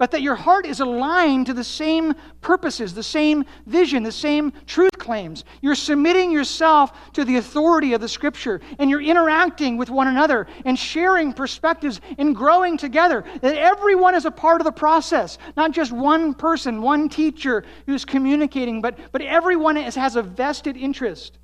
but 0.00 0.12
that 0.12 0.22
your 0.22 0.34
heart 0.34 0.64
is 0.64 0.80
aligned 0.80 1.44
to 1.44 1.52
the 1.52 1.62
same 1.62 2.14
purposes, 2.40 2.94
the 2.94 3.02
same 3.02 3.44
vision, 3.66 4.02
the 4.02 4.10
same 4.10 4.50
truth 4.64 4.96
claims. 4.96 5.44
You're 5.60 5.74
submitting 5.74 6.32
yourself 6.32 7.12
to 7.12 7.22
the 7.22 7.36
authority 7.36 7.92
of 7.92 8.00
the 8.00 8.08
Scripture, 8.08 8.62
and 8.78 8.88
you're 8.88 9.02
interacting 9.02 9.76
with 9.76 9.90
one 9.90 10.08
another 10.08 10.46
and 10.64 10.78
sharing 10.78 11.34
perspectives 11.34 12.00
and 12.16 12.34
growing 12.34 12.78
together. 12.78 13.26
That 13.42 13.56
everyone 13.56 14.14
is 14.14 14.24
a 14.24 14.30
part 14.30 14.62
of 14.62 14.64
the 14.64 14.72
process, 14.72 15.36
not 15.54 15.72
just 15.72 15.92
one 15.92 16.32
person, 16.32 16.80
one 16.80 17.10
teacher 17.10 17.62
who's 17.84 18.06
communicating, 18.06 18.80
but, 18.80 18.98
but 19.12 19.20
everyone 19.20 19.76
is, 19.76 19.94
has 19.96 20.16
a 20.16 20.22
vested 20.22 20.78
interest 20.78 21.36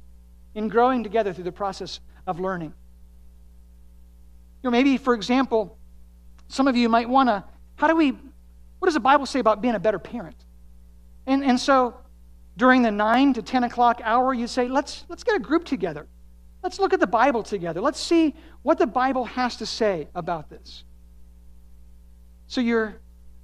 in 0.55 0.69
growing 0.69 1.03
together 1.03 1.35
through 1.35 1.45
the 1.45 1.53
process 1.53 2.01
of 2.27 2.41
learning. 2.41 2.73
You 4.63 4.69
know, 4.69 4.71
maybe, 4.71 4.97
for 4.97 5.13
example, 5.13 5.77
some 6.49 6.67
of 6.67 6.75
you 6.75 6.89
might 6.89 7.11
want 7.11 7.29
to, 7.29 7.45
how 7.77 7.89
do 7.89 7.95
we 7.95 8.15
what 8.87 8.91
does 8.91 8.95
the 8.95 9.01
Bible 9.01 9.27
say 9.27 9.41
about 9.41 9.61
being 9.61 9.75
a 9.75 9.81
better 9.81 9.99
parent? 9.99 10.37
And, 11.27 11.43
and 11.43 11.59
so 11.59 11.97
during 12.57 12.83
the 12.83 12.93
9 12.93 13.33
to 13.33 13.43
10 13.43 13.65
o'clock 13.65 14.01
hour, 14.05 14.33
you 14.33 14.47
say, 14.47 14.69
let's, 14.69 15.05
let's 15.09 15.25
get 15.25 15.35
a 15.35 15.41
group 15.41 15.65
together. 15.65 16.07
Let's 16.63 16.79
look 16.79 16.93
at 16.93 17.01
the 17.01 17.07
Bible 17.09 17.43
together. 17.43 17.81
Let's 17.81 17.99
see 17.99 18.37
what 18.63 18.79
the 18.79 18.87
Bible 18.87 19.25
has 19.25 19.57
to 19.57 19.67
say 19.67 20.07
about 20.15 20.51
this. 20.51 20.85
So 22.47 22.61
you're 22.61 22.95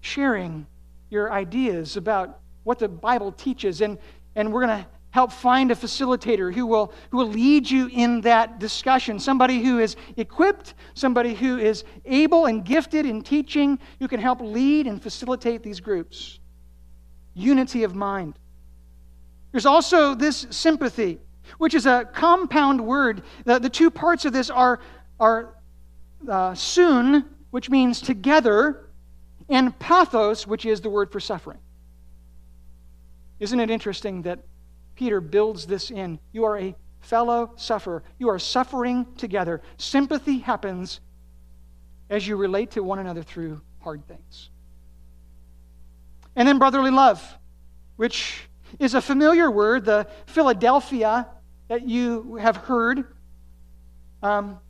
sharing 0.00 0.64
your 1.10 1.32
ideas 1.32 1.96
about 1.96 2.38
what 2.62 2.78
the 2.78 2.88
Bible 2.88 3.32
teaches, 3.32 3.80
and, 3.80 3.98
and 4.36 4.52
we're 4.52 4.64
going 4.64 4.84
to 4.84 4.86
help 5.12 5.30
find 5.30 5.70
a 5.70 5.74
facilitator 5.74 6.52
who 6.52 6.66
will, 6.66 6.92
who 7.10 7.18
will 7.18 7.28
lead 7.28 7.70
you 7.70 7.86
in 7.92 8.22
that 8.22 8.58
discussion. 8.58 9.18
Somebody 9.18 9.62
who 9.62 9.78
is 9.78 9.94
equipped, 10.16 10.74
somebody 10.94 11.34
who 11.34 11.58
is 11.58 11.84
able 12.06 12.46
and 12.46 12.64
gifted 12.64 13.04
in 13.04 13.22
teaching, 13.22 13.78
who 14.00 14.08
can 14.08 14.18
help 14.18 14.40
lead 14.40 14.86
and 14.86 15.00
facilitate 15.00 15.62
these 15.62 15.80
groups. 15.80 16.40
Unity 17.34 17.84
of 17.84 17.94
mind. 17.94 18.38
There's 19.52 19.66
also 19.66 20.14
this 20.14 20.46
sympathy, 20.48 21.18
which 21.58 21.74
is 21.74 21.84
a 21.84 22.08
compound 22.14 22.80
word. 22.80 23.22
The, 23.44 23.58
the 23.58 23.70
two 23.70 23.90
parts 23.90 24.24
of 24.24 24.32
this 24.32 24.48
are, 24.48 24.80
are 25.20 25.54
uh, 26.26 26.54
soon, 26.54 27.26
which 27.50 27.68
means 27.68 28.00
together, 28.00 28.88
and 29.50 29.78
pathos, 29.78 30.46
which 30.46 30.64
is 30.64 30.80
the 30.80 30.88
word 30.88 31.12
for 31.12 31.20
suffering. 31.20 31.58
Isn't 33.40 33.60
it 33.60 33.70
interesting 33.70 34.22
that 34.22 34.38
Peter 35.02 35.20
builds 35.20 35.66
this 35.66 35.90
in. 35.90 36.16
You 36.30 36.44
are 36.44 36.56
a 36.56 36.76
fellow 37.00 37.50
sufferer. 37.56 38.04
You 38.20 38.28
are 38.28 38.38
suffering 38.38 39.04
together. 39.16 39.60
Sympathy 39.76 40.38
happens 40.38 41.00
as 42.08 42.24
you 42.24 42.36
relate 42.36 42.70
to 42.70 42.84
one 42.84 43.00
another 43.00 43.24
through 43.24 43.60
hard 43.80 44.06
things. 44.06 44.50
And 46.36 46.46
then 46.46 46.60
brotherly 46.60 46.92
love, 46.92 47.20
which 47.96 48.42
is 48.78 48.94
a 48.94 49.00
familiar 49.00 49.50
word, 49.50 49.86
the 49.86 50.06
Philadelphia 50.26 51.26
that 51.66 51.88
you 51.88 52.36
have 52.36 52.56
heard. 52.56 53.04
Um, 54.22 54.60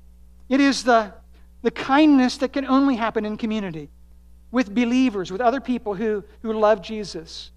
it 0.48 0.62
is 0.62 0.82
the, 0.82 1.12
the 1.60 1.70
kindness 1.70 2.38
that 2.38 2.54
can 2.54 2.64
only 2.64 2.96
happen 2.96 3.26
in 3.26 3.36
community 3.36 3.90
with 4.50 4.74
believers, 4.74 5.30
with 5.30 5.42
other 5.42 5.60
people 5.60 5.94
who, 5.94 6.24
who 6.40 6.54
love 6.54 6.80
Jesus. 6.80 7.50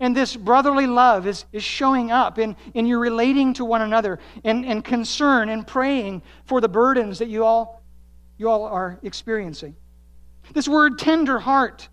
And 0.00 0.16
this 0.16 0.34
brotherly 0.34 0.86
love 0.86 1.26
is, 1.26 1.44
is 1.52 1.62
showing 1.62 2.10
up 2.10 2.38
in, 2.38 2.56
in 2.72 2.86
your 2.86 2.98
relating 2.98 3.52
to 3.54 3.66
one 3.66 3.82
another 3.82 4.18
and, 4.42 4.64
and 4.64 4.82
concern 4.82 5.50
and 5.50 5.66
praying 5.66 6.22
for 6.46 6.62
the 6.62 6.68
burdens 6.68 7.18
that 7.18 7.28
you 7.28 7.44
all, 7.44 7.82
you 8.38 8.48
all 8.48 8.64
are 8.64 8.98
experiencing. 9.02 9.76
This 10.54 10.66
word 10.66 10.98
tender 10.98 11.38
heart 11.38 11.88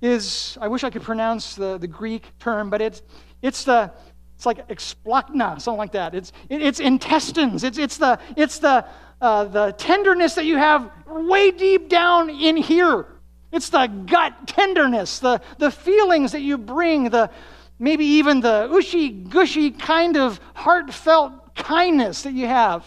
is, 0.00 0.56
I 0.60 0.68
wish 0.68 0.84
I 0.84 0.90
could 0.90 1.02
pronounce 1.02 1.56
the, 1.56 1.76
the 1.76 1.88
Greek 1.88 2.38
term, 2.38 2.70
but 2.70 2.80
it's, 2.80 3.02
it's 3.42 3.64
the, 3.64 3.92
it's 4.36 4.46
like 4.46 4.68
explachna, 4.68 5.60
something 5.60 5.78
like 5.78 5.92
that. 5.92 6.14
It's, 6.14 6.32
it, 6.48 6.62
it's 6.62 6.80
intestines. 6.80 7.64
It's, 7.64 7.78
it's 7.78 7.98
the, 7.98 8.18
it's 8.36 8.58
the, 8.58 8.86
uh, 9.20 9.44
the 9.44 9.72
tenderness 9.72 10.34
that 10.34 10.44
you 10.44 10.56
have 10.56 10.90
way 11.06 11.50
deep 11.50 11.88
down 11.88 12.30
in 12.30 12.56
here. 12.56 13.06
It's 13.52 13.68
the 13.68 13.86
gut 13.86 14.48
tenderness, 14.48 15.18
the, 15.18 15.40
the 15.58 15.70
feelings 15.70 16.32
that 16.32 16.40
you 16.40 16.56
bring, 16.56 17.10
the 17.10 17.30
maybe 17.78 18.04
even 18.04 18.40
the 18.40 18.68
ushy 18.70 19.10
gushy 19.28 19.70
kind 19.70 20.16
of 20.16 20.40
heartfelt 20.54 21.54
kindness 21.54 22.22
that 22.22 22.32
you 22.32 22.46
have. 22.46 22.86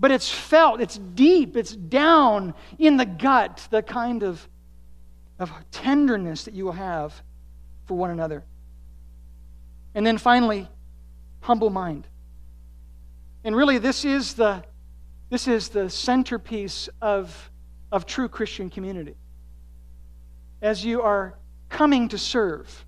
But 0.00 0.10
it's 0.10 0.28
felt, 0.28 0.80
it's 0.80 0.98
deep, 0.98 1.56
it's 1.56 1.74
down 1.76 2.54
in 2.78 2.96
the 2.96 3.06
gut, 3.06 3.68
the 3.70 3.82
kind 3.82 4.24
of, 4.24 4.46
of 5.38 5.52
tenderness 5.70 6.44
that 6.44 6.54
you 6.54 6.64
will 6.64 6.72
have 6.72 7.14
for 7.84 7.96
one 7.96 8.10
another. 8.10 8.42
And 9.94 10.04
then 10.04 10.18
finally, 10.18 10.68
humble 11.42 11.70
mind. 11.70 12.08
And 13.44 13.54
really, 13.54 13.78
this 13.78 14.04
is 14.04 14.34
the, 14.34 14.64
this 15.28 15.46
is 15.46 15.68
the 15.68 15.88
centerpiece 15.90 16.88
of, 17.00 17.50
of 17.92 18.04
true 18.04 18.28
Christian 18.28 18.68
community 18.68 19.14
as 20.62 20.84
you 20.84 21.02
are 21.02 21.38
coming 21.68 22.08
to 22.08 22.18
serve. 22.18 22.84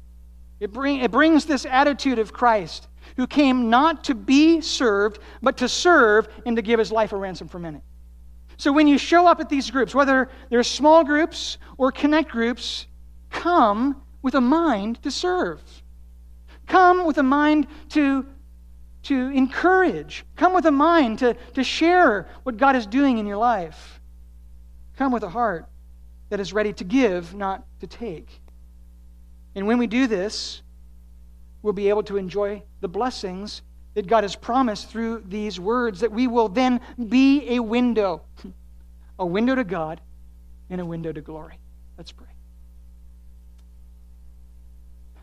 It, 0.60 0.72
bring, 0.72 1.00
it 1.00 1.10
brings 1.10 1.44
this 1.44 1.64
attitude 1.64 2.18
of 2.18 2.32
Christ, 2.32 2.88
who 3.16 3.26
came 3.26 3.70
not 3.70 4.04
to 4.04 4.14
be 4.14 4.60
served, 4.60 5.18
but 5.40 5.56
to 5.58 5.68
serve 5.68 6.28
and 6.46 6.56
to 6.56 6.62
give 6.62 6.78
his 6.78 6.92
life 6.92 7.12
a 7.12 7.16
ransom 7.16 7.48
for 7.48 7.58
many. 7.58 7.80
So 8.58 8.72
when 8.72 8.86
you 8.86 8.98
show 8.98 9.26
up 9.26 9.40
at 9.40 9.48
these 9.48 9.70
groups, 9.70 9.94
whether 9.94 10.28
they're 10.50 10.62
small 10.62 11.02
groups 11.04 11.58
or 11.78 11.90
connect 11.90 12.30
groups, 12.30 12.86
come 13.30 14.02
with 14.20 14.34
a 14.34 14.40
mind 14.40 15.02
to 15.02 15.10
serve. 15.10 15.60
Come 16.66 17.06
with 17.06 17.18
a 17.18 17.24
mind 17.24 17.66
to, 17.90 18.24
to 19.04 19.30
encourage. 19.30 20.24
Come 20.36 20.54
with 20.54 20.66
a 20.66 20.70
mind 20.70 21.18
to, 21.20 21.34
to 21.54 21.64
share 21.64 22.28
what 22.44 22.56
God 22.56 22.76
is 22.76 22.86
doing 22.86 23.18
in 23.18 23.26
your 23.26 23.36
life. 23.36 24.00
Come 24.96 25.12
with 25.12 25.24
a 25.24 25.28
heart 25.28 25.66
that 26.32 26.40
is 26.40 26.54
ready 26.54 26.72
to 26.72 26.82
give, 26.82 27.34
not 27.34 27.62
to 27.78 27.86
take. 27.86 28.40
And 29.54 29.66
when 29.66 29.76
we 29.76 29.86
do 29.86 30.06
this, 30.06 30.62
we'll 31.60 31.74
be 31.74 31.90
able 31.90 32.04
to 32.04 32.16
enjoy 32.16 32.62
the 32.80 32.88
blessings 32.88 33.60
that 33.92 34.06
God 34.06 34.24
has 34.24 34.34
promised 34.34 34.88
through 34.88 35.24
these 35.28 35.60
words, 35.60 36.00
that 36.00 36.10
we 36.10 36.28
will 36.28 36.48
then 36.48 36.80
be 37.10 37.56
a 37.56 37.60
window, 37.60 38.22
a 39.18 39.26
window 39.26 39.54
to 39.54 39.62
God 39.62 40.00
and 40.70 40.80
a 40.80 40.86
window 40.86 41.12
to 41.12 41.20
glory. 41.20 41.58
Let's 41.98 42.12
pray. 42.12 42.28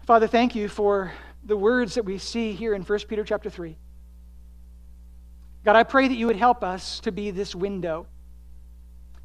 Father, 0.05 0.27
thank 0.27 0.53
you 0.53 0.69
for 0.69 1.11
the 1.43 1.57
words 1.57 1.95
that 1.95 2.05
we 2.05 2.19
see 2.19 2.51
here 2.53 2.75
in 2.75 2.83
1 2.83 2.99
Peter 3.07 3.23
chapter 3.23 3.49
3. 3.49 3.75
God, 5.65 5.75
I 5.75 5.81
pray 5.81 6.07
that 6.07 6.13
you 6.13 6.27
would 6.27 6.35
help 6.35 6.63
us 6.63 6.99
to 6.99 7.11
be 7.11 7.31
this 7.31 7.55
window. 7.55 8.05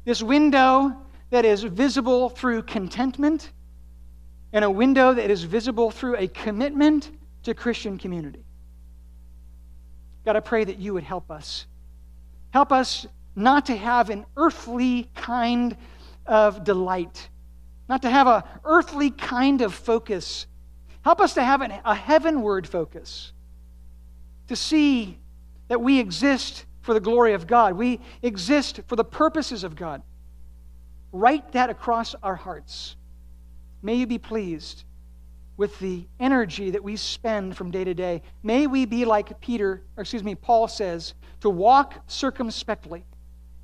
This 0.03 0.23
window 0.23 1.04
that 1.35 1.43
is 1.43 1.63
visible 1.63 2.29
through 2.29 2.63
contentment 2.63 3.51
and 4.53 4.63
a 4.63 4.71
window 4.71 5.13
that 5.13 5.29
is 5.29 5.43
visible 5.43 5.91
through 5.91 6.15
a 6.15 6.29
commitment 6.29 7.11
to 7.43 7.53
Christian 7.53 7.97
community. 7.97 8.45
God, 10.25 10.37
I 10.37 10.39
pray 10.39 10.63
that 10.63 10.79
you 10.79 10.93
would 10.93 11.03
help 11.03 11.29
us. 11.29 11.65
Help 12.51 12.71
us 12.71 13.05
not 13.35 13.65
to 13.65 13.75
have 13.75 14.09
an 14.09 14.25
earthly 14.37 15.09
kind 15.13 15.75
of 16.25 16.63
delight, 16.63 17.27
not 17.89 18.01
to 18.03 18.09
have 18.09 18.27
an 18.27 18.43
earthly 18.63 19.11
kind 19.11 19.61
of 19.61 19.73
focus. 19.73 20.47
Help 21.01 21.19
us 21.19 21.33
to 21.33 21.43
have 21.43 21.59
an, 21.59 21.73
a 21.83 21.93
heavenward 21.93 22.65
focus, 22.65 23.33
to 24.47 24.55
see 24.55 25.19
that 25.67 25.81
we 25.81 25.99
exist 25.99 26.63
for 26.79 26.93
the 26.93 27.01
glory 27.01 27.33
of 27.33 27.45
God, 27.45 27.73
we 27.73 27.99
exist 28.21 28.79
for 28.87 28.95
the 28.95 29.03
purposes 29.03 29.65
of 29.65 29.75
God. 29.75 30.01
Write 31.11 31.51
that 31.53 31.69
across 31.69 32.15
our 32.21 32.35
hearts. 32.35 32.95
May 33.81 33.95
you 33.95 34.07
be 34.07 34.17
pleased 34.17 34.83
with 35.57 35.77
the 35.79 36.05
energy 36.19 36.71
that 36.71 36.83
we 36.83 36.97
spend 36.97 37.55
from 37.55 37.71
day 37.71 37.83
to 37.83 37.93
day. 37.93 38.21
May 38.43 38.67
we 38.67 38.85
be 38.85 39.05
like 39.05 39.39
Peter, 39.39 39.81
or 39.95 40.01
excuse 40.01 40.23
me, 40.23 40.35
Paul 40.35 40.67
says, 40.67 41.13
to 41.41 41.49
walk 41.49 41.93
circumspectly, 42.07 43.05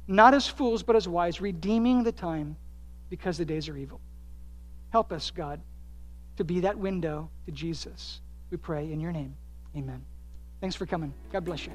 not 0.07 0.33
as 0.33 0.47
fools, 0.47 0.83
but 0.83 0.95
as 0.95 1.07
wise, 1.07 1.41
redeeming 1.41 2.03
the 2.03 2.11
time 2.11 2.55
because 3.09 3.37
the 3.37 3.45
days 3.45 3.67
are 3.67 3.75
evil. 3.75 3.99
Help 4.91 5.11
us, 5.11 5.31
God, 5.31 5.59
to 6.37 6.43
be 6.43 6.61
that 6.61 6.77
window 6.77 7.29
to 7.45 7.51
Jesus. 7.51 8.21
We 8.49 8.57
pray 8.57 8.91
in 8.91 8.99
your 8.99 9.11
name. 9.11 9.35
Amen. 9.75 10.03
Thanks 10.59 10.75
for 10.75 10.85
coming. 10.85 11.13
God 11.31 11.45
bless 11.45 11.65
you. 11.65 11.71